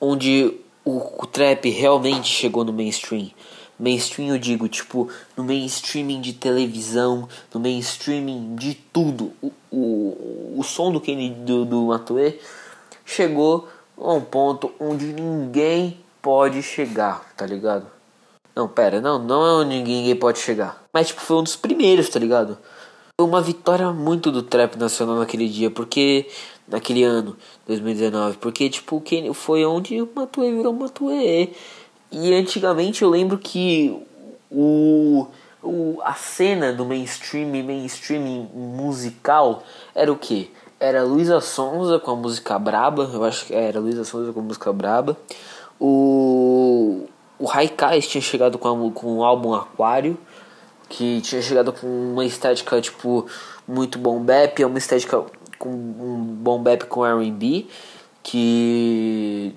onde 0.00 0.52
o, 0.84 1.22
o 1.22 1.26
trap 1.26 1.68
realmente 1.70 2.28
chegou 2.28 2.64
no 2.64 2.72
mainstream. 2.72 3.30
Mainstream 3.78 4.28
eu 4.28 4.38
digo, 4.38 4.68
tipo, 4.68 5.10
no 5.36 5.44
mainstreaming 5.44 6.20
de 6.20 6.32
televisão, 6.32 7.28
no 7.52 7.60
mainstreaming 7.60 8.56
de 8.56 8.74
tudo. 8.74 9.32
O, 9.42 9.52
o, 9.70 10.54
o 10.58 10.62
som 10.64 10.90
do 10.90 11.00
Kenny 11.00 11.30
do, 11.30 11.66
do 11.66 11.82
Matue 11.82 12.40
chegou 13.04 13.68
a 13.98 14.12
um 14.12 14.22
ponto 14.22 14.72
onde 14.80 15.06
ninguém 15.06 16.00
pode 16.22 16.62
chegar, 16.62 17.32
tá 17.36 17.44
ligado? 17.44 17.95
Não, 18.56 18.66
pera, 18.66 19.02
não, 19.02 19.18
não 19.18 19.46
é 19.46 19.52
onde 19.52 19.82
ninguém 19.82 20.16
pode 20.16 20.38
chegar. 20.38 20.82
Mas, 20.90 21.08
tipo, 21.08 21.20
foi 21.20 21.36
um 21.36 21.42
dos 21.42 21.56
primeiros, 21.56 22.08
tá 22.08 22.18
ligado? 22.18 22.56
Foi 23.20 23.28
uma 23.28 23.42
vitória 23.42 23.92
muito 23.92 24.32
do 24.32 24.42
trap 24.42 24.76
nacional 24.76 25.16
naquele 25.16 25.46
dia, 25.46 25.70
porque. 25.70 26.26
Naquele 26.66 27.04
ano, 27.04 27.36
2019. 27.66 28.38
Porque, 28.38 28.70
tipo, 28.70 28.98
quem 29.00 29.32
foi 29.34 29.64
onde 29.66 30.00
o 30.00 30.08
Matuê 30.12 30.50
virou 30.52 30.72
Matuê. 30.72 31.50
E 32.10 32.32
antigamente 32.34 33.02
eu 33.02 33.10
lembro 33.10 33.36
que 33.36 33.94
o, 34.50 35.26
o, 35.62 36.00
a 36.02 36.14
cena 36.14 36.72
do 36.72 36.84
mainstream, 36.84 37.48
mainstream 37.62 38.48
musical 38.54 39.62
era 39.94 40.10
o 40.10 40.16
que? 40.16 40.50
Era 40.80 41.04
Luísa 41.04 41.40
Sonza 41.40 41.98
com 41.98 42.10
a 42.10 42.16
música 42.16 42.58
Braba, 42.58 43.10
eu 43.12 43.22
acho 43.22 43.46
que 43.46 43.54
era 43.54 43.78
Luísa 43.78 44.02
Sonza 44.02 44.32
com 44.32 44.40
a 44.40 44.42
música 44.42 44.72
Braba. 44.72 45.16
O 45.78 47.06
o 47.38 47.44
Raikais 47.44 48.06
tinha 48.06 48.22
chegado 48.22 48.58
com, 48.58 48.68
a, 48.68 48.92
com 48.92 49.18
o 49.18 49.24
álbum 49.24 49.54
Aquário, 49.54 50.18
que 50.88 51.20
tinha 51.20 51.42
chegado 51.42 51.72
com 51.72 51.86
uma 51.86 52.24
estética 52.24 52.80
tipo 52.80 53.26
muito 53.66 53.98
bom 53.98 54.20
bap, 54.20 54.62
é 54.62 54.66
uma 54.66 54.78
estética 54.78 55.24
com 55.58 55.68
um 55.68 56.22
bom 56.22 56.62
bap 56.62 56.84
com 56.84 57.04
R&B, 57.04 57.66
que 58.22 59.54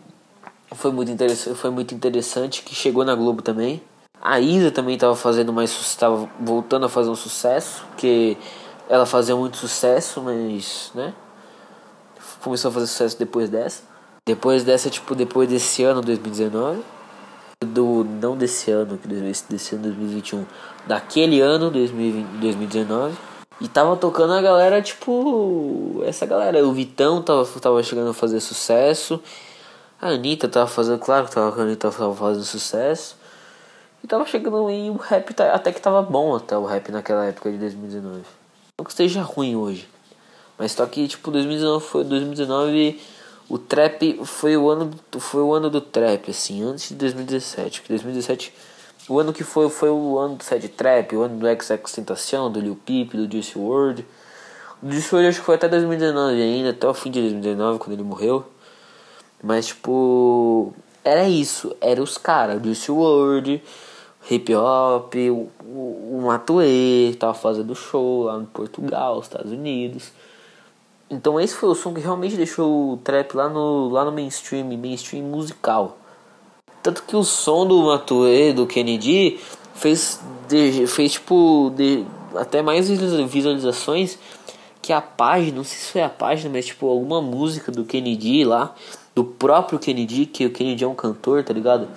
foi 0.73 0.91
muito 0.91 1.11
interessante, 1.11 1.55
foi 1.55 1.69
muito 1.69 1.93
interessante, 1.93 2.63
que 2.63 2.75
chegou 2.75 3.05
na 3.05 3.15
Globo 3.15 3.41
também. 3.41 3.81
A 4.21 4.39
Isa 4.39 4.71
também 4.71 4.95
estava 4.95 5.15
fazendo 5.15 5.53
mais 5.53 5.71
estava 5.71 6.29
voltando 6.39 6.85
a 6.85 6.89
fazer 6.89 7.09
um 7.09 7.15
sucesso, 7.15 7.85
que 7.95 8.37
ela 8.89 9.05
fazia 9.05 9.35
muito 9.35 9.57
sucesso, 9.57 10.21
mas, 10.21 10.91
né? 10.93 11.13
Começou 12.41 12.69
a 12.69 12.73
fazer 12.73 12.87
sucesso 12.87 13.17
depois 13.17 13.49
dessa. 13.49 13.83
Depois 14.25 14.63
dessa, 14.63 14.89
tipo, 14.89 15.15
depois 15.15 15.47
desse 15.47 15.83
ano, 15.83 16.01
2019 16.01 16.81
do 17.65 18.05
não 18.05 18.37
desse 18.37 18.71
ano, 18.71 18.97
que 18.97 19.07
desse 19.07 19.75
ano 19.75 19.83
2021, 19.83 20.45
daquele 20.87 21.41
ano 21.41 21.69
2020, 21.69 22.27
2019. 22.39 23.17
E 23.59 23.67
tava 23.67 23.97
tocando 23.97 24.31
a 24.31 24.41
galera, 24.41 24.81
tipo, 24.81 26.01
essa 26.05 26.25
galera, 26.25 26.65
o 26.65 26.71
Vitão 26.71 27.21
tava, 27.21 27.45
tava 27.59 27.83
chegando 27.83 28.11
a 28.11 28.13
fazer 28.13 28.39
sucesso. 28.39 29.21
A 30.01 30.07
Anitta 30.11 30.47
tava 30.47 30.67
fazendo, 30.67 30.99
claro 30.99 31.25
que 31.25 31.33
tava, 31.33 31.59
a 31.59 31.63
Anitta 31.63 31.91
tava 31.91 32.15
fazendo 32.15 32.45
sucesso. 32.45 33.17
E 34.01 34.07
tava 34.07 34.25
chegando 34.25 34.71
e 34.71 34.89
o 34.89 34.95
rap 34.95 35.33
tá, 35.33 35.53
até 35.53 35.73
que 35.73 35.81
tava 35.81 36.01
bom 36.01 36.33
até 36.33 36.57
o 36.57 36.65
rap 36.65 36.89
naquela 36.89 37.25
época 37.25 37.51
de 37.51 37.57
2019. 37.57 38.21
Não 38.77 38.85
que 38.85 38.91
esteja 38.91 39.21
ruim 39.21 39.57
hoje. 39.57 39.89
Mas 40.57 40.71
só 40.71 40.85
que 40.85 41.05
tipo 41.09 41.29
2019 41.29 41.85
foi 41.85 42.05
2019 42.05 43.18
o 43.49 43.57
trap 43.57 44.21
foi 44.25 44.55
o 44.55 44.69
ano 44.69 44.91
foi 45.17 45.41
o 45.41 45.53
ano 45.53 45.69
do 45.69 45.81
trap 45.81 46.29
assim 46.29 46.63
antes 46.63 46.89
de 46.89 46.95
2017 46.95 47.81
que 47.81 47.89
2017 47.89 48.53
o 49.09 49.19
ano 49.19 49.33
que 49.33 49.43
foi 49.43 49.69
foi 49.69 49.89
o 49.89 50.17
ano 50.17 50.35
do 50.35 50.43
set 50.43 50.67
trap 50.69 51.15
o 51.15 51.23
ano 51.23 51.37
do 51.37 51.47
XX 51.47 51.91
Tentação 51.91 52.51
do 52.51 52.59
Lil 52.59 52.77
Peep 52.85 53.13
do 53.13 53.29
Juice 53.31 53.57
WRLD 53.57 54.05
o 54.81 54.89
Juice 54.89 55.13
WRLD 55.13 55.29
acho 55.29 55.39
que 55.39 55.45
foi 55.45 55.55
até 55.55 55.67
2019 55.67 56.41
ainda 56.41 56.69
até 56.69 56.87
o 56.87 56.93
fim 56.93 57.11
de 57.11 57.19
2019 57.19 57.79
quando 57.79 57.93
ele 57.93 58.03
morreu. 58.03 58.45
Mas 59.43 59.67
tipo 59.67 60.73
era 61.03 61.27
isso 61.27 61.75
era 61.81 62.01
os 62.01 62.17
caras 62.17 62.61
Juice 62.63 62.91
WRLD 62.91 63.61
hip 64.29 64.55
hop 64.55 65.15
o, 65.15 65.49
o, 65.65 66.17
o 66.17 66.21
Matuê 66.25 67.15
tava 67.19 67.33
fazendo 67.33 67.75
show 67.75 68.23
lá 68.23 68.37
no 68.37 68.45
Portugal 68.45 69.19
Estados 69.19 69.51
Unidos 69.51 70.11
Então 71.09 71.39
esse 71.39 71.55
foi 71.55 71.69
o 71.69 71.75
som 71.75 71.93
que 71.93 71.99
realmente 71.99 72.35
deixou 72.35 72.93
o 72.93 72.97
trap 72.97 73.33
lá 73.33 73.49
no, 73.49 73.89
lá 73.89 74.05
no 74.05 74.11
mainstream, 74.11 74.65
mainstream 74.65 75.23
musical. 75.23 75.97
Tanto 76.83 77.03
que 77.03 77.15
o 77.15 77.23
som 77.23 77.65
do 77.65 77.83
Matue, 77.83 78.53
do 78.53 78.67
Kennedy, 78.67 79.39
fez, 79.73 80.21
de, 80.47 80.85
fez 80.87 81.13
tipo 81.13 81.73
de, 81.75 82.05
até 82.35 82.61
mais 82.61 82.89
visualizações 82.89 84.19
que 84.81 84.93
a 84.93 85.01
página, 85.01 85.57
não 85.57 85.63
sei 85.63 85.77
se 85.77 85.91
foi 85.91 86.01
a 86.01 86.09
página, 86.09 86.51
mas 86.53 86.67
tipo 86.67 86.87
alguma 86.87 87.21
música 87.21 87.71
do 87.71 87.83
Kennedy 87.83 88.43
lá, 88.45 88.73
do 89.13 89.23
próprio 89.23 89.79
Kennedy, 89.79 90.25
que 90.25 90.45
o 90.45 90.51
Kennedy 90.51 90.83
é 90.83 90.87
um 90.87 90.95
cantor, 90.95 91.43
tá 91.43 91.53
ligado? 91.53 91.87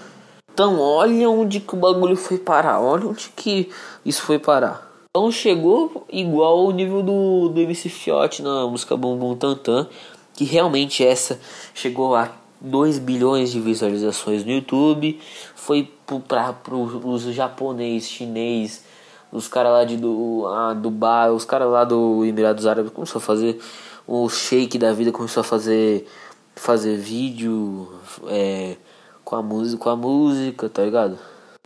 Então 0.52 0.80
olha 0.80 1.30
onde 1.30 1.60
que 1.60 1.74
o 1.74 1.78
bagulho 1.78 2.16
foi 2.16 2.38
parar, 2.38 2.80
olha 2.80 3.06
onde 3.06 3.30
que 3.36 3.70
isso 4.04 4.22
foi 4.22 4.38
parar. 4.38 4.91
Então 5.14 5.30
chegou 5.30 6.06
igual 6.10 6.60
ao 6.60 6.70
nível 6.70 7.02
do, 7.02 7.50
do 7.50 7.60
MC 7.60 7.90
Fiote 7.90 8.40
na 8.40 8.66
música 8.66 8.96
Bumbum 8.96 9.36
Tantan, 9.36 9.86
que 10.32 10.42
realmente 10.42 11.04
essa 11.04 11.38
chegou 11.74 12.16
a 12.16 12.32
2 12.62 12.98
bilhões 12.98 13.52
de 13.52 13.60
visualizações 13.60 14.42
no 14.42 14.52
YouTube, 14.52 15.20
foi 15.54 15.92
para 16.26 16.56
os 16.74 17.24
japonês, 17.24 18.08
chinês, 18.08 18.86
os 19.30 19.48
caras 19.48 19.72
lá 19.72 19.84
de 19.84 19.98
do, 19.98 20.46
ah, 20.46 20.72
Dubai, 20.72 21.30
os 21.30 21.44
caras 21.44 21.70
lá 21.70 21.84
do 21.84 22.24
Emirados 22.24 22.66
Árabes 22.66 22.90
começou 22.90 23.18
a 23.18 23.22
fazer 23.22 23.60
o 24.06 24.26
shake 24.30 24.78
da 24.78 24.94
vida, 24.94 25.12
começou 25.12 25.42
a 25.42 25.44
fazer 25.44 26.08
fazer 26.56 26.96
vídeo 26.96 27.86
é, 28.28 28.78
com 29.22 29.36
a 29.36 29.42
música, 29.42 29.76
com 29.76 29.90
a 29.90 29.96
música, 29.96 30.70
tá 30.70 30.82
ligado? 30.82 31.18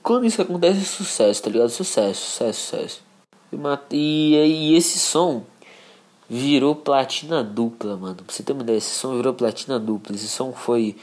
Quando 0.03 0.27
isso 0.27 0.43
acontece, 0.43 0.81
é 0.81 0.85
sucesso, 0.85 1.45
tá 1.45 1.49
ligado? 1.49 1.69
Sucesso, 1.69 2.23
sucesso, 2.23 2.61
sucesso. 2.61 3.06
E, 3.91 4.35
e 4.35 4.77
esse 4.77 4.99
som 4.99 5.45
virou 6.29 6.75
platina 6.75 7.43
dupla, 7.43 7.97
mano. 7.97 8.17
Pra 8.17 8.25
você 8.29 8.43
ter 8.43 8.53
uma 8.53 8.63
ideia, 8.63 8.79
esse 8.79 8.95
som 8.95 9.17
virou 9.17 9.35
platina 9.35 9.79
dupla. 9.79 10.15
Esse 10.15 10.29
som 10.29 10.53
foi, 10.53 10.97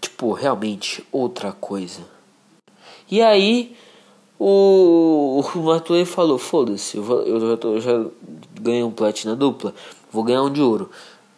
tipo, 0.00 0.32
realmente 0.32 1.04
outra 1.10 1.52
coisa. 1.52 2.02
E 3.10 3.22
aí, 3.22 3.74
o, 4.38 5.40
o 5.40 6.04
falou: 6.06 6.38
Foda-se, 6.38 6.96
eu, 6.96 7.04
eu, 7.22 7.40
já 7.40 7.68
eu 7.68 7.80
já 7.80 8.06
ganhei 8.60 8.84
um 8.84 8.90
platina 8.90 9.34
dupla, 9.34 9.74
vou 10.12 10.22
ganhar 10.22 10.42
um 10.42 10.52
de 10.52 10.60
ouro. 10.60 10.90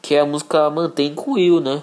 Que 0.02 0.14
é 0.14 0.20
a 0.20 0.26
música 0.26 0.68
Mantém 0.70 1.14
com 1.14 1.32
Will, 1.32 1.60
né? 1.60 1.82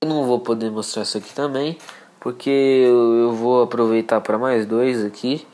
Eu 0.00 0.08
não 0.08 0.24
vou 0.24 0.38
poder 0.40 0.70
mostrar 0.70 1.02
isso 1.02 1.18
aqui 1.18 1.34
também, 1.34 1.76
porque 2.20 2.50
eu, 2.50 3.14
eu 3.14 3.32
vou 3.32 3.62
aproveitar 3.62 4.20
para 4.20 4.38
mais 4.38 4.66
dois 4.66 5.04
aqui. 5.04 5.46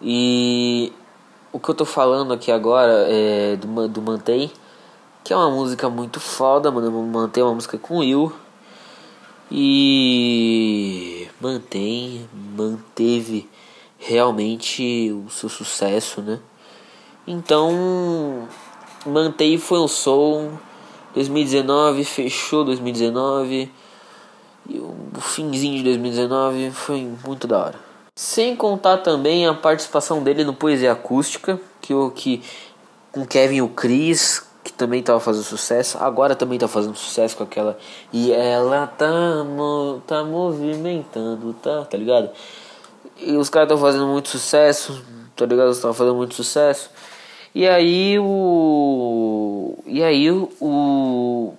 E 0.00 0.92
o 1.52 1.58
que 1.58 1.68
eu 1.68 1.74
tô 1.74 1.84
falando 1.84 2.32
aqui 2.32 2.50
agora 2.50 3.06
é 3.08 3.56
do, 3.56 3.88
do 3.88 4.02
Mantém, 4.02 4.50
que 5.24 5.32
é 5.32 5.36
uma 5.36 5.50
música 5.50 5.88
muito 5.88 6.20
foda, 6.20 6.70
mano. 6.70 6.90
Mantém 6.90 7.42
uma 7.42 7.54
música 7.54 7.78
com 7.78 7.98
Will. 7.98 8.32
E 9.50 11.28
mantém, 11.40 12.28
manteve 12.56 13.48
realmente 13.98 15.12
o 15.12 15.30
seu 15.30 15.48
sucesso, 15.48 16.20
né? 16.20 16.40
Então, 17.26 18.48
mantém 19.04 19.58
foi 19.58 19.78
um 19.78 19.88
som 19.88 20.58
2019, 21.14 22.04
fechou 22.04 22.64
2019 22.64 23.70
e 24.68 24.78
o 24.78 25.20
finzinho 25.20 25.78
de 25.78 25.84
2019 25.84 26.70
foi 26.72 27.08
muito 27.24 27.46
da 27.46 27.58
hora. 27.58 27.85
Sem 28.18 28.56
contar 28.56 28.96
também 28.98 29.46
a 29.46 29.52
participação 29.52 30.22
dele 30.22 30.42
no 30.42 30.54
Poesia 30.54 30.92
Acústica, 30.92 31.60
que 31.82 31.92
o 31.92 32.10
que 32.10 32.42
com 33.12 33.26
Kevin 33.26 33.60
o 33.60 33.68
Chris, 33.68 34.42
que 34.64 34.72
também 34.72 35.00
estava 35.00 35.20
fazendo 35.20 35.44
sucesso, 35.44 35.98
agora 36.00 36.34
também 36.34 36.56
está 36.56 36.66
fazendo 36.66 36.96
sucesso 36.96 37.36
com 37.36 37.44
aquela 37.44 37.76
e 38.10 38.32
ela 38.32 38.86
tá 38.86 39.06
tá 40.06 40.24
movimentando, 40.24 41.52
tá, 41.62 41.84
tá 41.84 41.98
ligado? 41.98 42.30
E 43.18 43.36
os 43.36 43.50
caras 43.50 43.66
estão 43.66 43.78
fazendo 43.78 44.06
muito 44.06 44.30
sucesso, 44.30 45.04
tá 45.36 45.44
ligado? 45.44 45.70
Estão 45.72 45.92
fazendo 45.92 46.16
muito 46.16 46.34
sucesso. 46.34 46.90
E 47.54 47.68
aí 47.68 48.18
o 48.18 49.76
e 49.84 50.02
aí 50.02 50.30
o 50.30 51.52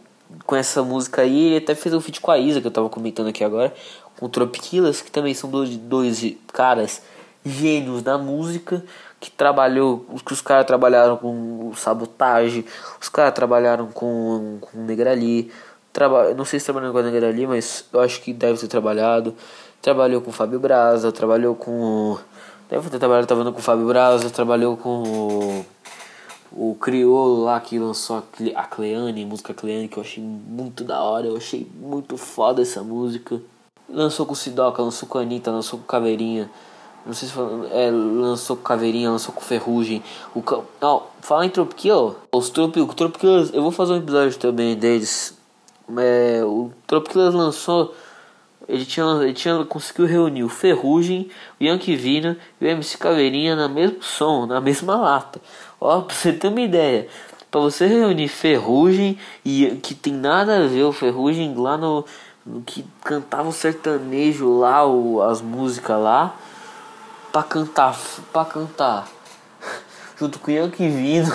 com 0.45 0.55
essa 0.55 0.81
música 0.81 1.21
aí, 1.21 1.47
ele 1.47 1.57
até 1.57 1.75
fez 1.75 1.93
um 1.93 2.01
feat 2.01 2.19
com 2.19 2.31
a 2.31 2.37
Isa 2.37 2.61
que 2.61 2.67
eu 2.67 2.71
tava 2.71 2.89
comentando 2.89 3.27
aqui 3.27 3.43
agora 3.43 3.73
com 4.19 4.27
Tropiquilas, 4.27 5.01
que 5.01 5.11
também 5.11 5.33
são 5.33 5.49
dois, 5.49 5.75
dois 5.77 6.35
caras 6.51 7.01
gênios 7.45 8.01
da 8.01 8.17
música, 8.17 8.83
que 9.19 9.31
trabalhou, 9.31 10.05
que 10.25 10.33
os 10.33 10.41
caras 10.41 10.65
trabalharam 10.65 11.17
com 11.17 11.71
sabotagem, 11.75 12.65
os 13.01 13.09
caras 13.09 13.33
trabalharam 13.33 13.87
com, 13.87 14.57
com 14.61 14.83
Negrali, 14.83 15.51
traba, 15.91 16.33
não 16.33 16.45
sei 16.45 16.59
se 16.59 16.65
trabalhou 16.65 16.91
com 16.91 17.01
Negrali, 17.01 17.47
mas 17.47 17.85
eu 17.91 18.01
acho 18.01 18.21
que 18.21 18.33
deve 18.33 18.59
ter 18.59 18.67
trabalhado, 18.67 19.33
trabalhou 19.81 20.21
com 20.21 20.31
Fábio 20.31 20.59
Braza, 20.59 21.11
trabalhou 21.11 21.55
com 21.55 22.17
deve 22.69 22.89
ter 22.89 22.99
trabalhado 22.99 23.27
trabalhando 23.27 23.53
com 23.53 23.61
Fábio 23.61 23.87
Braza, 23.87 24.29
trabalhou 24.29 24.75
com 24.75 25.65
o, 26.51 26.71
o 26.71 26.75
Criolo 26.75 27.43
lá 27.45 27.59
que 27.59 27.79
lançou 27.79 28.23
a 28.55 28.63
Cleane, 28.63 29.25
música 29.25 29.53
Cleane, 29.53 29.87
que 29.87 29.97
eu 29.97 30.03
achei 30.03 30.21
muito 30.21 30.83
da 30.83 31.01
hora, 31.01 31.27
eu 31.27 31.37
achei 31.37 31.67
muito 31.79 32.17
foda 32.17 32.61
essa 32.61 32.83
música. 32.83 33.41
Lançou 33.89 34.25
com 34.25 34.35
Sidoca, 34.35 34.81
lançou 34.81 35.07
com 35.07 35.17
a 35.17 35.21
Anitta, 35.21 35.51
lançou 35.51 35.79
com 35.79 35.85
Caveirinha. 35.85 36.49
Não 37.05 37.13
sei 37.13 37.29
se 37.29 37.33
foi, 37.33 37.45
é, 37.71 37.89
lançou 37.89 38.57
com 38.57 38.63
Caveirinha, 38.63 39.09
lançou 39.09 39.33
com 39.33 39.39
Ferrugem. 39.39 40.03
O 40.35 40.43
Não, 40.81 41.03
fala 41.21 41.45
em 41.45 41.49
Tropiquill, 41.49 42.15
os 42.33 42.49
Tropiquill, 42.49 43.49
eu 43.53 43.61
vou 43.61 43.71
fazer 43.71 43.93
um 43.93 43.97
episódio 43.97 44.37
também 44.37 44.75
deles. 44.75 45.37
É, 45.97 46.43
o 46.43 46.69
Tropiquill 46.85 47.31
lançou, 47.31 47.95
ele 48.67 48.85
tinha, 48.85 49.05
ele 49.21 49.33
tinha 49.33 49.63
conseguiu 49.63 50.05
reunir 50.05 50.43
o 50.43 50.49
Ferrugem, 50.49 51.31
o 51.59 51.63
Yankee 51.63 51.95
Vina 51.95 52.37
e 52.59 52.65
o 52.65 52.67
MC 52.67 52.97
Caveirinha 52.97 53.55
na 53.55 53.69
mesmo 53.69 54.03
som, 54.03 54.45
na 54.45 54.59
mesma 54.59 54.97
lata. 54.97 55.39
Ó, 55.79 56.01
pra 56.01 56.13
você 56.13 56.33
ter 56.33 56.49
uma 56.49 56.59
ideia, 56.59 57.07
para 57.49 57.61
você 57.61 57.87
reunir 57.87 58.27
Ferrugem 58.27 59.17
e 59.45 59.79
que 59.81 59.95
tem 59.95 60.11
nada 60.11 60.57
a 60.57 60.67
ver 60.67 60.83
o 60.83 60.91
Ferrugem 60.91 61.55
lá 61.55 61.77
no 61.77 62.03
que 62.65 62.85
cantava 63.03 63.49
o 63.49 63.53
sertanejo 63.53 64.59
lá, 64.59 64.85
o, 64.85 65.21
as 65.21 65.41
músicas 65.41 65.99
lá, 66.01 66.35
pra 67.31 67.43
cantar, 67.43 67.97
pra 68.31 68.45
cantar, 68.45 69.07
junto 70.17 70.39
com 70.39 70.51
o 70.51 70.53
Yankee 70.53 70.89
Vino, 70.89 71.33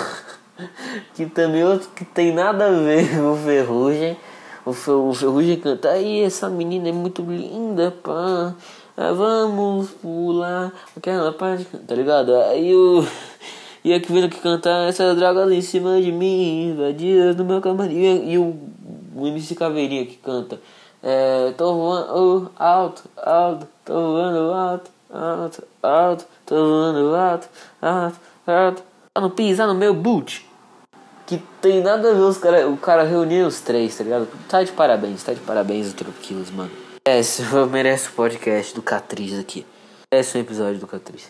que 1.15 1.25
também 1.25 1.63
outro 1.63 1.89
que 1.95 2.05
tem 2.05 2.33
nada 2.33 2.67
a 2.67 2.71
ver 2.71 3.09
com 3.15 3.31
o 3.33 3.37
Ferrugem. 3.37 4.17
O, 4.65 4.69
o 4.71 5.13
Ferrugem 5.13 5.59
canta, 5.59 5.89
aí 5.89 6.21
essa 6.21 6.49
menina 6.49 6.89
é 6.89 6.91
muito 6.91 7.21
linda, 7.21 7.91
pá. 7.91 8.55
Ah, 8.95 9.11
vamos 9.11 9.89
pular 9.89 10.71
aquela 10.95 11.33
parte, 11.33 11.65
tá 11.65 11.95
ligado? 11.95 12.35
Aí 12.35 12.75
o. 12.75 13.03
E 13.83 13.91
aqui 13.91 14.29
que 14.29 14.39
cantar 14.39 14.87
essa 14.87 15.13
droga 15.15 15.41
ali 15.41 15.57
em 15.57 15.61
cima 15.61 15.99
de 15.99 16.11
mim, 16.11 16.69
invadia 16.69 17.33
no 17.33 17.43
meu 17.43 17.59
camarim. 17.59 18.29
E 18.29 18.37
o, 18.37 18.55
o 19.15 19.27
MC 19.27 19.55
Caveirinha 19.55 20.05
que 20.05 20.15
canta. 20.17 20.59
É, 21.05 21.51
tô 21.57 21.75
voando 21.75 22.49
alto, 22.55 23.03
alto, 23.17 23.67
tô 23.83 23.93
voando 23.93 24.53
alto, 24.53 24.89
alto, 25.11 25.63
alto, 25.83 26.25
tô 26.45 26.55
voando 26.55 27.13
alto, 27.13 27.49
alto, 27.81 28.19
alto. 28.47 28.83
Pra 29.13 29.21
não 29.21 29.29
pisar 29.29 29.67
no 29.67 29.75
meu 29.75 29.93
boot. 29.93 30.47
Que 31.27 31.41
tem 31.61 31.81
nada 31.81 32.09
a 32.09 32.13
ver 32.13 32.21
os 32.21 32.37
cara, 32.37 32.69
o 32.69 32.77
cara 32.77 33.03
reunir 33.03 33.43
os 33.43 33.59
três, 33.59 33.97
tá 33.97 34.03
ligado? 34.05 34.29
Tá 34.47 34.63
de 34.63 34.71
parabéns, 34.71 35.21
tá 35.21 35.33
de 35.33 35.41
parabéns 35.41 35.91
o 35.91 35.93
Tropiquilos, 35.93 36.49
mano. 36.51 36.71
Esse 37.05 37.41
merece 37.69 38.07
o 38.09 38.13
podcast 38.13 38.73
do 38.73 38.81
Catriz 38.81 39.37
aqui. 39.37 39.65
É 40.09 40.21
o 40.21 40.37
episódio 40.37 40.79
do 40.79 40.87
Catriz. 40.87 41.29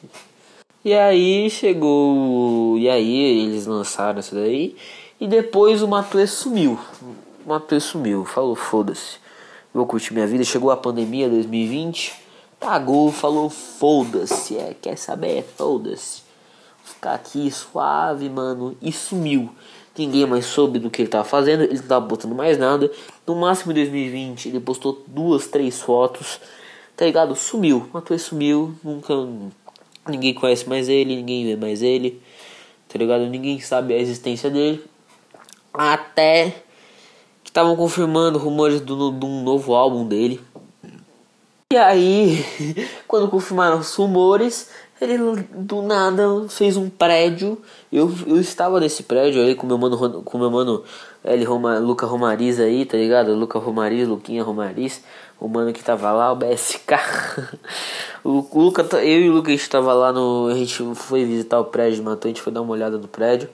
e 0.82 0.94
aí 0.94 1.50
chegou. 1.50 2.78
E 2.78 2.88
aí 2.88 3.44
eles 3.44 3.66
lançaram 3.66 4.20
isso 4.20 4.34
daí. 4.34 4.74
E 5.20 5.28
depois 5.28 5.82
o 5.82 5.88
Matuê 5.88 6.26
sumiu. 6.26 6.78
Matheus 7.48 7.84
sumiu, 7.84 8.26
falou 8.26 8.54
foda-se, 8.54 9.16
vou 9.72 9.86
curtir 9.86 10.12
minha 10.12 10.26
vida. 10.26 10.44
Chegou 10.44 10.70
a 10.70 10.76
pandemia 10.76 11.30
2020, 11.30 12.12
pagou, 12.60 13.10
falou 13.10 13.48
foda-se, 13.48 14.58
é, 14.58 14.76
quer 14.78 14.98
saber? 14.98 15.42
Foda-se. 15.56 16.20
Ficar 16.84 17.14
aqui 17.14 17.50
suave, 17.50 18.28
mano, 18.28 18.76
e 18.82 18.92
sumiu. 18.92 19.48
Ninguém 19.96 20.26
mais 20.26 20.44
soube 20.44 20.78
do 20.78 20.90
que 20.90 21.00
ele 21.00 21.08
tava 21.08 21.24
fazendo, 21.24 21.62
ele 21.62 21.78
não 21.78 21.86
tava 21.86 22.04
botando 22.04 22.34
mais 22.34 22.58
nada. 22.58 22.92
No 23.26 23.34
máximo 23.34 23.72
em 23.72 23.76
2020 23.76 24.50
ele 24.50 24.60
postou 24.60 25.02
duas, 25.06 25.46
três 25.46 25.80
fotos, 25.80 26.38
tá 26.94 27.06
ligado? 27.06 27.34
Sumiu, 27.34 27.88
Matheus 27.94 28.22
sumiu, 28.22 28.74
nunca. 28.84 29.14
Ninguém 30.06 30.34
conhece 30.34 30.68
mais 30.68 30.86
ele, 30.86 31.16
ninguém 31.16 31.46
vê 31.46 31.56
mais 31.56 31.80
ele, 31.80 32.20
tá 32.86 32.98
ligado? 32.98 33.24
Ninguém 33.24 33.58
sabe 33.58 33.94
a 33.94 33.98
existência 33.98 34.50
dele. 34.50 34.84
Até 35.72 36.67
estavam 37.48 37.74
confirmando 37.74 38.38
rumores 38.38 38.80
de 38.80 38.92
um 38.92 39.42
novo 39.42 39.74
álbum 39.74 40.06
dele. 40.06 40.40
E 41.72 41.76
aí, 41.76 42.44
quando 43.08 43.28
confirmaram 43.28 43.78
os 43.78 43.94
rumores, 43.94 44.70
ele 45.00 45.18
do 45.54 45.82
nada 45.82 46.46
fez 46.48 46.76
um 46.76 46.88
prédio. 46.88 47.58
Eu, 47.90 48.12
eu 48.26 48.40
estava 48.40 48.78
nesse 48.80 49.02
prédio 49.02 49.42
aí 49.42 49.54
com 49.54 49.66
meu 49.66 49.78
mano, 49.78 50.22
com 50.22 50.38
meu 50.38 50.50
mano 50.50 50.84
L. 51.24 51.44
Roma, 51.44 51.78
Luca 51.78 52.06
Romariz 52.06 52.60
aí, 52.60 52.84
tá 52.84 52.96
ligado? 52.96 53.34
Luca 53.34 53.58
Romariz, 53.58 54.06
Luquinha 54.06 54.42
Romariz, 54.42 55.02
o 55.40 55.48
mano 55.48 55.72
que 55.72 55.82
tava 55.82 56.12
lá, 56.12 56.32
o 56.32 56.36
BSK. 56.36 56.94
o 58.24 58.46
Luca, 58.54 58.82
eu 58.98 59.20
e 59.22 59.30
o 59.30 59.32
Luca 59.32 59.48
a 59.50 59.56
gente 59.56 59.68
tava 59.68 59.92
lá 59.94 60.12
no. 60.12 60.48
A 60.48 60.54
gente 60.54 60.82
foi 60.94 61.24
visitar 61.24 61.58
o 61.58 61.64
prédio, 61.64 62.04
matou, 62.04 62.28
a 62.28 62.32
gente 62.32 62.42
foi 62.42 62.52
dar 62.52 62.60
uma 62.60 62.72
olhada 62.72 62.98
no 62.98 63.08
prédio. 63.08 63.48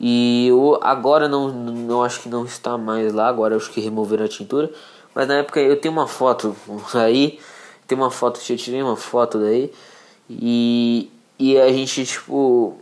E 0.00 0.48
eu, 0.48 0.78
agora 0.80 1.28
não, 1.28 1.48
não 1.48 2.02
acho 2.02 2.20
que 2.20 2.28
não 2.28 2.46
está 2.46 2.78
mais 2.78 3.12
lá, 3.12 3.28
agora 3.28 3.54
acho 3.54 3.70
que 3.70 3.82
removeram 3.82 4.24
a 4.24 4.28
tintura. 4.28 4.70
Mas 5.14 5.28
na 5.28 5.34
época 5.34 5.60
eu 5.60 5.78
tenho 5.78 5.92
uma 5.92 6.06
foto 6.06 6.56
aí, 6.94 7.38
tem 7.86 7.98
uma 7.98 8.10
foto, 8.10 8.40
eu 8.48 8.56
tirei 8.56 8.82
uma 8.82 8.96
foto 8.96 9.38
daí. 9.38 9.70
E, 10.28 11.10
e 11.38 11.58
a 11.58 11.70
gente, 11.70 12.06
tipo, 12.06 12.78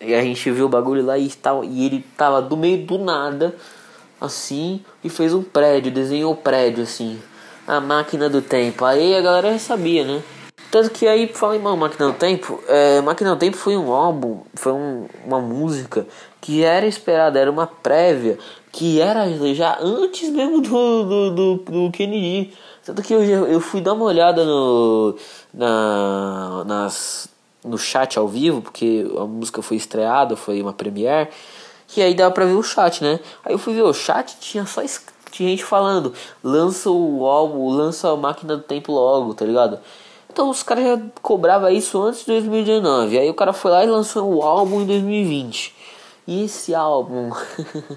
e 0.00 0.12
a 0.14 0.22
gente 0.22 0.50
viu 0.50 0.66
o 0.66 0.68
bagulho 0.68 1.04
lá 1.04 1.16
e, 1.16 1.28
tal, 1.28 1.64
e 1.64 1.86
ele 1.86 2.04
tava 2.16 2.42
do 2.42 2.56
meio 2.56 2.84
do 2.84 2.98
nada, 2.98 3.54
assim, 4.20 4.82
e 5.04 5.08
fez 5.08 5.32
um 5.32 5.42
prédio, 5.42 5.92
desenhou 5.92 6.32
o 6.32 6.36
prédio, 6.36 6.82
assim. 6.82 7.20
A 7.68 7.80
máquina 7.80 8.28
do 8.28 8.42
tempo. 8.42 8.84
Aí 8.84 9.14
a 9.14 9.20
galera 9.20 9.52
já 9.52 9.58
sabia, 9.58 10.04
né? 10.04 10.22
Tanto 10.70 10.90
que 10.90 11.06
aí, 11.06 11.28
falei, 11.28 11.58
mano, 11.58 11.78
Máquina 11.78 12.08
do 12.08 12.12
Tempo, 12.12 12.62
é, 12.68 13.00
Máquina 13.00 13.30
do 13.30 13.38
Tempo 13.38 13.56
foi 13.56 13.74
um 13.74 13.90
álbum, 13.90 14.42
foi 14.54 14.72
um, 14.72 15.06
uma 15.24 15.40
música 15.40 16.06
que 16.40 16.62
era 16.64 16.86
esperada, 16.86 17.38
era 17.38 17.50
uma 17.50 17.66
prévia, 17.66 18.38
que 18.72 19.00
era 19.00 19.26
já 19.54 19.78
antes 19.80 20.30
mesmo 20.30 20.60
do, 20.60 21.04
do, 21.04 21.30
do, 21.30 21.56
do 21.56 21.90
Kennedy. 21.90 22.52
Tanto 22.84 23.02
que 23.02 23.12
eu, 23.12 23.22
eu 23.22 23.60
fui 23.60 23.80
dar 23.80 23.92
uma 23.92 24.04
olhada 24.04 24.44
no, 24.44 25.16
na, 25.52 26.64
nas, 26.64 27.28
no 27.64 27.76
chat 27.76 28.18
ao 28.18 28.26
vivo, 28.26 28.62
porque 28.62 29.06
a 29.18 29.24
música 29.24 29.60
foi 29.60 29.76
estreada, 29.76 30.36
foi 30.36 30.62
uma 30.62 30.72
premiere, 30.72 31.28
e 31.96 32.02
aí 32.02 32.14
dava 32.14 32.32
pra 32.32 32.44
ver 32.44 32.54
o 32.54 32.62
chat, 32.62 33.02
né? 33.02 33.20
Aí 33.44 33.52
eu 33.52 33.58
fui 33.58 33.74
ver 33.74 33.82
o 33.82 33.92
chat, 33.92 34.36
tinha 34.40 34.64
só 34.64 34.82
tinha 35.30 35.50
gente 35.50 35.64
falando, 35.64 36.14
lança 36.42 36.90
o 36.90 37.26
álbum, 37.26 37.68
lança 37.70 38.10
a 38.10 38.16
Máquina 38.16 38.56
do 38.56 38.62
Tempo 38.62 38.92
logo, 38.92 39.34
tá 39.34 39.44
ligado? 39.44 39.78
Então 40.30 40.50
os 40.50 40.62
caras 40.62 40.84
já 40.84 41.00
cobravam 41.20 41.68
isso 41.70 42.00
antes 42.00 42.20
de 42.20 42.26
2019. 42.26 43.18
Aí 43.18 43.28
o 43.28 43.34
cara 43.34 43.52
foi 43.52 43.70
lá 43.70 43.84
e 43.84 43.88
lançou 43.88 44.32
o 44.34 44.42
álbum 44.42 44.82
em 44.82 44.86
2020. 44.86 45.74
E 46.28 46.44
esse 46.44 46.74
álbum. 46.74 47.30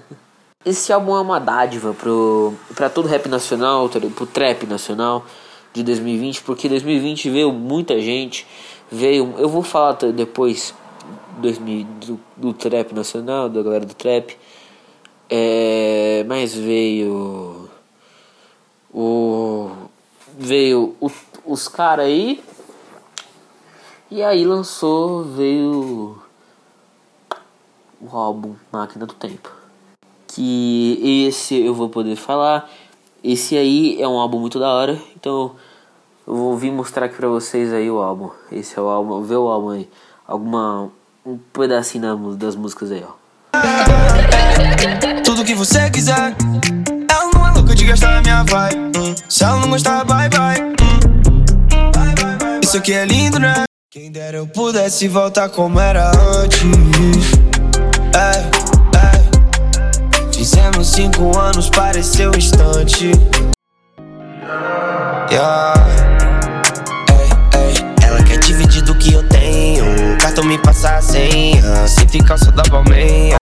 esse 0.64 0.90
álbum 0.90 1.14
é 1.14 1.20
uma 1.20 1.38
dádiva 1.38 1.92
pro, 1.92 2.54
pra 2.74 2.88
todo 2.88 3.06
rap 3.06 3.28
nacional, 3.28 3.90
pro 3.90 4.26
trap 4.26 4.64
nacional 4.64 5.26
de 5.70 5.82
2020, 5.82 6.42
porque 6.42 6.66
2020 6.66 7.28
veio 7.28 7.52
muita 7.52 8.00
gente. 8.00 8.46
Veio. 8.90 9.34
Eu 9.36 9.50
vou 9.50 9.62
falar 9.62 9.98
depois 10.14 10.74
2000, 11.40 11.84
do, 11.84 12.20
do 12.34 12.54
trap 12.54 12.94
nacional, 12.94 13.50
da 13.50 13.62
galera 13.62 13.84
do 13.84 13.92
trap. 13.92 14.34
É, 15.28 16.24
mas 16.26 16.54
veio. 16.54 17.68
O. 18.94 19.70
Veio 20.38 20.96
o 20.98 21.10
os 21.44 21.68
caras 21.68 22.06
aí. 22.06 22.42
E 24.10 24.22
aí 24.22 24.42
lançou, 24.42 25.22
veio 25.22 26.21
o 28.02 28.16
álbum 28.16 28.54
Máquina 28.72 29.06
do 29.06 29.14
Tempo. 29.14 29.50
Que 30.26 31.26
esse 31.28 31.54
eu 31.54 31.74
vou 31.74 31.88
poder 31.88 32.16
falar. 32.16 32.68
Esse 33.22 33.56
aí 33.56 34.00
é 34.00 34.08
um 34.08 34.18
álbum 34.18 34.40
muito 34.40 34.58
da 34.58 34.68
hora. 34.68 34.98
Então 35.14 35.52
eu 36.26 36.34
vou 36.34 36.56
vir 36.56 36.72
mostrar 36.72 37.06
aqui 37.06 37.16
pra 37.16 37.28
vocês 37.28 37.72
aí 37.72 37.90
o 37.90 38.02
álbum. 38.02 38.30
Esse 38.50 38.78
é 38.78 38.82
o 38.82 38.88
álbum, 38.88 39.22
vê 39.22 39.36
o 39.36 39.48
álbum 39.48 39.70
aí. 39.70 39.88
Alguma. 40.26 40.90
um 41.24 41.38
pedacinho 41.52 42.34
das 42.34 42.56
músicas 42.56 42.90
aí, 42.90 43.04
ó. 43.06 43.12
Tudo 45.24 45.44
que 45.44 45.54
você 45.54 45.88
quiser. 45.90 46.34
Ela 47.08 47.30
não 47.34 47.46
é 47.46 47.52
louca 47.52 47.74
de 47.74 47.84
gastar 47.84 48.22
minha 48.22 48.42
vibe. 48.42 48.98
Hum. 48.98 49.14
Se 49.28 49.44
ela 49.44 49.58
não 49.58 49.68
gostar, 49.68 50.04
bye 50.04 50.28
bye. 50.28 50.72
Isso 52.62 52.78
aqui 52.78 52.92
é 52.94 53.04
lindo, 53.04 53.38
né? 53.38 53.64
Quem 53.90 54.10
dera 54.10 54.38
eu 54.38 54.46
pudesse 54.46 55.06
voltar 55.06 55.50
como 55.50 55.78
era 55.78 56.10
antes. 56.10 57.41
Cinco 60.84 61.38
anos, 61.38 61.70
pareceu 61.70 62.30
instante. 62.36 63.12
Yeah. 65.30 65.74
Ela 68.02 68.22
quer 68.24 68.38
dividir 68.40 68.82
do 68.82 68.94
que 68.96 69.12
eu 69.12 69.22
tenho. 69.28 69.84
Cartão 70.18 70.44
me 70.44 70.58
passa 70.58 70.96
a 70.96 71.02
senha. 71.02 71.86
Se 71.86 72.06
ficar 72.08 72.36
só 72.36 72.50
da 72.50 72.62
palmeia. 72.64 73.36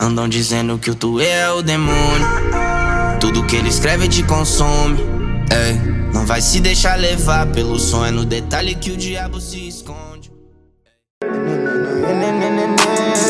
Andam 0.00 0.28
dizendo 0.28 0.78
que 0.78 0.90
o 0.90 0.94
tu 0.94 1.20
é 1.20 1.50
o 1.52 1.62
demônio. 1.62 2.26
Tudo 3.20 3.44
que 3.44 3.56
ele 3.56 3.68
escreve 3.68 4.08
te 4.08 4.22
consome. 4.24 5.21
Ei, 5.52 5.74
não 6.14 6.24
vai 6.24 6.40
se 6.40 6.60
deixar 6.60 6.98
levar 6.98 7.46
pelo 7.48 7.78
sonho. 7.78 8.06
É 8.06 8.10
no 8.10 8.24
detalhe 8.24 8.74
que 8.74 8.90
o 8.90 8.96
diabo 8.96 9.38
se 9.38 9.68
esconde. 9.68 10.32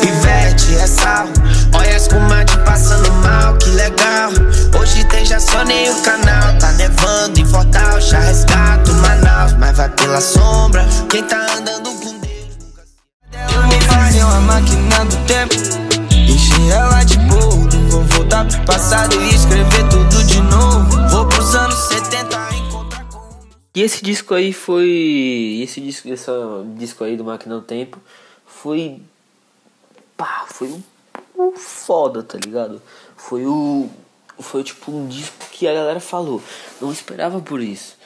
Ivete 0.02 0.76
é 0.76 0.86
sal. 0.86 1.26
Olha 1.74 1.92
a 1.92 1.96
espumante 1.96 2.56
passando 2.58 3.10
mal, 3.14 3.56
que 3.56 3.70
legal. 3.70 4.30
Hoje 4.80 5.04
tem 5.06 5.26
já 5.26 5.40
sonei 5.40 5.90
o 5.90 6.02
canal. 6.02 6.56
Tá 6.58 6.70
nevando 6.72 7.40
em 7.40 7.44
Fortal, 7.44 8.00
já 8.00 8.20
resgato 8.20 8.92
Manaus. 8.94 9.54
Mas 9.54 9.76
vai 9.76 9.88
pela 9.88 10.20
sombra. 10.20 10.86
Quem 11.10 11.24
tá 11.24 11.56
andando 11.58 11.90
com 11.90 12.20
Deus 12.20 12.56
nunca 12.60 12.84
se. 12.84 13.54
Eu 13.54 13.66
me 13.66 13.80
fazer 13.80 14.22
uma 14.22 14.40
máquina 14.40 15.04
do 15.06 15.16
tempo. 15.26 15.82
Ela 16.70 17.05
de 17.05 17.18
boldo 17.18 17.76
Vou 17.90 18.05
voltar 18.05 18.46
pro 18.46 18.64
passado 18.64 19.14
e 19.14 19.34
escrever 19.34 19.88
tudo 19.90 20.24
de 20.24 20.40
novo. 20.42 21.09
Vou 21.11 21.28
pros 21.28 21.55
anos 21.55 21.74
70 21.74 22.55
encontrar 22.55 23.09
com 23.09 23.40
E 23.74 23.82
esse 23.82 24.03
disco 24.03 24.34
aí 24.34 24.53
foi... 24.53 25.61
Esse 25.62 25.80
disco, 25.80 26.09
esse 26.09 26.30
disco 26.76 27.05
aí 27.05 27.16
do 27.16 27.24
Máquina 27.24 27.57
do 27.57 27.62
Tempo 27.62 27.98
Foi... 28.46 29.00
Pá, 30.16 30.44
foi 30.48 30.68
um, 30.68 30.82
um 31.38 31.53
foda, 31.57 32.22
tá 32.22 32.38
ligado? 32.42 32.80
Foi 33.16 33.46
o... 33.46 33.88
Foi 34.40 34.64
tipo 34.64 34.90
um 34.90 35.07
disco 35.07 35.36
que 35.53 35.68
a 35.68 35.74
galera 35.74 36.00
falou 36.00 36.42
Não 36.80 36.90
esperava 36.90 37.40
por 37.40 37.61
isso. 37.61 37.96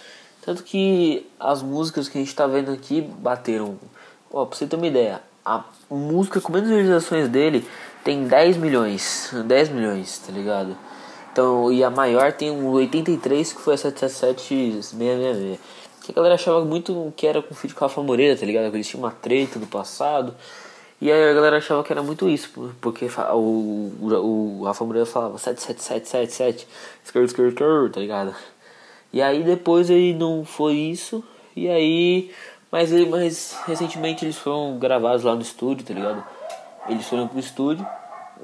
Tanto 0.45 0.63
que 0.63 1.27
as 1.41 1.63
músicas 1.63 2.09
que 2.09 2.19
a 2.19 2.21
gente 2.21 2.35
tá 2.35 2.47
vendo 2.47 2.71
aqui 2.71 3.01
bateram. 3.01 3.79
Ó, 4.33 4.45
pra 4.45 4.57
você 4.57 4.67
ter 4.67 4.77
uma 4.77 4.87
ideia 4.87 5.21
A 5.45 5.65
música 5.91 6.41
com 6.41 6.53
menos 6.53 6.69
visualizações 6.69 7.29
dele 7.29 7.67
tem 8.07 8.25
10 8.29 8.57
milhões, 8.59 9.31
10 9.45 9.69
milhões, 9.71 10.19
tá 10.19 10.33
ligado? 10.33 10.77
Então, 11.33 11.73
e 11.73 11.83
a 11.83 11.91
maior 11.91 12.33
tem 12.33 12.51
um 12.51 12.71
83 12.71 13.53
que 13.53 13.61
foi 13.61 13.75
a 13.75 13.77
77666. 13.77 15.59
Que 16.03 16.13
a 16.13 16.15
galera 16.15 16.37
achava 16.37 16.65
muito 16.65 17.13
que 17.17 17.27
era 17.27 17.43
com 17.43 17.53
o 17.53 17.57
com 17.57 17.85
a 17.85 17.89
Rafa 17.89 18.01
Moreira, 18.01 18.39
tá 18.39 18.47
ligado? 18.47 18.71
Que 18.71 18.77
eles 18.77 18.87
tinham 18.87 19.03
uma 19.03 19.11
treta 19.11 19.59
no 19.59 19.67
passado. 19.67 20.33
E 21.01 21.11
aí 21.11 21.31
a 21.31 21.35
galera 21.35 21.59
achava 21.59 21.83
que 21.85 21.93
era 21.93 22.03
muito 22.03 22.27
isso, 22.29 22.73
porque 22.81 23.07
o, 23.35 23.93
o, 24.01 24.61
o 24.61 24.65
Rafa 24.65 24.85
Moreira 24.85 25.05
falava 25.05 25.37
77777, 25.37 26.67
skirt, 27.05 27.29
skirt, 27.29 27.53
skirt, 27.53 27.93
tá 27.93 28.01
ligado? 28.01 28.35
E 29.13 29.21
aí 29.21 29.43
depois 29.43 29.91
ele 29.91 30.15
não 30.15 30.45
foi 30.45 30.75
isso, 30.75 31.23
e 31.55 31.69
aí. 31.69 32.31
Mas, 32.73 32.91
mas 33.09 33.57
recentemente 33.67 34.25
eles 34.25 34.39
foram 34.39 34.79
gravados 34.79 35.23
lá 35.23 35.35
no 35.35 35.43
estúdio, 35.43 35.85
tá 35.85 35.93
ligado? 35.93 36.25
Eles 36.89 37.07
foram 37.07 37.27
pro 37.27 37.39
estúdio 37.39 37.87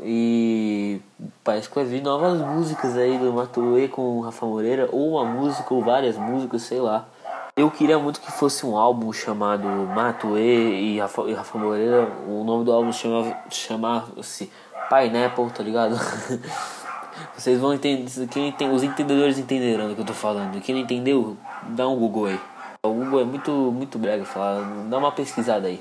e 0.00 1.00
parece 1.44 1.68
que 1.68 1.74
vai 1.74 1.84
vir 1.84 2.02
novas 2.02 2.40
músicas 2.40 2.96
aí 2.96 3.18
do 3.18 3.32
Matuê 3.32 3.88
com 3.88 4.18
o 4.18 4.20
Rafa 4.20 4.46
Moreira, 4.46 4.88
ou 4.90 5.12
uma 5.12 5.24
música, 5.24 5.74
ou 5.74 5.82
várias 5.82 6.16
músicas, 6.16 6.62
sei 6.62 6.80
lá. 6.80 7.06
Eu 7.54 7.70
queria 7.70 7.98
muito 7.98 8.20
que 8.20 8.32
fosse 8.32 8.64
um 8.64 8.76
álbum 8.76 9.12
chamado 9.12 9.66
Matuê 9.68 10.80
e 10.80 10.98
Rafa, 10.98 11.22
e 11.22 11.34
Rafa 11.34 11.58
Moreira. 11.58 12.08
O 12.26 12.42
nome 12.44 12.64
do 12.64 12.72
álbum 12.72 12.90
chamava, 12.92 13.36
chamava-se 13.50 14.50
Pineapple, 14.88 15.50
tá 15.50 15.62
ligado? 15.62 15.94
Vocês 17.36 17.60
vão 17.60 17.74
entender, 17.74 18.26
quem 18.28 18.50
tem, 18.52 18.70
os 18.72 18.82
entendedores 18.82 19.38
entenderão 19.38 19.88
do 19.88 19.94
que 19.94 20.00
eu 20.00 20.06
tô 20.06 20.14
falando. 20.14 20.60
Quem 20.62 20.74
não 20.74 20.82
entendeu, 20.82 21.36
dá 21.68 21.86
um 21.86 21.96
Google 21.96 22.26
aí. 22.26 22.40
O 22.82 22.88
Google 22.88 23.20
é 23.20 23.24
muito, 23.24 23.50
muito 23.50 23.98
brega 23.98 24.24
falar, 24.24 24.62
dá 24.88 24.96
uma 24.96 25.12
pesquisada 25.12 25.68
aí. 25.68 25.80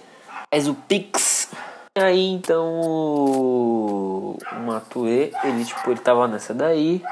Mas 0.53 0.68
o 0.68 0.74
Pix 0.74 1.49
Aí 1.97 2.25
então 2.25 2.65
o 2.69 4.37
Matue, 4.65 5.33
ele 5.43 5.65
tipo, 5.65 5.91
ele 5.91 5.99
tava 5.99 6.25
nessa 6.25 6.53
daí. 6.53 7.03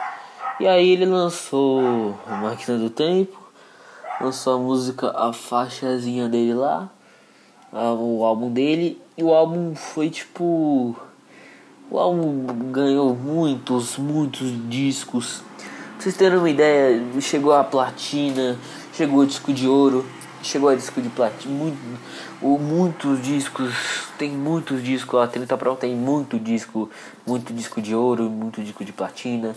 E 0.57 0.65
aí 0.65 0.91
ele 0.91 1.05
lançou 1.05 2.17
a 2.25 2.37
Máquina 2.37 2.77
do 2.77 2.89
Tempo, 2.89 3.37
lançou 4.21 4.55
a 4.55 4.57
música, 4.57 5.11
a 5.13 5.33
faixazinha 5.33 6.29
dele 6.29 6.53
lá. 6.53 6.89
uh, 7.73 8.19
o 8.19 8.23
álbum 8.23 8.49
dele. 8.49 8.97
E 9.17 9.23
o 9.23 9.33
álbum 9.33 9.75
foi 9.75 10.09
tipo. 10.09 10.95
O 11.91 11.99
álbum 11.99 12.45
ganhou 12.71 13.13
muitos, 13.13 13.97
muitos 13.97 14.49
discos. 14.69 15.43
Pra 15.57 16.03
vocês 16.03 16.15
terem 16.15 16.37
uma 16.37 16.49
ideia, 16.49 17.03
chegou 17.19 17.51
a 17.51 17.65
platina, 17.65 18.57
chegou 18.93 19.23
a 19.23 19.25
disco 19.25 19.51
de 19.51 19.67
ouro, 19.67 20.05
chegou 20.41 20.69
a 20.69 20.75
disco 20.75 21.01
de 21.01 21.09
platina. 21.09 21.53
Muito, 21.53 21.77
muitos 22.41 23.21
discos, 23.21 23.73
tem 24.17 24.31
muitos 24.31 24.83
discos, 24.83 25.19
a 25.21 25.27
30 25.27 25.57
Pro 25.57 25.75
tem 25.75 25.95
muito 25.95 26.39
disco, 26.39 26.89
muito 27.25 27.53
disco 27.53 27.81
de 27.81 27.95
ouro, 27.95 28.29
muito 28.29 28.61
disco 28.61 28.83
de 28.83 28.91
platina, 28.91 29.55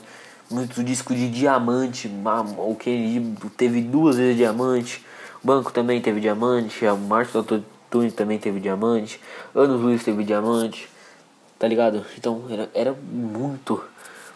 muito 0.51 0.83
disco 0.85 1.15
de 1.15 1.29
diamante, 1.29 2.11
o 2.59 2.75
que 2.75 3.35
teve 3.57 3.81
duas 3.81 4.17
vezes 4.17 4.37
diamante. 4.37 5.05
O 5.43 5.47
banco 5.47 5.73
também 5.73 6.01
teve 6.01 6.21
diamante, 6.21 6.87
a 6.87 6.95
Marcos 6.95 7.35
Autotune 7.35 8.13
também 8.13 8.39
teve 8.39 8.61
diamante, 8.61 9.21
Anos 9.55 9.81
Luiz 9.81 10.05
teve 10.05 10.23
diamante, 10.23 10.89
tá 11.59 11.67
ligado? 11.67 12.05
Então 12.17 12.45
era, 12.49 12.71
era 12.73 12.93
muito, 12.93 13.83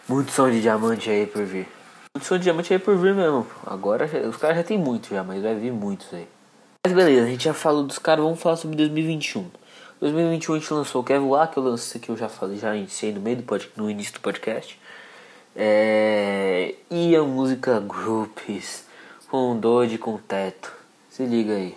muito 0.07 0.31
som 0.31 0.51
de 0.51 0.61
diamante 0.61 1.09
aí 1.09 1.25
por 1.25 1.45
vir. 1.45 1.67
Muito 2.13 2.27
som 2.27 2.37
de 2.37 2.43
diamante 2.43 2.73
aí 2.73 2.79
por 2.79 2.97
vir 2.97 3.13
mesmo. 3.13 3.47
Agora 3.65 4.05
os 4.27 4.35
caras 4.35 4.57
já 4.57 4.63
tem 4.63 4.77
muito 4.77 5.09
já, 5.09 5.23
mas 5.23 5.41
vai 5.41 5.55
vir 5.55 5.71
muitos 5.71 6.13
aí. 6.13 6.27
Mas 6.87 6.95
beleza, 6.95 7.25
a 7.25 7.29
gente 7.29 7.43
já 7.43 7.53
falou 7.53 7.83
dos 7.83 7.99
caras, 7.99 8.23
vamos 8.23 8.39
falar 8.39 8.55
sobre 8.55 8.77
2021. 8.77 9.45
2021 9.99 10.55
a 10.55 10.57
gente 10.57 10.73
lançou 10.73 11.01
o 11.01 11.03
Kevin 11.03 11.27
Lá, 11.27 11.45
que 11.45 11.57
eu 11.57 11.63
lancei 11.63 11.99
que 11.99 12.07
eu 12.07 12.15
já 12.15 12.29
falei, 12.29 12.57
já 12.57 12.73
iniciei 12.73 13.11
no 13.11 13.19
meio 13.19 13.35
do 13.35 13.43
pod, 13.43 13.69
no 13.75 13.91
início 13.91 14.13
do 14.13 14.21
podcast. 14.21 14.79
É, 15.53 16.75
e 16.89 17.13
a 17.13 17.21
música 17.23 17.81
Groups 17.81 18.85
com 19.29 19.59
Doide 19.59 19.97
com 19.97 20.17
Teto. 20.17 20.71
Se 21.09 21.25
liga 21.25 21.55
aí. 21.55 21.75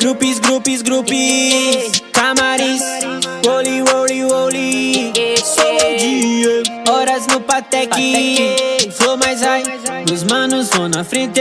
Grupos, 0.00 0.38
grupos, 0.38 0.80
grupos, 0.80 2.00
camarins, 2.14 2.80
Woli, 3.46 3.82
woli, 3.82 4.24
woli, 4.24 4.93
horas 6.88 7.26
no 7.26 7.40
Patek, 7.40 8.90
flow 8.92 9.16
mais 9.16 9.40
high, 9.40 9.64
meus 10.08 10.22
manos 10.24 10.70
vão 10.70 10.88
na 10.88 11.04
frente, 11.04 11.40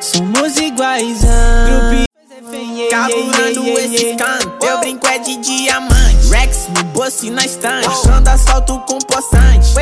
somos 0.00 0.56
iguais, 0.56 1.20
grupos. 1.20 2.06
Carburando 2.90 3.66
esse 3.78 4.14
canto, 4.16 4.64
eu 4.64 4.78
brinco 4.78 5.06
é 5.06 5.18
de 5.18 5.36
diamante. 5.36 6.28
Rex 6.30 6.68
no 6.68 6.84
bolso 6.84 7.26
e 7.26 7.30
na 7.30 7.44
estante. 7.44 7.86
Achando 7.86 8.28
assalto 8.28 8.78
com 8.80 8.98
poçante 8.98 9.72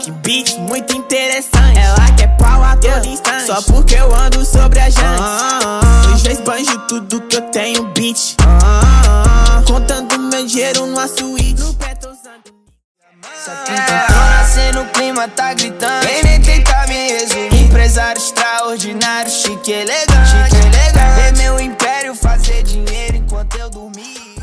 Que 0.00 0.10
beat 0.10 0.58
muito 0.58 0.96
interessante. 0.96 1.78
Ela 1.78 2.12
quer 2.16 2.36
pau 2.36 2.62
a 2.62 2.76
todo 2.76 3.06
instante. 3.06 3.46
Só 3.46 3.60
porque 3.62 3.94
eu 3.94 4.14
ando 4.14 4.44
sobre 4.44 4.80
a 4.80 4.88
jante 4.90 5.22
Eu 6.10 6.18
já 6.18 6.32
esbanjo 6.32 6.78
tudo 6.88 7.20
que 7.22 7.36
eu 7.36 7.42
tenho 7.42 7.84
beat. 7.94 8.36
Contando 9.66 10.18
meu 10.18 10.46
dinheiro 10.46 10.86
numa 10.86 11.06
suíte 11.06 11.60
No 11.60 11.74
usando 11.74 11.89
Tô 13.50 14.14
nascendo, 14.14 14.82
o 14.82 14.86
clima 14.90 15.28
tá 15.28 15.52
gritando 15.54 16.06
Quem 16.06 16.22
nem 16.22 16.40
tenta 16.40 16.86
me 16.86 17.12
resumir 17.12 17.64
Empresário 17.64 18.20
extraordinário, 18.20 19.30
chique 19.30 19.72
elegante 19.72 20.28
Chique 20.28 20.56
elegante 20.66 21.14
Ver 21.16 21.42
meu 21.42 21.60
império 21.60 22.14
fazer 22.14 22.62
dinheiro 22.62 23.16
enquanto 23.16 23.56
eu 23.56 23.68
dormir 23.68 24.36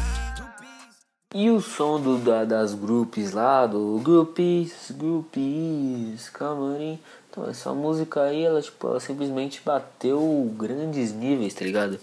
E 1.34 1.50
o 1.50 1.62
som 1.62 2.02
do, 2.02 2.18
da, 2.18 2.44
das 2.44 2.74
grupos 2.74 3.32
lá, 3.32 3.66
do 3.66 4.00
Groupies, 4.04 4.92
Groupies, 4.92 6.30
Camarim. 6.30 7.00
Então, 7.30 7.50
essa 7.50 7.74
música 7.74 8.24
aí, 8.24 8.44
ela, 8.44 8.62
tipo, 8.62 8.88
ela 8.88 9.00
simplesmente 9.00 9.62
bateu 9.64 10.52
grandes 10.58 11.14
níveis, 11.14 11.54
tá 11.54 11.64
ligado? 11.64 12.00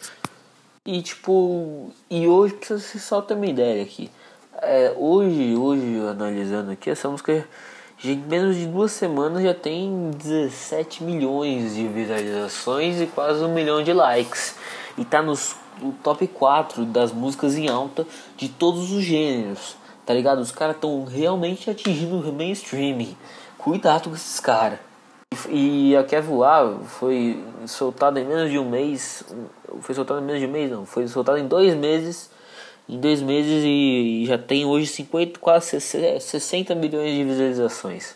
E, 0.86 1.02
tipo, 1.02 1.90
e 2.08 2.28
hoje, 2.28 2.54
pra 2.54 2.78
você 2.78 2.98
só 2.98 3.20
ter 3.20 3.34
uma 3.34 3.46
ideia 3.46 3.82
aqui. 3.82 4.10
É, 4.66 4.94
hoje, 4.96 5.56
hoje, 5.56 6.00
analisando 6.08 6.70
aqui, 6.70 6.90
essa 6.90 7.08
música, 7.08 7.46
em 8.02 8.16
menos 8.16 8.56
de 8.56 8.66
duas 8.66 8.92
semanas, 8.92 9.42
já 9.42 9.54
tem 9.54 10.10
17 10.16 11.02
milhões 11.04 11.74
de 11.74 11.86
visualizações 11.86 13.00
e 13.00 13.06
quase 13.06 13.44
um 13.44 13.52
milhão 13.52 13.82
de 13.82 13.92
likes. 13.92 14.56
E 14.96 15.04
tá 15.04 15.22
nos 15.22 15.56
no 15.80 15.92
top 15.92 16.26
4 16.26 16.84
das 16.84 17.12
músicas 17.12 17.56
em 17.56 17.68
alta 17.68 18.06
de 18.36 18.48
todos 18.48 18.92
os 18.92 19.02
gêneros, 19.02 19.76
tá 20.04 20.14
ligado? 20.14 20.40
Os 20.40 20.50
caras 20.50 20.76
estão 20.76 21.04
realmente 21.04 21.70
atingindo 21.70 22.16
o 22.16 22.32
mainstream. 22.32 23.14
Cuidado 23.58 24.10
com 24.10 24.14
esses 24.14 24.40
caras. 24.40 24.78
E 25.48 25.96
a 25.96 26.04
Quer 26.04 26.22
Voar 26.22 26.78
foi 26.86 27.42
soltada 27.66 28.20
em 28.20 28.24
menos 28.24 28.50
de 28.50 28.58
um 28.58 28.68
mês. 28.68 29.24
Foi 29.80 29.94
soltada 29.94 30.20
em 30.20 30.24
menos 30.24 30.40
de 30.40 30.46
um 30.46 30.50
mês, 30.50 30.70
não. 30.70 30.86
Foi 30.86 31.08
soltada 31.08 31.40
em 31.40 31.48
dois 31.48 31.74
meses. 31.74 32.30
Em 32.88 32.98
dois 32.98 33.22
meses 33.22 33.64
e 33.64 34.24
já 34.26 34.36
tem 34.36 34.64
hoje 34.64 34.86
50, 34.88 35.40
quase 35.40 35.80
60 35.80 36.74
milhões 36.74 37.14
de 37.14 37.24
visualizações. 37.24 38.14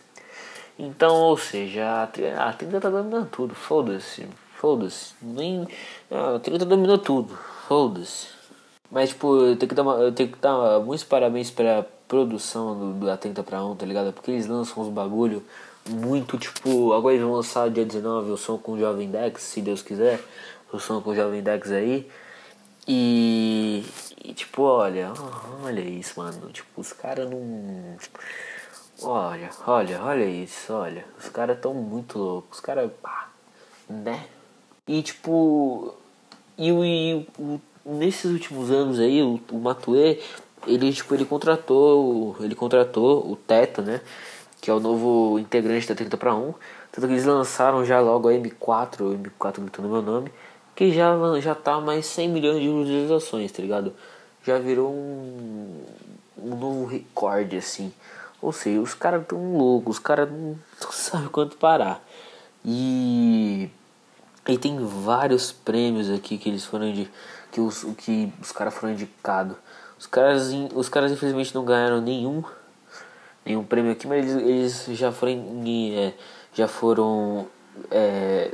Então, 0.79 1.17
ou 1.17 1.37
seja, 1.37 2.05
a 2.39 2.53
30 2.53 2.81
tá 2.81 2.91
dominando 2.91 3.29
tudo. 3.31 3.55
Foda-se. 3.55 4.27
Foda-se. 4.55 5.15
Nem. 5.23 5.67
A 6.11 6.39
30 6.39 6.65
dominou 6.65 6.99
tudo. 6.99 7.37
Foda-se. 7.67 8.29
Mas, 8.91 9.11
tipo, 9.11 9.37
eu 9.37 9.57
tenho 9.57 9.69
que 9.69 9.75
dar, 9.75 9.83
uma, 9.83 9.95
eu 9.95 10.13
tenho 10.13 10.31
que 10.31 10.39
dar 10.39 10.81
muitos 10.81 11.05
parabéns 11.05 11.51
pra 11.51 11.85
produção 12.07 12.79
do, 12.79 12.93
do 12.95 13.07
A30 13.07 13.43
pra 13.43 13.65
1, 13.65 13.77
tá 13.77 13.85
ligado? 13.85 14.13
Porque 14.13 14.31
eles 14.31 14.47
lançam 14.47 14.83
uns 14.83 14.89
bagulho 14.89 15.45
muito, 15.89 16.39
tipo, 16.39 16.93
agora 16.93 17.15
eles 17.15 17.25
vão 17.25 17.35
lançar 17.35 17.69
dia 17.71 17.85
19 17.85 18.31
o 18.31 18.37
som 18.37 18.57
com 18.59 18.73
o 18.73 18.79
Jovem 18.79 19.11
Dex, 19.11 19.43
se 19.43 19.61
Deus 19.61 19.83
quiser, 19.83 20.21
o 20.73 20.79
som 20.79 21.01
com 21.01 21.11
o 21.11 21.15
Jovem 21.15 21.43
Dex 21.43 21.71
aí. 21.71 22.09
E, 22.87 23.85
e 24.25 24.33
tipo, 24.35 24.63
olha, 24.63 25.13
olha 25.63 25.81
isso, 25.81 26.19
mano. 26.19 26.51
Tipo, 26.51 26.81
os 26.81 26.93
caras 26.93 27.29
não. 27.31 27.97
Olha, 29.03 29.51
olha, 29.67 30.03
olha 30.03 30.25
isso, 30.25 30.73
olha. 30.73 31.05
Os 31.19 31.29
caras 31.29 31.59
tão 31.61 31.73
muito 31.75 32.19
loucos. 32.19 32.59
Os 32.59 32.61
caras. 32.61 32.91
Né? 33.89 34.27
E 34.87 35.03
tipo. 35.03 35.95
E, 36.57 36.71
e 36.71 37.27
nesses 37.85 38.31
últimos 38.31 38.71
anos 38.71 38.99
aí, 38.99 39.23
o, 39.23 39.41
o 39.53 39.59
Matue, 39.59 40.21
ele, 40.67 40.93
tipo, 40.93 41.15
ele 41.15 41.25
contratou. 41.25 42.37
Ele 42.41 42.55
contratou 42.55 43.31
o 43.31 43.37
Teto, 43.37 43.83
né? 43.83 44.01
Que 44.61 44.71
é 44.71 44.75
o 44.75 44.81
novo 44.81 45.39
integrante 45.39 45.87
da 45.89 45.95
30 45.95 46.17
para 46.17 46.35
1. 46.35 46.55
Tanto 46.91 47.07
que 47.07 47.13
eles 47.13 47.25
lançaram 47.25 47.85
já 47.85 48.01
logo 48.01 48.29
a 48.29 48.33
M4, 48.33 49.01
o 49.01 49.17
M4 49.17 49.61
gritando 49.61 49.89
meu 49.89 50.03
nome 50.03 50.33
que 50.79 50.93
já, 50.93 51.11
já 51.41 51.57
tá 51.57 51.81
mais 51.81 52.07
100 52.07 52.29
milhões 52.29 52.61
de 52.61 52.69
visualizações, 52.69 53.51
tá 53.51 53.61
ligado? 53.61 53.93
Já 54.45 54.61
virou 54.61 54.93
um, 54.93 55.83
um 56.41 56.55
novo 56.55 56.85
recorde, 56.85 57.57
assim. 57.57 57.93
Ou 58.41 58.53
seja, 58.53 58.81
os 58.81 58.95
caras 58.95 59.27
tão 59.27 59.57
loucos, 59.59 59.97
os 59.97 59.99
caras 59.99 60.31
não, 60.31 60.57
não 60.81 60.93
sabem 60.95 61.27
quanto 61.31 61.57
parar. 61.57 62.01
E, 62.65 63.69
e 64.47 64.57
tem 64.57 64.79
vários 64.79 65.51
prêmios 65.51 66.09
aqui 66.09 66.39
que 66.39 66.49
eles 66.49 66.65
foram 66.65 66.93
de 66.93 67.11
que 67.51 67.61
os, 67.61 67.83
que 67.97 68.33
os 68.41 68.53
caras 68.53 68.73
foram 68.73 68.93
indicados. 68.93 69.57
Os 69.99 70.07
caras, 70.07 70.53
os 70.77 70.89
caras 70.89 71.11
infelizmente 71.11 71.53
não 71.57 71.65
ganharam 71.65 72.01
nenhum 72.01 72.45
nenhum 73.45 73.65
prêmio 73.65 73.91
aqui, 73.91 74.07
mas 74.07 74.25
eles, 74.31 74.87
eles 74.87 74.97
já 74.97 75.11
foram 75.11 75.65
é, 75.93 76.13
já 76.55 76.69
foram 76.69 77.49
é, 77.91 78.53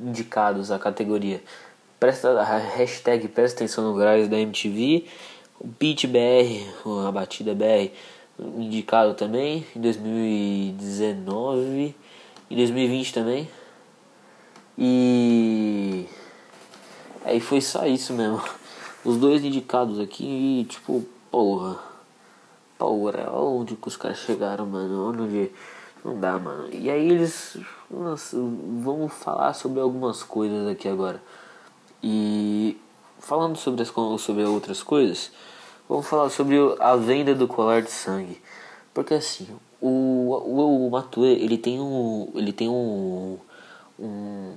indicados 0.00 0.70
à 0.70 0.78
categoria. 0.78 1.42
Presta 1.98 2.40
hashtag 2.42 3.26
presta 3.28 3.58
atenção 3.58 3.84
no 3.84 3.94
Graz 3.94 4.28
da 4.28 4.38
MTV, 4.38 5.04
o 5.58 5.66
Beat 5.66 6.06
BR, 6.06 6.64
a 7.06 7.12
batida 7.12 7.54
BR, 7.54 7.90
indicado 8.56 9.12
também 9.14 9.66
em 9.76 9.80
2019 9.80 11.94
e 12.48 12.56
2020 12.56 13.12
também. 13.12 13.46
E 14.78 16.06
aí 17.24 17.38
foi 17.38 17.60
só 17.60 17.86
isso 17.86 18.14
mesmo. 18.14 18.42
Os 19.04 19.18
dois 19.18 19.44
indicados 19.44 20.00
aqui 20.00 20.62
e 20.62 20.64
tipo, 20.64 21.04
porra. 21.30 21.78
Porra, 22.78 23.30
onde 23.30 23.76
que 23.76 23.88
os 23.88 23.96
caras 23.96 24.16
chegaram, 24.18 24.64
mano? 24.64 25.10
Onde 25.10 25.50
não 26.02 26.18
dá, 26.18 26.38
mano. 26.38 26.70
E 26.72 26.90
aí 26.90 27.10
eles 27.10 27.58
vamos 27.90 29.12
falar 29.12 29.52
sobre 29.54 29.80
algumas 29.80 30.22
coisas 30.22 30.68
aqui 30.68 30.88
agora. 30.88 31.20
E 32.02 32.78
falando 33.18 33.56
sobre, 33.56 33.82
as, 33.82 33.92
sobre 34.20 34.44
outras 34.44 34.82
coisas, 34.82 35.30
vamos 35.88 36.06
falar 36.06 36.30
sobre 36.30 36.56
a 36.78 36.96
venda 36.96 37.34
do 37.34 37.48
colar 37.48 37.82
de 37.82 37.90
sangue. 37.90 38.40
Porque 38.94 39.14
assim, 39.14 39.48
o, 39.80 39.88
o, 39.88 40.86
o 40.86 40.90
Matue, 40.90 41.26
ele 41.26 41.58
tem 41.58 41.80
um. 41.80 42.30
Ele 42.34 42.52
tem 42.52 42.68
um. 42.68 43.38
um 43.98 44.54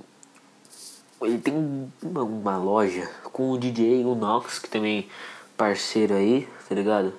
ele 1.22 1.38
tem 1.38 1.54
uma, 2.02 2.22
uma 2.22 2.56
loja 2.58 3.08
com 3.32 3.50
o 3.50 3.58
DJ, 3.58 4.04
o 4.04 4.14
Nox, 4.14 4.58
que 4.58 4.68
também 4.68 5.08
parceiro 5.56 6.14
aí, 6.14 6.46
tá 6.68 6.74
ligado? 6.74 7.14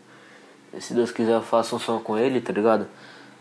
Se 0.79 0.93
Deus 0.93 1.11
quiser 1.11 1.41
faço 1.41 1.75
um 1.75 1.79
som 1.79 1.99
com 1.99 2.17
ele, 2.17 2.39
tá 2.39 2.53
ligado? 2.53 2.87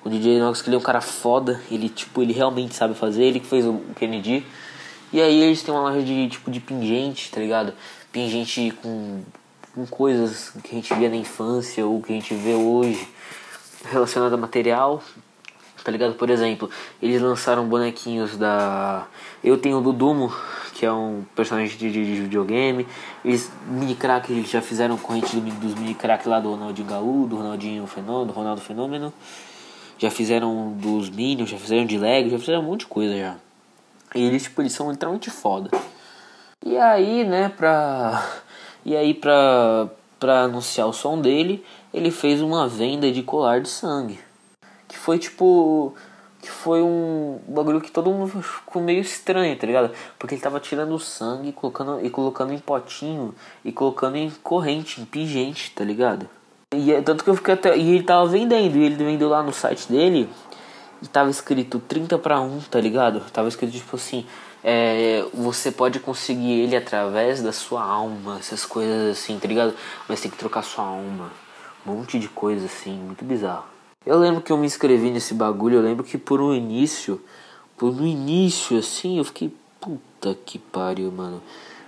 O 0.04 0.10
DJ 0.10 0.38
Nox 0.38 0.60
que 0.60 0.68
ele 0.68 0.76
é 0.76 0.78
um 0.78 0.82
cara 0.82 1.00
foda, 1.00 1.60
ele 1.70 1.88
tipo, 1.88 2.20
ele 2.20 2.34
realmente 2.34 2.74
sabe 2.74 2.94
fazer, 2.94 3.24
ele 3.24 3.40
que 3.40 3.46
fez 3.46 3.64
o 3.66 3.80
Kennedy. 3.96 4.44
E 5.10 5.20
aí 5.20 5.40
eles 5.40 5.62
têm 5.62 5.72
uma 5.72 5.88
loja 5.88 6.02
de 6.02 6.28
tipo 6.28 6.50
de 6.50 6.60
pingente, 6.60 7.30
tá 7.30 7.40
ligado? 7.40 7.72
Pingente 8.12 8.70
com, 8.82 9.22
com 9.74 9.86
coisas 9.86 10.50
que 10.62 10.72
a 10.72 10.74
gente 10.74 10.92
via 10.94 11.08
na 11.08 11.16
infância 11.16 11.86
ou 11.86 12.02
que 12.02 12.12
a 12.12 12.16
gente 12.16 12.34
vê 12.34 12.52
hoje 12.52 13.08
relacionado 13.90 14.34
a 14.34 14.36
material. 14.36 15.02
Tá 15.82 15.92
ligado? 15.92 16.14
Por 16.14 16.30
exemplo, 16.30 16.70
eles 17.02 17.20
lançaram 17.20 17.66
bonequinhos 17.66 18.36
da. 18.36 19.06
Eu 19.42 19.58
tenho 19.58 19.78
o 19.78 19.80
Dudumo, 19.82 20.34
que 20.74 20.86
é 20.86 20.90
um 20.90 21.24
personagem 21.36 21.76
de, 21.76 21.92
de, 21.92 22.04
de 22.04 22.22
videogame. 22.22 22.86
Eles, 23.22 23.52
mini 23.68 23.94
crack, 23.94 24.32
eles 24.32 24.50
já 24.50 24.62
fizeram 24.62 24.96
corrente 24.96 25.36
do, 25.36 25.42
dos 25.60 25.74
mini 25.74 25.94
crack 25.94 26.26
lá 26.26 26.40
do 26.40 26.50
Ronaldinho 26.50 26.88
Gaú, 26.88 27.26
do 27.26 27.36
Ronaldinho 27.36 27.86
Fenômeno, 27.86 28.26
do 28.26 28.32
Ronaldo 28.32 28.62
Fenômeno. 28.62 29.12
Já 29.98 30.10
fizeram 30.10 30.72
dos 30.72 31.08
Minions, 31.08 31.50
já 31.50 31.58
fizeram 31.58 31.86
de 31.86 31.96
Lego, 31.96 32.30
já 32.30 32.38
fizeram 32.38 32.60
um 32.60 32.64
monte 32.64 32.80
de 32.80 32.86
coisa 32.86 33.16
já. 33.16 33.36
E 34.14 34.22
eles, 34.22 34.44
tipo, 34.44 34.62
eles 34.62 34.72
são 34.72 34.90
literalmente 34.90 35.30
foda. 35.30 35.70
E 36.64 36.76
aí, 36.76 37.24
né, 37.24 37.48
pra. 37.48 38.26
E 38.84 38.96
aí, 38.96 39.12
pra, 39.12 39.88
pra 40.20 40.42
anunciar 40.42 40.86
o 40.86 40.92
som 40.92 41.20
dele, 41.20 41.64
ele 41.92 42.10
fez 42.10 42.40
uma 42.40 42.68
venda 42.68 43.10
de 43.10 43.22
colar 43.22 43.60
de 43.60 43.68
sangue. 43.68 44.18
Que 44.88 44.96
foi 44.96 45.18
tipo. 45.18 45.94
Que 46.40 46.50
foi 46.50 46.82
um 46.82 47.40
bagulho 47.48 47.80
que 47.80 47.90
todo 47.90 48.10
mundo 48.10 48.42
ficou 48.42 48.82
meio 48.82 49.00
estranho, 49.00 49.56
tá 49.56 49.66
ligado? 49.66 49.92
Porque 50.18 50.34
ele 50.34 50.42
tava 50.42 50.60
tirando 50.60 50.98
sangue 50.98 51.52
colocando, 51.52 52.04
e 52.04 52.10
colocando 52.10 52.52
em 52.52 52.58
potinho 52.58 53.34
e 53.64 53.72
colocando 53.72 54.16
em 54.16 54.30
corrente, 54.42 55.00
em 55.00 55.06
pingente, 55.06 55.70
tá 55.74 55.82
ligado? 55.82 56.28
E 56.76 56.92
é 56.92 57.02
tanto 57.02 57.24
que 57.24 57.30
eu 57.30 57.34
fiquei 57.36 57.54
até. 57.54 57.76
E 57.76 57.94
ele 57.94 58.04
tava 58.04 58.26
vendendo, 58.26 58.76
e 58.76 58.84
ele 58.84 58.96
vendeu 58.96 59.28
lá 59.28 59.42
no 59.42 59.52
site 59.52 59.90
dele 59.90 60.28
e 61.02 61.06
tava 61.06 61.30
escrito 61.30 61.78
30 61.78 62.18
para 62.18 62.40
1, 62.40 62.60
tá 62.70 62.80
ligado? 62.80 63.20
Tava 63.30 63.48
escrito 63.48 63.72
tipo 63.72 63.96
assim, 63.96 64.24
é, 64.62 65.24
você 65.34 65.70
pode 65.70 66.00
conseguir 66.00 66.52
ele 66.60 66.74
através 66.74 67.42
da 67.42 67.52
sua 67.52 67.82
alma, 67.84 68.38
essas 68.38 68.64
coisas 68.64 69.18
assim, 69.18 69.38
tá 69.38 69.46
ligado? 69.46 69.74
Mas 70.08 70.20
tem 70.22 70.30
que 70.30 70.38
trocar 70.38 70.62
sua 70.62 70.84
alma. 70.84 71.30
Um 71.86 71.92
monte 71.92 72.18
de 72.18 72.28
coisa 72.28 72.64
assim, 72.64 72.94
muito 72.94 73.24
bizarro. 73.24 73.66
Eu 74.06 74.18
lembro 74.18 74.40
que 74.40 74.50
eu 74.50 74.56
me 74.56 74.66
inscrevi 74.66 75.10
nesse 75.10 75.34
bagulho, 75.34 75.76
eu 75.76 75.82
lembro 75.82 76.02
que 76.02 76.16
por 76.16 76.40
um 76.40 76.54
início, 76.54 77.20
por 77.76 77.92
um 77.92 78.06
início 78.06 78.78
assim, 78.78 79.18
eu 79.18 79.24
fiquei, 79.24 79.54
puta 79.78 80.34
que 80.46 80.58
pariu, 80.58 81.12
mano. 81.12 81.42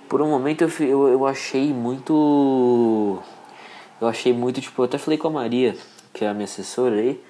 Por 0.09 0.21
um 0.21 0.29
momento 0.29 0.63
eu, 0.63 0.71
eu, 0.81 1.09
eu 1.09 1.27
achei 1.27 1.73
muito. 1.73 3.19
Eu 4.01 4.09
achei 4.09 4.33
muito, 4.33 4.61
tipo, 4.61 4.83
eu 4.83 4.85
até 4.87 4.99
falei 4.99 5.19
com 5.19 5.29
a 5.29 5.31
Maria, 5.31 5.77
que 6.13 6.25
é 6.25 6.29
a 6.29 6.35
minha 6.35 6.45
assessora 6.45 6.97
aí. 6.97 7.21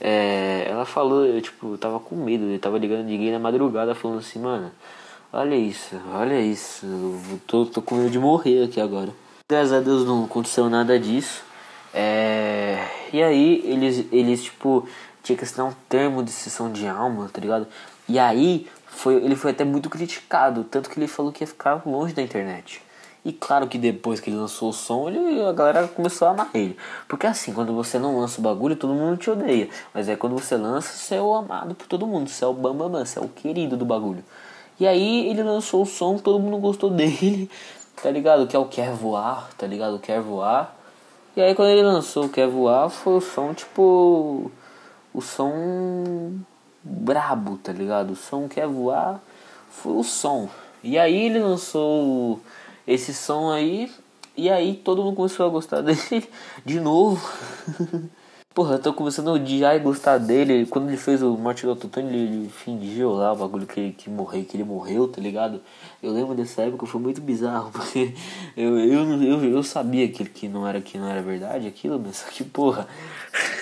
É, 0.00 0.66
ela 0.68 0.84
falou, 0.84 1.24
eu 1.24 1.40
tipo, 1.40 1.76
tava 1.78 2.00
com 2.00 2.16
medo, 2.16 2.44
eu 2.46 2.58
tava 2.58 2.78
ligando 2.78 3.04
ninguém 3.04 3.30
na 3.30 3.38
madrugada 3.38 3.94
falando 3.94 4.18
assim, 4.18 4.40
mano, 4.40 4.72
olha 5.32 5.54
isso, 5.54 5.94
olha 6.12 6.40
isso, 6.40 6.84
eu 6.84 7.40
tô, 7.46 7.66
tô 7.66 7.80
com 7.80 7.94
medo 7.94 8.10
de 8.10 8.18
morrer 8.18 8.64
aqui 8.64 8.80
agora. 8.80 9.10
Graças 9.48 9.72
a 9.72 9.80
Deus 9.80 10.04
não 10.04 10.24
aconteceu 10.24 10.68
nada 10.68 10.98
disso. 10.98 11.44
É, 11.94 12.84
e 13.12 13.22
aí 13.22 13.62
eles, 13.64 14.06
eles 14.10 14.42
tipo, 14.44 14.88
tinha 15.22 15.36
que 15.36 15.44
assinar 15.44 15.66
um 15.66 15.74
termo 15.88 16.22
de 16.22 16.30
sessão 16.30 16.72
de 16.72 16.86
alma, 16.86 17.30
tá 17.32 17.40
ligado? 17.40 17.66
E 18.08 18.18
aí 18.18 18.66
foi, 18.86 19.16
ele 19.16 19.36
foi 19.36 19.52
até 19.52 19.64
muito 19.64 19.88
criticado, 19.88 20.64
tanto 20.64 20.90
que 20.90 20.98
ele 20.98 21.06
falou 21.06 21.30
que 21.30 21.44
ia 21.44 21.46
ficar 21.46 21.82
longe 21.86 22.12
da 22.12 22.22
internet. 22.22 22.82
E 23.24 23.32
claro 23.32 23.68
que 23.68 23.78
depois 23.78 24.18
que 24.18 24.30
ele 24.30 24.36
lançou 24.36 24.70
o 24.70 24.72
som, 24.72 25.08
ele, 25.08 25.40
a 25.42 25.52
galera 25.52 25.86
começou 25.86 26.26
a 26.26 26.32
amar 26.32 26.50
ele. 26.52 26.76
Porque 27.06 27.24
assim, 27.26 27.52
quando 27.52 27.72
você 27.72 27.96
não 27.96 28.18
lança 28.18 28.40
o 28.40 28.42
bagulho, 28.42 28.74
todo 28.74 28.92
mundo 28.92 29.16
te 29.16 29.30
odeia. 29.30 29.68
Mas 29.94 30.08
é 30.08 30.16
quando 30.16 30.36
você 30.36 30.56
lança, 30.56 30.92
você 30.92 31.14
é 31.14 31.22
o 31.22 31.32
amado 31.32 31.74
por 31.74 31.86
todo 31.86 32.04
mundo. 32.04 32.28
Você 32.28 32.44
é 32.44 32.48
o 32.48 32.52
bambambam, 32.52 32.90
bam, 32.90 33.04
você 33.04 33.20
é 33.20 33.22
o 33.22 33.28
querido 33.28 33.76
do 33.76 33.84
bagulho. 33.84 34.24
E 34.80 34.86
aí 34.86 35.28
ele 35.28 35.42
lançou 35.44 35.82
o 35.82 35.86
som, 35.86 36.18
todo 36.18 36.40
mundo 36.40 36.58
gostou 36.58 36.90
dele, 36.94 37.48
tá 38.02 38.10
ligado? 38.10 38.46
Que 38.48 38.56
é 38.56 38.58
o 38.58 38.64
Quer 38.66 38.92
Voar, 38.92 39.50
tá 39.56 39.66
ligado? 39.68 40.00
Quer 40.00 40.20
Voar. 40.20 40.74
E 41.36 41.40
aí 41.40 41.54
quando 41.54 41.68
ele 41.68 41.82
lançou 41.82 42.24
o 42.24 42.28
Quer 42.28 42.48
Voar, 42.48 42.90
foi 42.90 43.14
o 43.14 43.20
som 43.20 43.54
tipo. 43.54 44.50
O 45.14 45.20
som 45.20 46.38
brabo, 46.82 47.58
tá 47.58 47.70
ligado? 47.72 48.12
O 48.12 48.16
som 48.16 48.48
Quer 48.48 48.66
Voar 48.66 49.20
foi 49.70 49.92
o 49.92 50.02
som. 50.02 50.48
E 50.82 50.98
aí 50.98 51.26
ele 51.26 51.38
lançou 51.38 52.40
esse 52.86 53.14
som 53.14 53.50
aí. 53.50 53.90
E 54.36 54.48
aí 54.48 54.74
todo 54.74 55.02
mundo 55.02 55.16
começou 55.16 55.46
a 55.46 55.48
gostar 55.48 55.80
dele 55.82 56.28
de 56.64 56.80
novo. 56.80 57.20
Porra, 58.54 58.74
eu 58.74 58.78
tô 58.78 58.92
começando 58.92 59.28
a 59.28 59.32
odiar 59.32 59.74
e 59.74 59.78
gostar 59.78 60.18
dele. 60.18 60.66
Quando 60.66 60.88
ele 60.88 60.98
fez 60.98 61.22
o 61.22 61.38
Morte 61.38 61.64
do 61.64 61.70
Autotune, 61.70 62.08
ele, 62.08 62.18
ele 62.18 62.48
fingiu 62.50 63.12
lá 63.12 63.32
o 63.32 63.36
bagulho 63.36 63.66
que, 63.66 63.92
que 63.92 64.10
morreu, 64.10 64.44
que 64.44 64.58
ele 64.58 64.64
morreu, 64.64 65.08
tá 65.08 65.22
ligado? 65.22 65.62
Eu 66.02 66.12
lembro 66.12 66.34
dessa 66.34 66.60
época, 66.60 66.84
foi 66.84 67.00
muito 67.00 67.22
bizarro, 67.22 67.70
porque 67.72 68.14
eu, 68.54 68.78
eu, 68.78 69.22
eu, 69.22 69.44
eu 69.44 69.62
sabia 69.62 70.06
que, 70.08 70.26
que, 70.26 70.48
não 70.48 70.68
era, 70.68 70.82
que 70.82 70.98
não 70.98 71.08
era 71.08 71.22
verdade 71.22 71.66
aquilo, 71.66 71.98
mas 71.98 72.18
só 72.18 72.28
que, 72.28 72.44
porra, 72.44 72.86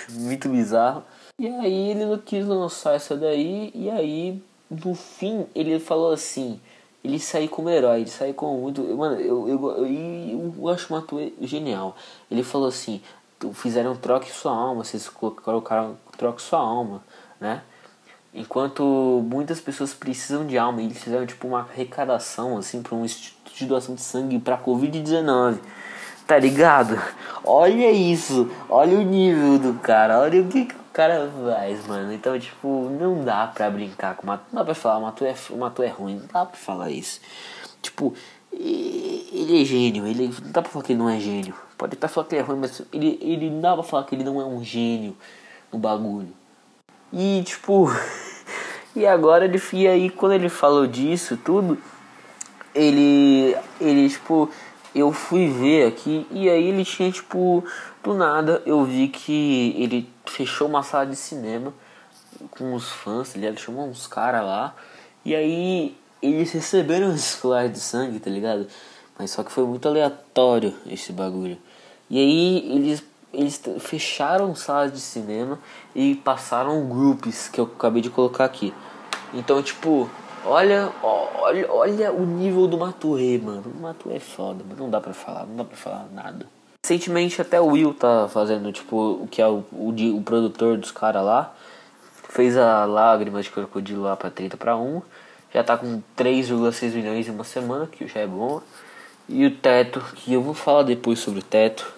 muito 0.09 0.49
bizarro. 0.49 1.03
E 1.39 1.47
aí 1.47 1.91
ele 1.91 2.05
não 2.05 2.17
quis 2.17 2.45
lançar 2.45 2.93
essa 2.93 3.15
daí, 3.15 3.71
e 3.73 3.89
aí, 3.89 4.43
no 4.69 4.93
fim, 4.93 5.45
ele 5.55 5.79
falou 5.79 6.11
assim 6.11 6.59
ele 7.03 7.19
sair 7.19 7.47
como 7.47 7.69
herói, 7.69 8.01
ele 8.01 8.09
sair 8.09 8.33
como 8.33 8.59
muito. 8.61 8.83
Mano, 8.95 9.19
eu, 9.19 9.47
eu, 9.49 9.85
eu, 9.85 10.53
eu, 10.57 10.69
acho 10.69 10.93
o 10.93 10.97
Matue 10.97 11.33
genial. 11.41 11.95
Ele 12.29 12.43
falou 12.43 12.67
assim: 12.67 13.01
fizeram 13.53 13.95
troque 13.95 14.31
sua 14.31 14.51
alma, 14.51 14.83
vocês 14.83 15.09
colocaram 15.09 15.97
troque 16.17 16.41
sua 16.41 16.59
alma, 16.59 17.03
né? 17.39 17.61
Enquanto 18.33 18.83
muitas 19.27 19.59
pessoas 19.59 19.93
precisam 19.93 20.45
de 20.45 20.57
alma, 20.57 20.81
eles 20.81 21.03
fizeram 21.03 21.25
tipo 21.25 21.47
uma 21.47 21.59
arrecadação 21.59 22.57
assim 22.57 22.81
para 22.81 22.95
um 22.95 23.03
instituto 23.03 23.53
de 23.53 23.65
doação 23.65 23.95
de 23.95 24.01
sangue 24.01 24.39
para 24.39 24.57
Covid-19. 24.57 25.57
Tá 26.25 26.37
ligado? 26.37 27.01
Olha 27.43 27.91
isso, 27.91 28.49
olha 28.69 28.97
o 28.97 29.01
nível 29.01 29.59
do 29.59 29.73
cara, 29.79 30.19
olha 30.19 30.41
o 30.41 30.47
que, 30.47 30.73
cara 30.93 31.29
faz, 31.29 31.87
mano. 31.87 32.13
Então, 32.13 32.39
tipo, 32.39 32.89
não 32.89 33.23
dá 33.23 33.47
pra 33.47 33.69
brincar 33.69 34.15
com 34.15 34.23
o 34.23 34.27
Matu. 34.27 34.43
Não 34.51 34.59
dá 34.59 34.65
pra 34.65 34.75
falar, 34.75 34.97
o 34.97 35.01
Matu 35.01 35.25
é, 35.25 35.35
o 35.49 35.57
Matu 35.57 35.83
é 35.83 35.87
ruim. 35.87 36.15
Não 36.15 36.27
dá 36.27 36.45
pra 36.45 36.57
falar 36.57 36.91
isso. 36.91 37.19
Tipo, 37.81 38.13
ele 38.51 39.61
é 39.61 39.65
gênio. 39.65 40.05
Ele, 40.05 40.27
não 40.27 40.51
dá 40.51 40.61
pra 40.61 40.71
falar 40.71 40.83
que 40.85 40.91
ele 40.93 40.99
não 40.99 41.09
é 41.09 41.19
gênio. 41.19 41.55
Pode 41.77 41.95
até 41.95 42.07
falar 42.07 42.27
que 42.27 42.35
ele 42.35 42.41
é 42.41 42.45
ruim, 42.45 42.59
mas 42.59 42.81
ele, 42.93 43.19
ele 43.21 43.49
não 43.49 43.61
dá 43.61 43.73
pra 43.73 43.83
falar 43.83 44.03
que 44.03 44.15
ele 44.15 44.23
não 44.23 44.39
é 44.39 44.45
um 44.45 44.63
gênio 44.63 45.15
no 45.71 45.79
bagulho. 45.79 46.33
E, 47.11 47.43
tipo. 47.43 47.89
e 48.95 49.05
agora 49.05 49.45
ele. 49.45 49.61
E 49.73 49.87
aí, 49.87 50.09
quando 50.09 50.33
ele 50.33 50.49
falou 50.49 50.87
disso, 50.87 51.37
tudo. 51.37 51.77
Ele. 52.75 53.55
Ele, 53.79 54.09
tipo. 54.09 54.49
Eu 54.93 55.13
fui 55.13 55.47
ver 55.47 55.87
aqui. 55.87 56.27
E 56.31 56.49
aí 56.49 56.67
ele 56.67 56.83
tinha, 56.83 57.09
tipo 57.09 57.63
do 58.03 58.13
nada 58.13 58.61
eu 58.65 58.83
vi 58.83 59.07
que 59.07 59.75
ele 59.77 60.09
fechou 60.31 60.67
uma 60.67 60.83
sala 60.83 61.05
de 61.05 61.15
cinema 61.15 61.73
com 62.51 62.73
os 62.73 62.89
fãs, 62.89 63.35
ele 63.35 63.55
chamou 63.57 63.87
uns 63.87 64.07
caras 64.07 64.43
lá. 64.43 64.75
E 65.23 65.35
aí 65.35 65.97
eles 66.21 66.51
receberam 66.51 67.09
os 67.09 67.35
colares 67.35 67.71
de 67.71 67.79
sangue, 67.79 68.19
tá 68.19 68.29
ligado? 68.29 68.67
Mas 69.17 69.31
só 69.31 69.43
que 69.43 69.51
foi 69.51 69.65
muito 69.65 69.87
aleatório 69.87 70.73
esse 70.87 71.11
bagulho. 71.11 71.57
E 72.09 72.17
aí 72.17 72.75
eles, 72.75 73.03
eles 73.33 73.61
fecharam 73.79 74.55
salas 74.55 74.91
de 74.91 74.99
cinema 74.99 75.59
e 75.93 76.15
passaram 76.15 76.87
grupos 76.87 77.47
que 77.47 77.59
eu 77.59 77.65
acabei 77.65 78.01
de 78.01 78.09
colocar 78.09 78.45
aqui. 78.45 78.73
Então, 79.33 79.61
tipo, 79.61 80.09
olha, 80.45 80.91
olha, 81.01 81.71
olha 81.71 82.11
o 82.11 82.25
nível 82.25 82.67
do 82.67 82.77
Matuê, 82.77 83.37
mano. 83.37 83.63
O 83.65 83.81
Matuê 83.81 84.15
é 84.15 84.19
foda, 84.19 84.63
mas 84.67 84.77
não 84.77 84.89
dá 84.89 84.99
pra 84.99 85.13
falar, 85.13 85.45
não 85.45 85.55
dá 85.57 85.63
pra 85.63 85.77
falar 85.77 86.07
nada. 86.11 86.45
Recentemente 86.83 87.39
até 87.39 87.61
o 87.61 87.67
Will 87.67 87.93
tá 87.93 88.27
fazendo, 88.27 88.71
tipo, 88.71 89.21
o 89.21 89.27
que 89.27 89.39
é 89.39 89.47
o, 89.47 89.63
o, 89.71 89.93
o 90.17 90.21
produtor 90.23 90.77
dos 90.79 90.89
caras 90.89 91.23
lá. 91.23 91.53
Fez 92.29 92.57
a 92.57 92.85
Lágrimas 92.85 93.45
de 93.45 93.51
Crocodilo 93.51 94.01
lá 94.01 94.17
pra 94.17 94.31
30 94.31 94.57
para 94.57 94.75
1. 94.75 94.99
Já 95.53 95.63
tá 95.63 95.77
com 95.77 96.01
3,6 96.17 96.91
milhões 96.93 97.27
em 97.27 97.31
uma 97.31 97.43
semana, 97.43 97.85
que 97.85 98.07
já 98.07 98.21
é 98.21 98.25
bom. 98.25 98.63
E 99.29 99.45
o 99.45 99.51
teto, 99.51 99.99
que 100.15 100.33
eu 100.33 100.41
vou 100.41 100.55
falar 100.55 100.81
depois 100.81 101.19
sobre 101.19 101.41
o 101.41 101.43
teto. 101.43 101.93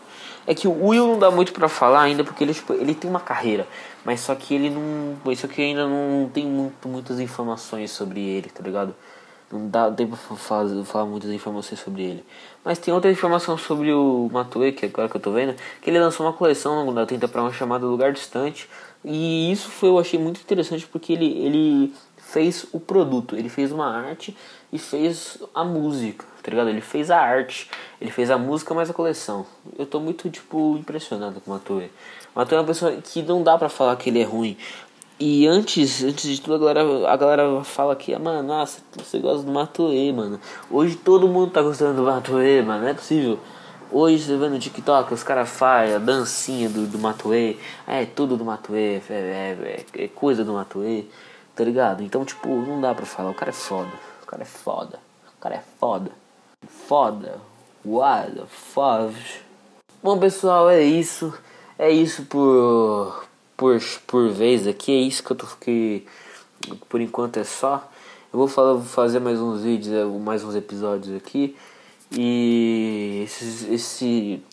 É 0.45 0.53
que 0.53 0.67
o 0.67 0.87
Will 0.87 1.07
não 1.07 1.17
dá 1.17 1.31
muito 1.31 1.53
para 1.53 1.69
falar 1.69 2.01
ainda, 2.01 2.25
porque 2.25 2.43
ele, 2.43 2.53
tipo, 2.53 2.73
ele 2.73 2.93
tem 2.93 3.09
uma 3.09 3.21
carreira. 3.21 3.65
Mas 4.03 4.19
só 4.19 4.35
que 4.35 4.53
ele 4.53 4.69
não. 4.69 5.31
Isso 5.31 5.45
aqui 5.45 5.61
ainda 5.61 5.87
não 5.87 6.29
tem 6.33 6.45
muito, 6.45 6.89
muitas 6.89 7.21
informações 7.21 7.89
sobre 7.89 8.19
ele, 8.19 8.49
tá 8.49 8.61
ligado? 8.61 8.93
Não 9.51 9.69
dá 9.69 9.91
tempo 9.91 10.17
pra 10.17 10.35
falar, 10.35 11.05
muitas 11.05 11.31
informações 11.31 11.79
sobre 11.79 12.03
ele. 12.03 12.25
Mas 12.63 12.79
tem 12.79 12.93
outra 12.93 13.11
informação 13.11 13.57
sobre 13.57 13.93
o 13.93 14.29
Matue, 14.31 14.71
que 14.71 14.85
agora 14.85 15.07
que 15.09 15.17
eu 15.17 15.21
tô 15.21 15.31
vendo, 15.31 15.55
que 15.81 15.89
ele 15.89 15.99
lançou 15.99 16.25
uma 16.25 16.33
coleção 16.33 16.93
da 16.93 17.05
Tenta 17.05 17.27
para 17.27 17.41
uma 17.41 17.51
chamada 17.53 17.85
Lugar 17.85 18.11
Distante. 18.11 18.69
E 19.05 19.51
isso 19.51 19.69
foi, 19.69 19.89
eu 19.89 19.99
achei 19.99 20.17
muito 20.19 20.41
interessante 20.41 20.87
porque 20.87 21.13
ele, 21.13 21.25
ele 21.25 21.93
fez 22.17 22.65
o 22.71 22.79
produto, 22.79 23.35
ele 23.35 23.49
fez 23.49 23.71
uma 23.71 23.85
arte 23.85 24.35
e 24.71 24.79
fez 24.79 25.37
a 25.53 25.63
música, 25.63 26.25
tá 26.41 26.49
ligado? 26.49 26.69
Ele 26.69 26.81
fez 26.81 27.11
a 27.11 27.19
arte, 27.19 27.69
ele 28.01 28.09
fez 28.09 28.31
a 28.31 28.37
música 28.37 28.73
mais 28.73 28.89
a 28.89 28.93
coleção. 28.93 29.45
Eu 29.77 29.85
tô 29.85 29.99
muito, 29.99 30.29
tipo, 30.31 30.77
impressionado 30.79 31.39
com 31.41 31.51
o 31.51 31.53
Matue. 31.53 31.91
O 32.33 32.39
Matue 32.39 32.55
é 32.55 32.59
uma 32.59 32.65
pessoa 32.65 32.93
que 32.93 33.21
não 33.21 33.43
dá 33.43 33.55
pra 33.55 33.69
falar 33.69 33.95
que 33.97 34.09
ele 34.09 34.19
é 34.19 34.23
ruim. 34.23 34.57
E 35.19 35.45
antes, 35.47 36.03
antes 36.03 36.29
de 36.29 36.41
tudo, 36.41 36.55
a 36.55 36.73
galera, 36.73 37.11
a 37.11 37.15
galera 37.15 37.63
fala 37.63 37.95
que, 37.95 38.17
mano, 38.17 38.47
nossa, 38.47 38.81
você 38.97 39.19
gosta 39.19 39.43
do 39.43 39.51
Matoê, 39.51 40.11
mano. 40.11 40.39
Hoje 40.71 40.95
todo 40.95 41.27
mundo 41.27 41.51
tá 41.51 41.61
gostando 41.61 42.01
do 42.01 42.03
Matoê, 42.03 42.61
mano, 42.61 42.81
não 42.81 42.89
é 42.89 42.93
possível. 42.93 43.39
Hoje 43.91 44.23
você 44.23 44.35
vê 44.35 44.49
no 44.49 44.57
TikTok, 44.57 45.13
os 45.13 45.21
caras 45.21 45.47
fazem 45.47 45.95
a 45.95 45.99
dancinha 45.99 46.67
do, 46.67 46.87
do 46.87 46.97
Matoê, 46.97 47.57
é 47.85 48.05
tudo 48.05 48.35
do 48.35 48.43
Matoê, 48.43 48.99
é, 49.07 49.13
é, 49.13 49.85
é, 49.93 50.07
coisa 50.07 50.43
do 50.43 50.53
Matoê, 50.53 51.05
tá 51.55 51.63
ligado? 51.63 52.01
Então, 52.01 52.25
tipo, 52.25 52.49
não 52.49 52.81
dá 52.81 52.95
pra 52.95 53.05
falar, 53.05 53.29
o 53.29 53.35
cara 53.35 53.51
é 53.51 53.53
foda, 53.53 53.91
o 54.23 54.25
cara 54.25 54.41
é 54.41 54.45
foda, 54.45 54.99
o 55.37 55.39
cara 55.39 55.55
é 55.55 55.63
foda, 55.79 56.11
foda, 56.87 57.39
what 57.85 58.31
the 58.31 58.45
fuck. 58.47 59.13
Bom, 60.01 60.17
pessoal, 60.17 60.71
é 60.71 60.81
isso, 60.81 61.31
é 61.77 61.91
isso 61.91 62.23
por, 62.25 63.25
por, 63.63 63.79
por 64.05 64.29
vez 64.29 64.67
aqui, 64.67 64.91
é 64.91 64.99
isso 64.99 65.23
que 65.23 65.31
eu 65.31 65.37
tô, 65.37 65.47
que 65.61 66.05
por 66.89 66.99
enquanto 66.99 67.37
é 67.37 67.45
só. 67.45 67.89
Eu 68.33 68.37
vou 68.37 68.47
falar, 68.49 68.73
vou 68.73 68.83
fazer 68.83 69.21
mais 69.21 69.39
uns 69.39 69.61
vídeos, 69.61 69.93
é, 69.93 70.03
mais 70.03 70.43
uns 70.43 70.53
episódios 70.53 71.15
aqui. 71.15 71.55
E 72.11 73.21
esse, 73.23 73.73
esse 73.73 74.43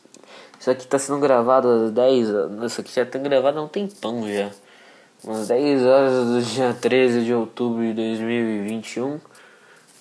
isso 0.61 0.71
aqui 0.71 0.87
tá 0.87 0.97
sendo 0.97 1.19
gravado 1.19 1.67
às 1.69 1.91
10 1.91 2.29
Isso 2.65 2.81
aqui 2.81 2.95
já 2.95 3.05
tá 3.05 3.19
gravado 3.19 3.59
há 3.59 3.63
um 3.63 3.69
tempão 3.69 4.33
já. 4.33 4.53
Umas 5.25 5.49
10 5.49 5.83
horas 5.83 6.27
do 6.29 6.43
dia 6.43 6.73
13 6.81 7.25
de 7.25 7.35
outubro 7.35 7.83
de 7.83 7.93
2021. 7.93 9.19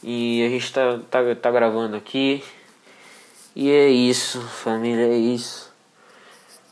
E 0.03 0.45
a 0.45 0.49
gente 0.49 0.71
tá, 0.71 0.99
tá, 1.09 1.19
tá 1.35 1.49
gravando 1.49 1.95
aqui. 1.95 2.43
E 3.55 3.71
é 3.71 3.89
isso, 3.89 4.39
família, 4.39 5.07
é 5.07 5.17
isso. 5.17 5.68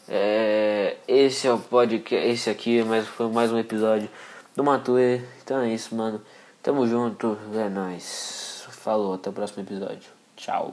É, 0.09 0.97
esse 1.07 1.47
é 1.47 1.53
o 1.53 1.59
podcast. 1.59 2.27
Esse 2.27 2.49
aqui 2.49 2.83
mais, 2.83 3.07
foi 3.07 3.29
mais 3.29 3.51
um 3.51 3.57
episódio 3.57 4.09
do 4.55 4.63
Matue. 4.63 5.21
Então 5.43 5.59
é 5.59 5.73
isso, 5.73 5.95
mano. 5.95 6.21
Tamo 6.63 6.87
junto. 6.87 7.37
É 7.53 7.69
nóis. 7.69 8.65
Falou, 8.69 9.15
até 9.15 9.29
o 9.29 9.33
próximo 9.33 9.63
episódio. 9.63 10.09
Tchau. 10.35 10.71